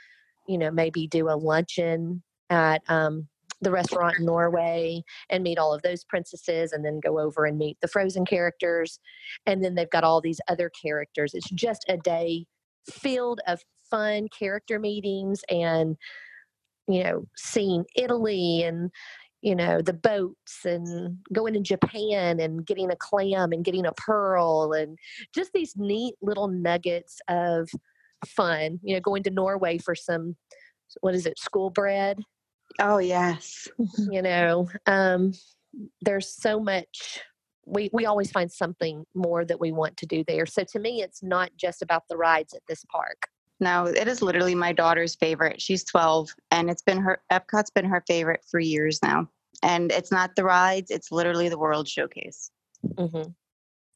you 0.49 0.59
know, 0.59 0.71
maybe 0.71 1.07
do 1.07 1.29
a 1.29 1.37
luncheon 1.37 2.23
at 2.51 2.83
um, 2.89 3.29
the 3.61 3.71
restaurant 3.71 4.19
in 4.19 4.27
Norway 4.27 5.03
and 5.31 5.43
meet 5.43 5.59
all 5.59 5.73
of 5.73 5.83
those 5.83 6.05
princesses, 6.05 6.73
and 6.73 6.85
then 6.85 7.01
go 7.01 7.19
over 7.19 7.47
and 7.47 7.59
meet 7.59 7.79
the 7.81 7.89
Frozen 7.89 8.27
characters, 8.27 8.99
and 9.47 9.65
then 9.65 9.75
they've 9.75 9.91
got 9.91 10.05
all 10.05 10.21
these 10.21 10.41
other 10.49 10.71
characters. 10.71 11.33
It's 11.35 11.51
just 11.51 11.85
a 11.89 11.97
day 11.97 12.47
filled 12.91 13.41
of 13.47 13.63
fun 13.89 14.27
character 14.37 14.79
meetings 14.79 15.43
and 15.49 15.97
you 16.89 17.05
know 17.05 17.25
seeing 17.37 17.85
Italy 17.95 18.63
and 18.65 18.91
you 19.43 19.55
know 19.55 19.83
the 19.83 19.93
boats 19.93 20.65
and 20.65 21.19
going 21.33 21.53
to 21.55 21.61
Japan 21.61 22.41
and 22.41 22.65
getting 22.65 22.91
a 22.91 22.97
clam 22.97 23.53
and 23.53 23.65
getting 23.65 23.85
a 23.85 23.93
pearl 23.93 24.73
and 24.73 24.99
just 25.35 25.53
these 25.53 25.75
neat 25.77 26.15
little 26.23 26.49
nuggets 26.49 27.21
of 27.29 27.69
fun 28.25 28.79
you 28.83 28.95
know 28.95 29.01
going 29.01 29.23
to 29.25 29.31
Norway 29.31 29.79
for 29.79 29.95
some 29.95 30.37
what 31.01 31.15
is 31.15 31.27
it 31.27 31.39
school 31.39 31.71
bread? 31.71 32.21
Oh 32.81 32.99
yes. 32.99 33.69
you 34.11 34.23
know 34.23 34.69
um 34.87 35.33
there's 36.01 36.29
so 36.29 36.61
much 36.61 37.21
we 37.67 37.91
we 37.93 38.07
always 38.07 38.31
find 38.31 38.51
something 38.51 39.05
more 39.15 39.45
that 39.45 39.61
we 39.61 39.73
want 39.73 39.97
to 39.99 40.07
do 40.07 40.25
there. 40.27 40.47
So 40.47 40.65
to 40.65 40.79
me 40.79 41.03
it's 41.03 41.23
not 41.23 41.51
just 41.57 41.83
about 41.83 42.05
the 42.09 42.17
rides 42.17 42.55
at 42.55 42.63
this 42.69 42.85
park 42.85 43.29
No, 43.61 43.87
it 43.87 44.09
is 44.09 44.23
literally 44.23 44.55
my 44.55 44.73
daughter's 44.73 45.15
favorite. 45.15 45.61
She's 45.63 45.85
12 45.85 46.31
and 46.51 46.69
it's 46.69 46.83
been 46.83 46.99
her 46.99 47.23
Epcot's 47.33 47.71
been 47.71 47.85
her 47.85 48.03
favorite 48.07 48.45
for 48.51 48.59
years 48.59 49.01
now. 49.03 49.29
And 49.63 49.93
it's 49.93 50.11
not 50.11 50.35
the 50.35 50.45
rides, 50.45 50.91
it's 50.91 51.13
literally 51.13 51.49
the 51.49 51.59
World 51.59 51.87
Showcase. 51.89 52.51
hmm 52.99 53.23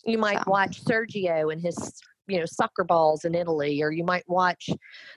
you 0.07 0.19
might 0.19 0.39
So. 0.45 0.51
watch 0.51 0.85
sergio 0.85 1.53
and 1.53 1.61
his 1.61 2.01
you 2.29 2.39
know 2.39 2.45
soccer 2.47 2.85
balls 2.85 3.25
in 3.25 3.35
italy 3.35 3.83
or 3.83 3.91
you 3.91 4.05
might 4.05 4.25
watch 4.29 4.69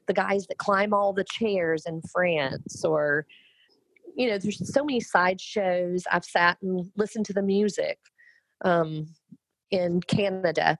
the 0.07 0.13
guys 0.13 0.47
that 0.47 0.57
climb 0.57 0.93
all 0.93 1.13
the 1.13 1.25
chairs 1.29 1.85
in 1.85 2.01
france 2.11 2.83
or 2.83 3.25
you 4.15 4.27
know 4.27 4.37
there's 4.37 4.73
so 4.73 4.83
many 4.83 4.99
side 4.99 5.39
shows 5.39 6.03
i've 6.11 6.25
sat 6.25 6.57
and 6.61 6.89
listened 6.97 7.25
to 7.25 7.33
the 7.33 7.41
music 7.41 7.99
um, 8.65 9.07
in 9.71 10.01
canada 10.01 10.77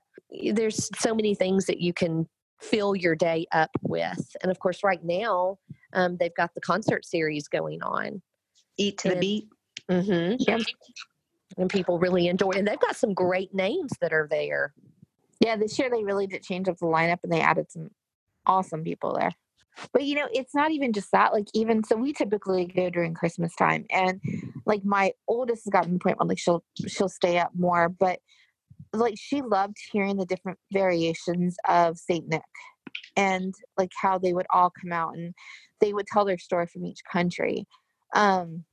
there's 0.52 0.90
so 0.98 1.14
many 1.14 1.34
things 1.34 1.66
that 1.66 1.80
you 1.80 1.92
can 1.92 2.28
fill 2.60 2.94
your 2.94 3.14
day 3.14 3.46
up 3.52 3.70
with 3.82 4.36
and 4.42 4.50
of 4.50 4.58
course 4.58 4.82
right 4.84 5.04
now 5.04 5.58
um, 5.92 6.16
they've 6.18 6.34
got 6.36 6.54
the 6.54 6.60
concert 6.60 7.04
series 7.04 7.48
going 7.48 7.82
on 7.82 8.22
Eat 8.78 8.98
to 8.98 9.08
the 9.10 9.16
beat. 9.16 9.48
mm-hmm. 9.90 10.36
Yep. 10.38 10.60
and 11.58 11.70
people 11.70 11.98
really 11.98 12.28
enjoy 12.28 12.50
and 12.50 12.66
they've 12.66 12.80
got 12.80 12.96
some 12.96 13.14
great 13.14 13.54
names 13.54 13.90
that 14.00 14.12
are 14.12 14.28
there 14.30 14.72
Yeah, 15.40 15.56
this 15.56 15.78
year 15.78 15.88
they 15.90 16.04
really 16.04 16.26
did 16.26 16.42
change 16.42 16.68
up 16.68 16.76
the 16.78 16.86
lineup 16.86 17.18
and 17.22 17.32
they 17.32 17.40
added 17.40 17.70
some 17.72 17.90
awesome 18.46 18.84
people 18.84 19.14
there. 19.18 19.32
But 19.92 20.04
you 20.04 20.14
know, 20.14 20.28
it's 20.32 20.54
not 20.54 20.70
even 20.72 20.92
just 20.92 21.10
that. 21.12 21.32
Like 21.32 21.46
even 21.54 21.82
so, 21.84 21.96
we 21.96 22.12
typically 22.12 22.66
go 22.66 22.90
during 22.90 23.14
Christmas 23.14 23.54
time, 23.54 23.86
and 23.90 24.20
like 24.66 24.84
my 24.84 25.12
oldest 25.28 25.64
has 25.64 25.70
gotten 25.70 25.90
to 25.90 25.94
the 25.94 26.00
point 26.00 26.18
where 26.18 26.26
like 26.26 26.38
she'll 26.38 26.62
she'll 26.86 27.08
stay 27.08 27.38
up 27.38 27.52
more. 27.56 27.88
But 27.88 28.18
like 28.92 29.14
she 29.16 29.42
loved 29.42 29.76
hearing 29.92 30.16
the 30.16 30.26
different 30.26 30.58
variations 30.72 31.56
of 31.68 31.98
Saint 31.98 32.28
Nick. 32.28 32.42
and 33.16 33.54
like 33.76 33.90
how 34.00 34.18
they 34.18 34.32
would 34.32 34.46
all 34.52 34.70
come 34.70 34.92
out 34.92 35.14
and 35.14 35.34
they 35.80 35.92
would 35.92 36.06
tell 36.06 36.24
their 36.24 36.38
story 36.38 36.66
from 36.66 36.84
each 36.84 37.00
country. 37.10 37.66
Um, 38.14 38.64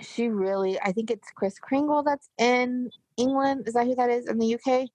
she 0.00 0.28
really, 0.28 0.80
I 0.80 0.92
think 0.92 1.10
it's 1.10 1.28
Kris 1.36 1.58
Kringle 1.58 2.02
that's 2.02 2.28
in 2.38 2.90
England. 3.16 3.64
Is 3.66 3.74
that 3.74 3.86
who 3.86 3.94
that 3.96 4.10
is 4.10 4.28
in 4.28 4.38
the 4.38 4.54
UK? 4.54 4.88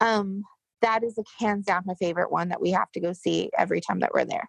Um, 0.00 0.44
that 0.82 1.02
is 1.02 1.16
like 1.16 1.26
hands 1.38 1.66
down 1.66 1.82
my 1.86 1.94
favorite 1.94 2.30
one 2.30 2.48
that 2.50 2.60
we 2.60 2.70
have 2.70 2.90
to 2.92 3.00
go 3.00 3.12
see 3.12 3.50
every 3.56 3.80
time 3.80 4.00
that 4.00 4.12
we're 4.14 4.24
there. 4.24 4.48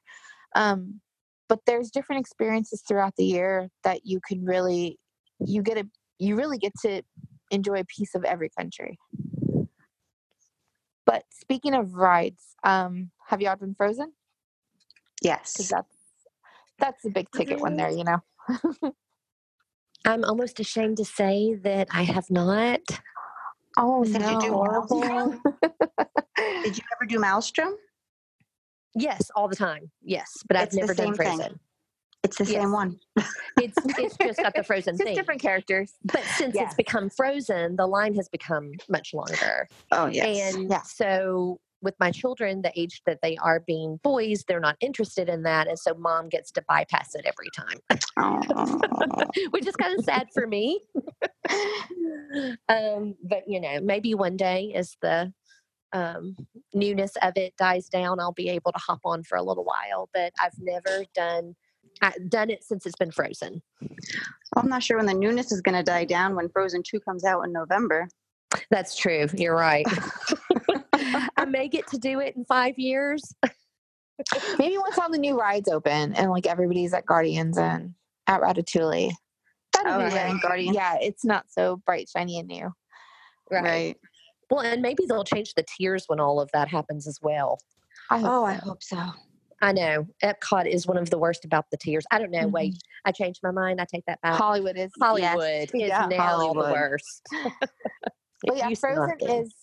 Um, 0.56 1.00
but 1.48 1.60
there's 1.66 1.90
different 1.90 2.20
experiences 2.20 2.84
throughout 2.88 3.16
the 3.16 3.26
year 3.26 3.70
that 3.84 4.02
you 4.04 4.20
can 4.28 4.44
really, 4.44 5.00
you 5.40 5.62
get 5.62 5.78
a, 5.78 5.88
you 6.20 6.36
really 6.36 6.58
get 6.58 6.74
to 6.82 7.02
enjoy 7.52 7.80
a 7.80 7.86
piece 7.86 8.16
of 8.16 8.24
every 8.24 8.50
country. 8.50 8.98
But 11.06 11.24
speaking 11.32 11.74
of 11.74 11.94
rides, 11.96 12.56
um, 12.64 13.12
have 13.28 13.42
y'all 13.42 13.56
been 13.56 13.76
Frozen? 13.76 14.14
Yes. 15.22 15.54
Because 15.54 15.72
Yes. 15.72 15.72
that's 15.72 15.96
that's 16.80 17.06
a 17.06 17.10
big 17.10 17.32
ticket 17.32 17.60
one 17.60 17.76
there, 17.76 17.90
you 17.90 18.04
know. 18.04 18.22
I'm 20.06 20.24
almost 20.24 20.60
ashamed 20.60 20.98
to 20.98 21.06
say 21.06 21.56
that 21.64 21.88
I 21.92 22.04
have 22.04 22.30
not. 22.30 22.82
Oh 23.78 24.04
Did 24.04 24.14
you 24.14 24.40
do 24.40 24.50
no! 24.52 25.42
Did 26.64 26.78
you 26.78 26.84
ever 26.96 27.06
do 27.08 27.20
Maelstrom? 27.20 27.76
Yes, 28.96 29.30
all 29.36 29.48
the 29.48 29.56
time. 29.56 29.92
Yes, 30.02 30.44
but 30.48 30.58
I've 30.58 30.74
never 30.74 30.94
done 30.94 31.16
same 31.16 31.40
thing. 31.40 31.60
It's 32.24 32.38
the 32.38 32.46
Yes. 32.46 32.62
same 32.64 32.72
one. 32.72 33.00
It's 33.58 33.78
it's 33.98 34.18
just 34.22 34.40
got 34.42 34.54
the 34.56 34.64
Frozen 34.64 34.96
Just 34.96 35.04
thing. 35.04 35.16
different 35.16 35.42
characters. 35.42 35.94
But 36.04 36.24
since 36.24 36.56
Yes. 36.56 36.68
it's 36.68 36.76
become 36.76 37.10
Frozen, 37.10 37.76
the 37.76 37.88
line 37.88 38.16
has 38.16 38.28
become 38.30 38.74
much 38.90 39.14
longer. 39.14 39.68
Oh 39.92 40.08
yes. 40.08 40.54
And 40.56 40.70
Yeah. 40.70 40.82
so 40.84 41.60
with 41.82 41.94
my 42.00 42.10
children, 42.12 42.64
the 42.64 42.72
age 42.76 43.02
that 43.06 43.20
they 43.22 43.38
are 43.38 43.60
being 43.60 44.00
boys, 44.04 44.44
they're 44.48 44.60
not 44.60 44.78
interested 44.80 45.30
in 45.30 45.44
that. 45.44 45.68
And 45.68 45.78
so 45.78 45.94
mom 45.94 46.28
gets 46.28 46.52
to 46.54 46.64
bypass 46.68 47.14
it 47.14 47.26
every 47.26 47.50
time, 47.56 47.78
which 49.52 49.68
is 49.68 49.76
kind 49.76 49.98
of 49.98 50.04
sad 50.04 50.28
for 50.34 50.48
me. 50.48 50.82
um, 52.70 53.16
but, 53.24 53.44
you 53.48 53.62
know, 53.62 53.80
maybe 53.80 54.16
one 54.16 54.38
day 54.38 54.74
as 54.74 54.98
the 55.02 55.32
um, 55.94 56.36
newness 56.74 57.16
of 57.22 57.34
it 57.38 57.56
dies 57.58 57.88
down, 57.90 58.20
I'll 58.20 58.34
be 58.34 58.50
able 58.50 58.72
to 58.72 58.80
hop 58.80 59.02
on 59.06 59.24
for 59.24 59.38
a 59.38 59.44
little 59.44 59.64
while. 59.64 60.10
But 60.14 60.34
I've 60.42 60.58
never 60.60 61.06
done. 61.14 61.56
I've 62.02 62.30
done 62.30 62.50
it 62.50 62.64
since 62.64 62.86
it's 62.86 62.96
been 62.96 63.12
frozen. 63.12 63.62
I'm 64.56 64.70
not 64.70 64.84
sure 64.84 64.98
when 64.98 65.06
the 65.06 65.14
newness 65.14 65.52
is 65.52 65.62
going 65.62 65.76
to 65.78 65.84
die 65.84 66.06
down 66.06 66.36
when 66.36 66.50
Frozen 66.50 66.84
2 66.84 67.00
comes 67.02 67.24
out 67.24 67.42
in 67.44 67.52
November. 67.52 68.08
That's 68.72 68.96
true. 68.96 69.28
You're 69.34 69.56
right. 69.56 69.86
I 71.38 71.46
may 71.46 71.68
get 71.68 71.88
to 71.88 71.98
do 71.98 72.20
it 72.20 72.36
in 72.36 72.46
five 72.46 72.78
years. 72.78 73.34
Maybe 74.58 74.78
once 74.78 74.98
all 74.98 75.12
the 75.12 75.18
new 75.18 75.38
rides 75.40 75.70
open 75.70 76.14
and 76.16 76.32
like 76.32 76.48
everybody's 76.48 76.94
at 76.94 77.06
Guardians 77.06 77.58
and 77.58 77.94
at 78.28 78.42
Ratatouille. 78.42 79.12
That'd 79.74 79.92
Oh, 79.92 80.00
be 80.10 80.16
right, 80.16 80.42
Guardians. 80.42 80.76
Yeah, 80.76 80.98
it's 81.00 81.24
not 81.26 81.46
so 81.50 81.82
bright, 81.86 82.10
shiny, 82.10 82.40
and 82.40 82.48
new. 82.48 82.72
Right. 83.52 83.96
Well, 84.50 84.62
and 84.62 84.82
maybe 84.82 85.06
they'll 85.08 85.24
change 85.24 85.54
the 85.54 85.66
tiers 85.78 86.06
when 86.08 86.20
all 86.20 86.40
of 86.40 86.50
that 86.54 86.68
happens 86.68 87.08
as 87.08 87.20
well. 87.22 87.60
I 88.10 88.20
hope 88.20 88.30
Oh, 88.30 88.46
I 88.46 88.54
hope 88.54 88.82
so. 88.82 88.98
I 89.62 89.72
know 89.72 90.08
Epcot 90.24 90.68
is 90.68 90.86
one 90.86 90.98
of 90.98 91.10
the 91.10 91.18
worst 91.18 91.44
about 91.46 91.66
the 91.72 91.78
tiers. 91.78 92.06
I 92.12 92.20
don't 92.20 92.32
know. 92.32 92.48
Wait, 92.48 92.74
mm-hmm. 92.74 93.10
I 93.10 93.12
changed 93.12 93.40
my 93.42 93.52
mind. 93.52 93.82
I 93.82 93.86
take 93.86 94.06
that 94.06 94.22
back. 94.22 94.36
Hollywood 94.36 94.78
is. 94.78 94.92
Hollywood 95.02 95.64
is 95.64 95.72
Yeah, 95.74 96.08
now 96.10 96.54
the 96.54 96.60
worst. 96.60 97.28
But 98.46 98.58
yeah, 98.58 98.74
Frozen 98.76 99.18
is 99.22 99.54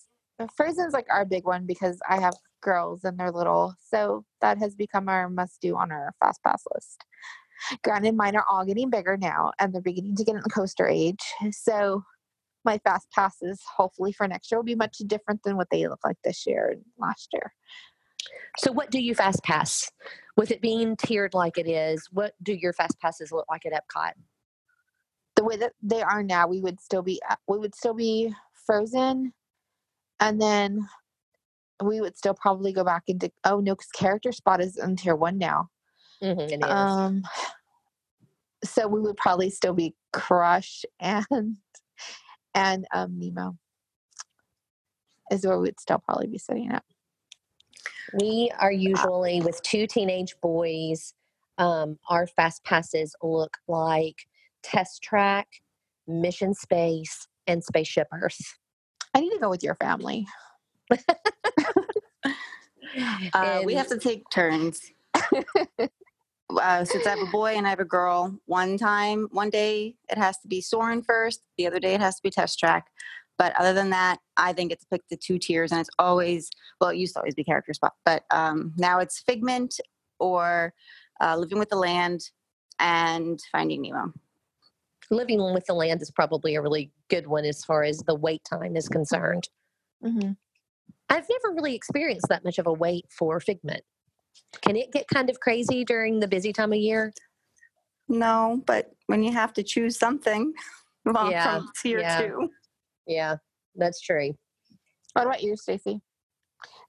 Frozen's 0.57 0.93
like 0.93 1.07
our 1.09 1.23
big 1.23 1.45
one 1.45 1.65
because 1.65 1.99
I 2.09 2.19
have 2.19 2.33
girls 2.61 3.03
and 3.03 3.17
they're 3.17 3.31
little, 3.31 3.73
so 3.79 4.25
that 4.41 4.57
has 4.57 4.75
become 4.75 5.07
our 5.07 5.29
must 5.29 5.61
do 5.61 5.77
on 5.77 5.91
our 5.91 6.13
fast 6.19 6.43
pass 6.43 6.63
list. 6.73 7.03
Granted, 7.83 8.15
mine 8.15 8.35
are 8.35 8.45
all 8.49 8.65
getting 8.65 8.89
bigger 8.89 9.17
now, 9.17 9.53
and 9.59 9.73
they're 9.73 9.81
beginning 9.81 10.15
to 10.17 10.23
get 10.23 10.35
in 10.35 10.41
the 10.43 10.49
coaster 10.49 10.87
age. 10.87 11.23
So 11.51 12.03
my 12.65 12.79
fast 12.79 13.09
passes, 13.11 13.61
hopefully 13.77 14.11
for 14.11 14.27
next 14.27 14.51
year, 14.51 14.59
will 14.59 14.65
be 14.65 14.75
much 14.75 14.97
different 15.07 15.41
than 15.43 15.55
what 15.55 15.69
they 15.71 15.87
look 15.87 16.03
like 16.03 16.17
this 16.23 16.45
year 16.45 16.71
and 16.73 16.81
last 16.97 17.29
year. 17.31 17.53
So, 18.57 18.71
what 18.71 18.91
do 18.91 18.99
you 18.99 19.15
fast 19.15 19.43
pass? 19.43 19.91
With 20.37 20.51
it 20.51 20.61
being 20.61 20.95
tiered 20.97 21.33
like 21.33 21.57
it 21.57 21.67
is, 21.67 22.07
what 22.11 22.33
do 22.43 22.53
your 22.53 22.73
fast 22.73 22.99
passes 22.99 23.31
look 23.31 23.45
like 23.49 23.65
at 23.65 23.73
Epcot? 23.73 24.11
the 25.35 25.43
way 25.43 25.57
that 25.57 25.73
they 25.81 26.01
are 26.01 26.23
now, 26.23 26.47
we 26.47 26.61
would 26.61 26.79
still 26.79 27.01
be 27.01 27.21
uh, 27.29 27.35
we 27.47 27.59
would 27.59 27.75
still 27.75 27.93
be 27.93 28.33
frozen, 28.65 29.33
and 30.19 30.41
then 30.41 30.87
we 31.83 32.01
would 32.01 32.17
still 32.17 32.33
probably 32.33 32.71
go 32.71 32.83
back 32.83 33.03
into 33.07 33.31
oh 33.43 33.59
no, 33.59 33.75
because 33.75 33.91
character 33.91 34.31
spot 34.31 34.61
is 34.61 34.77
in 34.77 34.95
tier 34.95 35.15
one 35.15 35.37
now. 35.37 35.69
Mhm, 36.23 36.51
is. 36.51 36.63
Um, 36.63 37.23
so 38.63 38.87
we 38.87 39.01
would 39.01 39.17
probably 39.17 39.49
still 39.49 39.73
be 39.73 39.93
Crush 40.13 40.85
and 40.99 41.57
and 42.55 42.87
um 42.93 43.19
Nemo 43.19 43.57
is 45.31 45.45
where 45.45 45.59
we'd 45.59 45.79
still 45.79 45.99
probably 45.99 46.27
be 46.27 46.37
sitting 46.37 46.71
at. 46.71 46.83
We 48.13 48.51
are 48.59 48.71
usually 48.71 49.41
with 49.41 49.61
two 49.63 49.87
teenage 49.87 50.35
boys. 50.41 51.13
Um, 51.57 51.97
our 52.09 52.27
fast 52.27 52.63
passes 52.63 53.15
look 53.23 53.57
like 53.67 54.15
Test 54.63 55.01
Track, 55.01 55.47
Mission 56.07 56.53
Space, 56.53 57.27
and 57.47 57.63
Spaceship 57.63 58.07
Earth. 58.13 58.57
I 59.13 59.21
need 59.21 59.31
to 59.31 59.39
go 59.39 59.49
with 59.49 59.63
your 59.63 59.75
family. 59.75 60.27
Uh, 63.33 63.61
we 63.65 63.73
have 63.73 63.87
to 63.87 63.97
take 63.97 64.23
turns. 64.29 64.91
uh, 65.13 66.85
since 66.85 67.05
I 67.05 67.09
have 67.09 67.19
a 67.19 67.31
boy 67.31 67.55
and 67.55 67.65
I 67.65 67.69
have 67.69 67.79
a 67.79 67.85
girl, 67.85 68.39
one 68.45 68.77
time, 68.77 69.27
one 69.31 69.49
day 69.49 69.95
it 70.09 70.17
has 70.17 70.37
to 70.39 70.47
be 70.47 70.61
Soarin' 70.61 71.01
first, 71.01 71.41
the 71.57 71.67
other 71.67 71.79
day 71.79 71.95
it 71.95 72.01
has 72.01 72.15
to 72.17 72.23
be 72.23 72.29
Test 72.29 72.59
Track. 72.59 72.87
But 73.37 73.53
other 73.59 73.73
than 73.73 73.89
that, 73.89 74.19
I 74.37 74.53
think 74.53 74.71
it's 74.71 74.85
picked 74.85 75.09
the 75.09 75.17
two 75.17 75.37
tiers, 75.37 75.71
and 75.71 75.81
it's 75.81 75.89
always 75.99 76.49
well, 76.79 76.89
it 76.89 76.97
used 76.97 77.13
to 77.13 77.19
always 77.19 77.35
be 77.35 77.43
Character 77.43 77.73
Spot, 77.73 77.93
but 78.05 78.23
um, 78.31 78.73
now 78.77 78.99
it's 78.99 79.19
Figment 79.19 79.79
or 80.19 80.73
uh, 81.21 81.35
Living 81.37 81.59
with 81.59 81.69
the 81.69 81.75
Land 81.75 82.29
and 82.79 83.39
Finding 83.51 83.81
Nemo. 83.81 84.13
Living 85.11 85.53
with 85.53 85.65
the 85.65 85.73
Land 85.73 86.01
is 86.01 86.11
probably 86.11 86.55
a 86.55 86.61
really 86.61 86.91
good 87.09 87.27
one 87.27 87.45
as 87.45 87.63
far 87.63 87.83
as 87.83 87.99
the 87.99 88.15
wait 88.15 88.41
time 88.49 88.75
is 88.75 88.87
concerned. 88.87 89.49
Mm-hmm. 90.03 90.31
I've 91.09 91.27
never 91.29 91.53
really 91.53 91.75
experienced 91.75 92.27
that 92.29 92.43
much 92.43 92.57
of 92.57 92.67
a 92.67 92.73
wait 92.73 93.05
for 93.09 93.39
Figment. 93.39 93.83
Can 94.61 94.75
it 94.75 94.91
get 94.91 95.07
kind 95.07 95.29
of 95.29 95.39
crazy 95.39 95.83
during 95.83 96.19
the 96.19 96.27
busy 96.27 96.51
time 96.51 96.73
of 96.73 96.79
year? 96.79 97.13
No, 98.07 98.61
but 98.65 98.91
when 99.07 99.23
you 99.23 99.31
have 99.31 99.53
to 99.53 99.63
choose 99.63 99.97
something, 99.97 100.53
well, 101.05 101.31
Yeah, 101.31 101.57
from 101.57 101.69
tier 101.81 101.99
yeah. 101.99 102.21
two. 102.21 102.49
Yeah, 103.07 103.37
that's 103.75 104.01
true. 104.01 104.35
What 105.13 105.25
about 105.25 105.43
you, 105.43 105.55
Stacy? 105.55 106.01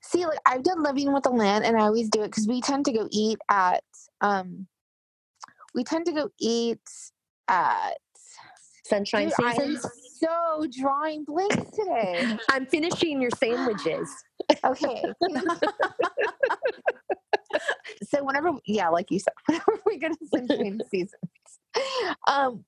See, 0.03 0.27
like 0.27 0.39
I've 0.47 0.63
done 0.63 0.83
living 0.83 1.13
with 1.13 1.25
the 1.25 1.31
land, 1.31 1.65
and 1.65 1.77
I 1.77 1.83
always 1.83 2.09
do 2.09 2.23
it 2.23 2.29
because 2.29 2.47
we 2.47 2.61
tend 2.61 2.85
to 2.87 2.93
go 2.93 3.09
eat 3.11 3.39
at 3.51 3.85
um, 4.21 4.67
we 5.75 5.85
tend 5.85 6.07
to 6.07 6.13
go 6.13 6.31
eat 6.41 6.81
at. 7.49 7.99
Sunshine 8.85 9.25
Dude, 9.25 9.33
I 9.43 9.55
am 9.55 9.71
seasons. 9.71 10.19
so 10.21 10.67
drawing 10.81 11.25
blanks 11.25 11.77
today. 11.77 12.37
I'm 12.49 12.67
finishing 12.67 13.21
your 13.21 13.33
sandwiches. 13.37 14.09
Okay. 14.65 15.03
so 18.05 18.23
whenever, 18.23 18.53
yeah, 18.65 18.89
like 18.89 19.11
you 19.11 19.19
said, 19.19 19.33
whenever 19.47 19.83
we 19.87 19.99
go 19.99 20.09
to 20.09 20.17
sunshine 20.33 20.81
seasons, 20.89 21.21
um, 22.29 22.65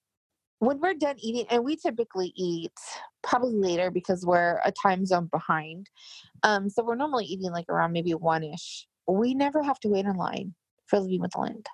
when 0.61 0.81
we're 0.81 0.95
done 0.95 1.17
eating, 1.19 1.47
and 1.51 1.65
we 1.65 1.77
typically 1.77 2.33
eat 2.37 2.73
probably 3.23 3.55
later 3.55 3.91
because 3.91 4.25
we're 4.27 4.61
a 4.65 4.73
time 4.73 5.07
zone 5.07 5.29
behind. 5.31 5.89
Um, 6.43 6.69
so 6.69 6.85
we're 6.85 6.97
normally 6.97 7.27
eating 7.27 7.53
like 7.53 7.69
around 7.69 7.93
maybe 7.93 8.13
one 8.13 8.45
ish. 8.45 8.87
We 9.07 9.35
never 9.35 9.63
have 9.63 9.79
to 9.81 9.89
wait 9.89 10.05
in 10.05 10.17
line 10.17 10.55
for 10.87 10.99
living 10.99 11.21
with 11.21 11.33
the 11.33 11.41
land. 11.41 11.67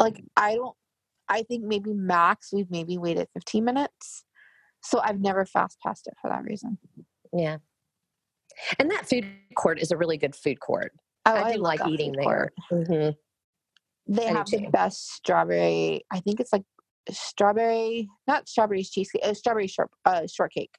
Like 0.00 0.22
I 0.36 0.56
don't. 0.56 0.76
I 1.28 1.44
think 1.44 1.64
maybe 1.64 1.94
max 1.94 2.52
we've 2.52 2.70
maybe 2.70 2.98
waited 2.98 3.28
15 3.32 3.64
minutes. 3.64 4.24
So 4.82 5.00
I've 5.00 5.20
never 5.20 5.46
fast 5.46 5.78
passed 5.84 6.06
it 6.08 6.14
for 6.20 6.28
that 6.28 6.42
reason. 6.42 6.78
Yeah. 7.32 7.58
And 8.78 8.90
that 8.90 9.08
food 9.08 9.24
court 9.54 9.80
is 9.80 9.92
a 9.92 9.96
really 9.96 10.18
good 10.18 10.34
food 10.34 10.60
court. 10.60 10.92
Oh, 11.24 11.32
I 11.32 11.52
do 11.54 11.60
like 11.60 11.80
eating 11.86 12.12
there. 12.12 12.50
Mhm. 12.70 13.16
They 14.08 14.26
I 14.26 14.32
have 14.32 14.46
the 14.46 14.66
best 14.72 15.12
strawberry. 15.12 16.04
I 16.12 16.18
think 16.20 16.40
it's 16.40 16.52
like 16.52 16.64
strawberry, 17.10 18.08
not 18.26 18.48
strawberry 18.48 18.84
cheesecake, 18.84 19.22
uh, 19.24 19.34
strawberry 19.34 19.66
short, 19.66 19.90
uh, 20.04 20.26
shortcake. 20.26 20.74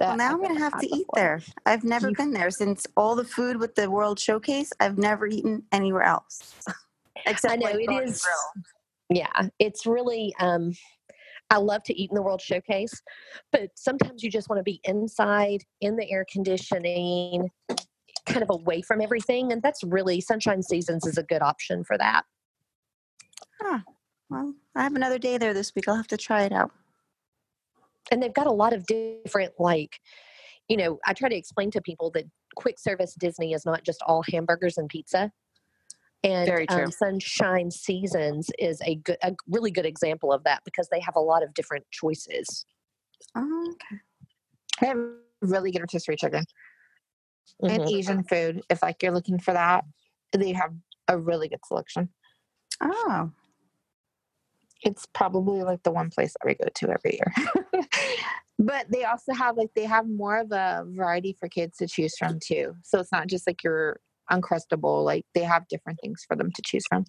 Well, 0.00 0.16
now 0.16 0.28
I've 0.28 0.32
I'm 0.34 0.42
going 0.42 0.54
to 0.54 0.60
have 0.60 0.80
to 0.80 0.86
eat 0.96 1.06
there. 1.14 1.40
I've 1.66 1.84
never 1.84 2.08
You- 2.08 2.14
been 2.16 2.32
there 2.32 2.50
since 2.50 2.86
all 2.96 3.14
the 3.14 3.24
food 3.24 3.56
with 3.58 3.74
the 3.74 3.90
World 3.90 4.18
Showcase. 4.18 4.72
I've 4.80 4.98
never 4.98 5.26
eaten 5.26 5.64
anywhere 5.72 6.02
else. 6.02 6.54
Except 7.26 7.52
I 7.52 7.56
know 7.56 7.66
like 7.66 7.76
it 7.88 8.08
is. 8.08 8.22
Grill. 8.22 8.64
Yeah, 9.10 9.48
it's 9.58 9.86
really. 9.86 10.34
Um, 10.40 10.72
I 11.50 11.58
love 11.58 11.82
to 11.84 11.94
eat 12.00 12.10
in 12.10 12.14
the 12.14 12.22
World 12.22 12.40
Showcase, 12.40 13.02
but 13.52 13.70
sometimes 13.74 14.22
you 14.22 14.30
just 14.30 14.48
want 14.48 14.58
to 14.58 14.62
be 14.64 14.80
inside 14.84 15.62
in 15.82 15.96
the 15.96 16.10
air 16.10 16.24
conditioning, 16.32 17.50
kind 18.26 18.42
of 18.42 18.48
away 18.48 18.80
from 18.80 19.02
everything. 19.02 19.52
And 19.52 19.60
that's 19.60 19.84
really 19.84 20.20
Sunshine 20.22 20.62
Seasons 20.62 21.06
is 21.06 21.18
a 21.18 21.22
good 21.22 21.42
option 21.42 21.84
for 21.84 21.98
that. 21.98 22.22
Huh. 23.60 23.80
Well, 24.32 24.54
I 24.74 24.82
have 24.82 24.94
another 24.94 25.18
day 25.18 25.36
there 25.36 25.52
this 25.52 25.74
week. 25.74 25.86
I'll 25.88 25.96
have 25.96 26.08
to 26.08 26.16
try 26.16 26.44
it 26.44 26.52
out. 26.52 26.72
And 28.10 28.22
they've 28.22 28.32
got 28.32 28.46
a 28.46 28.52
lot 28.52 28.72
of 28.72 28.86
different, 28.86 29.52
like, 29.58 30.00
you 30.68 30.76
know, 30.78 30.98
I 31.06 31.12
try 31.12 31.28
to 31.28 31.36
explain 31.36 31.70
to 31.72 31.82
people 31.82 32.10
that 32.12 32.24
quick 32.56 32.78
service 32.78 33.14
Disney 33.14 33.52
is 33.52 33.66
not 33.66 33.84
just 33.84 34.02
all 34.06 34.22
hamburgers 34.30 34.78
and 34.78 34.88
pizza. 34.88 35.30
And 36.24 36.46
Very 36.46 36.66
true. 36.66 36.84
Um, 36.84 36.90
Sunshine 36.90 37.70
Seasons 37.70 38.50
is 38.58 38.80
a 38.86 38.94
good, 38.96 39.18
a 39.22 39.34
really 39.48 39.70
good 39.70 39.84
example 39.84 40.32
of 40.32 40.44
that 40.44 40.62
because 40.64 40.88
they 40.88 41.00
have 41.00 41.16
a 41.16 41.20
lot 41.20 41.42
of 41.42 41.52
different 41.52 41.84
choices. 41.90 42.64
Oh, 43.34 43.72
okay. 43.72 44.00
They 44.80 44.86
have 44.86 44.98
really 45.42 45.72
good 45.72 45.80
rotisserie 45.80 46.16
chicken 46.16 46.44
and 47.62 47.82
Mhm. 47.82 47.92
Asian 47.92 48.24
food. 48.24 48.62
If 48.70 48.82
like 48.82 49.02
you're 49.02 49.12
looking 49.12 49.38
for 49.38 49.52
that, 49.52 49.84
they 50.32 50.52
have 50.52 50.72
a 51.08 51.18
really 51.18 51.48
good 51.48 51.64
selection. 51.66 52.08
Oh, 52.80 53.30
It's 54.84 55.06
probably 55.14 55.62
like 55.62 55.82
the 55.82 55.92
one 55.92 56.10
place 56.10 56.32
that 56.32 56.46
we 56.46 56.54
go 56.54 56.68
to 56.74 56.90
every 56.90 57.18
year. 57.18 57.84
but 58.58 58.86
they 58.90 59.04
also 59.04 59.32
have 59.32 59.56
like 59.56 59.70
they 59.74 59.84
have 59.84 60.08
more 60.08 60.38
of 60.38 60.52
a 60.52 60.84
variety 60.88 61.36
for 61.38 61.48
kids 61.48 61.78
to 61.78 61.86
choose 61.86 62.14
from 62.18 62.38
too. 62.44 62.74
So 62.82 62.98
it's 62.98 63.12
not 63.12 63.28
just 63.28 63.46
like 63.46 63.62
your 63.62 64.00
uncrustable. 64.30 65.04
Like 65.04 65.24
they 65.34 65.42
have 65.42 65.68
different 65.68 65.98
things 66.02 66.24
for 66.26 66.36
them 66.36 66.50
to 66.54 66.62
choose 66.64 66.84
from. 66.88 67.04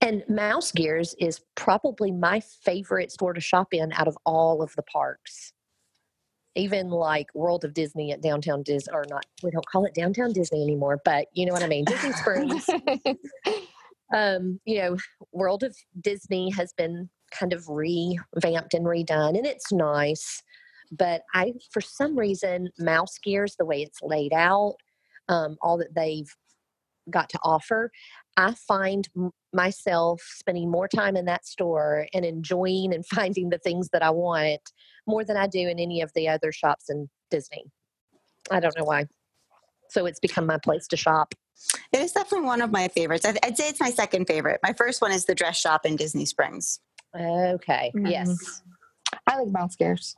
And 0.00 0.22
Mouse 0.28 0.70
Gears 0.72 1.14
is 1.18 1.40
probably 1.54 2.12
my 2.12 2.40
favorite 2.40 3.10
store 3.10 3.32
to 3.32 3.40
shop 3.40 3.68
in 3.72 3.92
out 3.92 4.08
of 4.08 4.16
all 4.26 4.62
of 4.62 4.72
the 4.76 4.82
parks. 4.82 5.52
Even 6.54 6.90
like 6.90 7.28
World 7.34 7.64
of 7.64 7.72
Disney 7.72 8.12
at 8.12 8.20
downtown 8.20 8.62
Disney, 8.62 8.92
or 8.92 9.04
not, 9.08 9.24
we 9.42 9.50
don't 9.50 9.64
call 9.66 9.86
it 9.86 9.94
downtown 9.94 10.32
Disney 10.32 10.62
anymore, 10.62 11.00
but 11.02 11.28
you 11.32 11.46
know 11.46 11.52
what 11.54 11.62
I 11.62 11.66
mean. 11.66 11.86
Disney 11.86 12.12
Springs, 12.12 12.66
um, 14.12 14.60
you 14.64 14.78
know, 14.78 14.96
World 15.32 15.62
of 15.62 15.76
Disney 16.00 16.50
has 16.50 16.72
been 16.72 17.08
kind 17.30 17.52
of 17.52 17.68
revamped 17.68 18.74
and 18.74 18.86
redone, 18.86 19.36
and 19.36 19.46
it's 19.46 19.72
nice. 19.72 20.42
But 20.90 21.22
I, 21.34 21.54
for 21.70 21.80
some 21.80 22.18
reason, 22.18 22.68
Mouse 22.78 23.18
Gears, 23.22 23.56
the 23.58 23.64
way 23.64 23.82
it's 23.82 24.00
laid 24.02 24.32
out, 24.34 24.76
um, 25.28 25.56
all 25.62 25.78
that 25.78 25.94
they've 25.94 26.30
got 27.10 27.30
to 27.30 27.38
offer, 27.42 27.90
I 28.36 28.54
find 28.54 29.08
myself 29.52 30.22
spending 30.36 30.70
more 30.70 30.88
time 30.88 31.16
in 31.16 31.24
that 31.26 31.46
store 31.46 32.06
and 32.14 32.24
enjoying 32.24 32.94
and 32.94 33.06
finding 33.14 33.48
the 33.48 33.58
things 33.58 33.88
that 33.92 34.02
I 34.02 34.10
want 34.10 34.60
more 35.06 35.24
than 35.24 35.36
I 35.36 35.46
do 35.46 35.68
in 35.68 35.78
any 35.78 36.00
of 36.00 36.12
the 36.14 36.28
other 36.28 36.52
shops 36.52 36.86
in 36.88 37.08
Disney. 37.30 37.64
I 38.50 38.60
don't 38.60 38.76
know 38.76 38.84
why. 38.84 39.06
So 39.90 40.06
it's 40.06 40.20
become 40.20 40.46
my 40.46 40.58
place 40.58 40.86
to 40.88 40.96
shop. 40.96 41.34
It 41.92 42.00
is 42.00 42.12
definitely 42.12 42.46
one 42.46 42.62
of 42.62 42.70
my 42.72 42.88
favorites. 42.88 43.24
I'd, 43.24 43.38
I'd 43.44 43.56
say 43.56 43.68
it's 43.68 43.80
my 43.80 43.90
second 43.90 44.26
favorite. 44.26 44.60
My 44.62 44.72
first 44.72 45.00
one 45.02 45.12
is 45.12 45.26
the 45.26 45.34
dress 45.34 45.58
shop 45.58 45.86
in 45.86 45.96
Disney 45.96 46.24
Springs. 46.24 46.80
Okay. 47.14 47.92
Mhm. 47.94 48.10
Yes. 48.10 48.62
I 49.26 49.38
like 49.38 49.48
Mouse 49.48 49.76
Gears. 49.76 50.16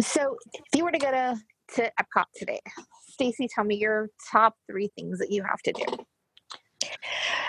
So 0.00 0.36
if 0.52 0.64
you 0.74 0.84
were 0.84 0.92
to 0.92 0.98
go 0.98 1.10
to, 1.10 1.36
to 1.74 1.92
Epcot 2.00 2.26
today, 2.36 2.60
Stacy, 3.08 3.48
tell 3.52 3.64
me 3.64 3.76
your 3.76 4.10
top 4.30 4.54
three 4.70 4.90
things 4.96 5.18
that 5.18 5.30
you 5.32 5.42
have 5.42 5.60
to 5.62 5.72
do. 5.72 5.84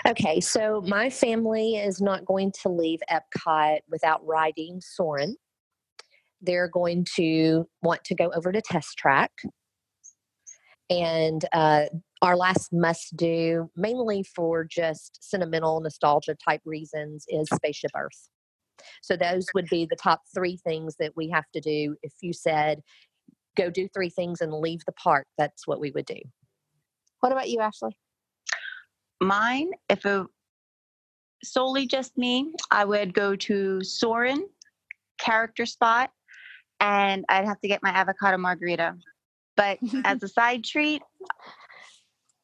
Okay. 0.08 0.40
So 0.40 0.82
my 0.86 1.10
family 1.10 1.76
is 1.76 2.00
not 2.00 2.24
going 2.24 2.52
to 2.62 2.68
leave 2.68 3.00
Epcot 3.10 3.80
without 3.88 4.26
riding 4.26 4.80
Soarin'. 4.80 5.36
They're 6.40 6.68
going 6.68 7.06
to 7.16 7.68
want 7.82 8.02
to 8.04 8.14
go 8.14 8.32
over 8.34 8.50
to 8.50 8.62
Test 8.62 8.96
Track. 8.96 9.30
And 10.90 11.44
uh, 11.52 11.84
our 12.20 12.36
last 12.36 12.72
must 12.72 13.16
do, 13.16 13.70
mainly 13.76 14.24
for 14.24 14.64
just 14.64 15.18
sentimental 15.22 15.80
nostalgia 15.80 16.34
type 16.34 16.60
reasons, 16.64 17.24
is 17.28 17.48
Spaceship 17.54 17.92
Earth. 17.96 18.28
So 19.02 19.16
those 19.16 19.46
would 19.54 19.66
be 19.70 19.86
the 19.86 19.96
top 19.96 20.22
three 20.34 20.56
things 20.56 20.96
that 20.98 21.12
we 21.16 21.30
have 21.30 21.44
to 21.54 21.60
do. 21.60 21.96
If 22.02 22.12
you 22.20 22.32
said, 22.32 22.80
go 23.56 23.70
do 23.70 23.88
three 23.94 24.10
things 24.10 24.40
and 24.40 24.52
leave 24.52 24.80
the 24.84 24.92
park, 24.92 25.26
that's 25.38 25.66
what 25.66 25.80
we 25.80 25.92
would 25.92 26.06
do. 26.06 26.20
What 27.20 27.32
about 27.32 27.48
you, 27.48 27.60
Ashley? 27.60 27.96
Mine, 29.20 29.70
if 29.88 30.04
it 30.06 30.26
solely 31.44 31.86
just 31.86 32.16
me, 32.16 32.52
I 32.70 32.84
would 32.84 33.14
go 33.14 33.36
to 33.36 33.82
Soarin', 33.82 34.48
Character 35.18 35.66
Spot, 35.66 36.10
and 36.80 37.24
I'd 37.28 37.44
have 37.44 37.60
to 37.60 37.68
get 37.68 37.82
my 37.82 37.90
avocado 37.90 38.38
margarita. 38.38 38.96
But 39.56 39.78
as 40.04 40.22
a 40.22 40.28
side 40.28 40.64
treat 40.64 41.02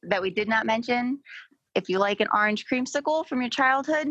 that 0.02 0.22
we 0.22 0.30
did 0.30 0.48
not 0.48 0.66
mention, 0.66 1.20
if 1.74 1.88
you 1.88 1.98
like 1.98 2.20
an 2.20 2.28
orange 2.32 2.66
creamsicle 2.70 3.26
from 3.26 3.40
your 3.40 3.50
childhood, 3.50 4.08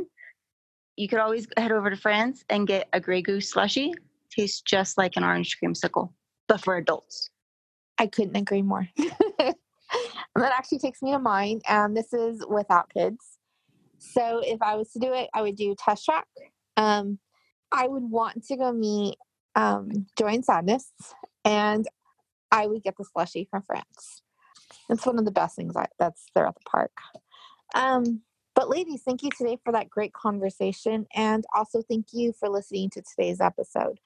you 0.96 1.08
could 1.08 1.20
always 1.20 1.48
head 1.58 1.72
over 1.72 1.90
to 1.90 1.98
France 1.98 2.44
and 2.50 2.68
get 2.68 2.88
a 2.94 3.00
Grey 3.00 3.22
Goose 3.22 3.52
slushy. 3.52 3.94
Tastes 4.32 4.62
just 4.62 4.98
like 4.98 5.16
an 5.16 5.24
orange 5.24 5.58
creamsicle, 5.62 6.10
but 6.48 6.64
for 6.64 6.78
adults. 6.78 7.30
I 7.98 8.08
couldn't 8.08 8.36
agree 8.36 8.62
more. 8.62 8.88
and 8.98 9.12
that 10.36 10.54
actually 10.58 10.80
takes 10.80 11.02
me 11.02 11.12
to 11.12 11.20
mine. 11.20 11.62
And 11.68 11.96
this 11.96 12.14
is 12.14 12.46
without 12.48 12.90
kids. 12.94 13.38
So 13.98 14.42
if 14.44 14.62
I 14.62 14.76
was 14.76 14.92
to 14.92 15.00
do 15.00 15.14
it, 15.14 15.30
I 15.34 15.42
would 15.42 15.56
do 15.56 15.76
test 15.78 16.06
track. 16.06 16.28
Um, 16.78 17.20
I 17.72 17.88
would 17.88 18.04
want 18.04 18.46
to 18.46 18.58
go 18.58 18.72
meet 18.72 19.16
um, 19.56 20.08
Joy 20.18 20.34
and 20.34 20.46
Sadness, 20.46 20.92
and 21.46 21.86
I 22.52 22.68
would 22.68 22.84
get 22.84 22.98
the 22.98 23.06
slushy 23.06 23.48
from 23.50 23.64
France. 23.64 24.22
It's 24.90 25.06
one 25.06 25.20
of 25.20 25.26
the 25.26 25.32
best 25.32 25.56
things 25.56 25.76
I, 25.76 25.88
that's 26.00 26.26
there 26.36 26.48
at 26.48 26.56
the 26.56 26.62
park. 26.70 26.92
Um, 27.74 28.22
but 28.56 28.70
ladies, 28.70 29.02
thank 29.04 29.22
you 29.22 29.30
today 29.38 29.58
for 29.64 29.74
that 29.74 29.90
great 29.90 30.14
conversation, 30.14 31.06
and 31.14 31.44
also 31.54 31.82
thank 31.82 32.08
you 32.14 32.34
for 32.40 32.50
listening 32.50 32.90
to 32.92 33.02
today's 33.02 33.42
episode. 33.42 34.00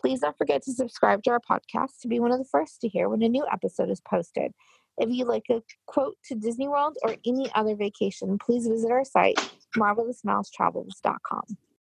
Please 0.00 0.20
don't 0.20 0.38
forget 0.38 0.62
to 0.62 0.72
subscribe 0.72 1.22
to 1.24 1.30
our 1.30 1.40
podcast 1.40 2.00
to 2.00 2.08
be 2.08 2.20
one 2.20 2.32
of 2.32 2.38
the 2.38 2.44
first 2.44 2.80
to 2.80 2.88
hear 2.88 3.08
when 3.08 3.22
a 3.22 3.28
new 3.28 3.44
episode 3.52 3.90
is 3.90 4.00
posted. 4.00 4.52
If 4.98 5.10
you'd 5.10 5.28
like 5.28 5.46
a 5.50 5.62
quote 5.86 6.16
to 6.26 6.34
Disney 6.34 6.68
World 6.68 6.96
or 7.02 7.16
any 7.26 7.50
other 7.54 7.74
vacation, 7.74 8.38
please 8.38 8.66
visit 8.66 8.90
our 8.90 9.04
site, 9.04 9.38
marvelousmousetravels.com. 9.76 11.44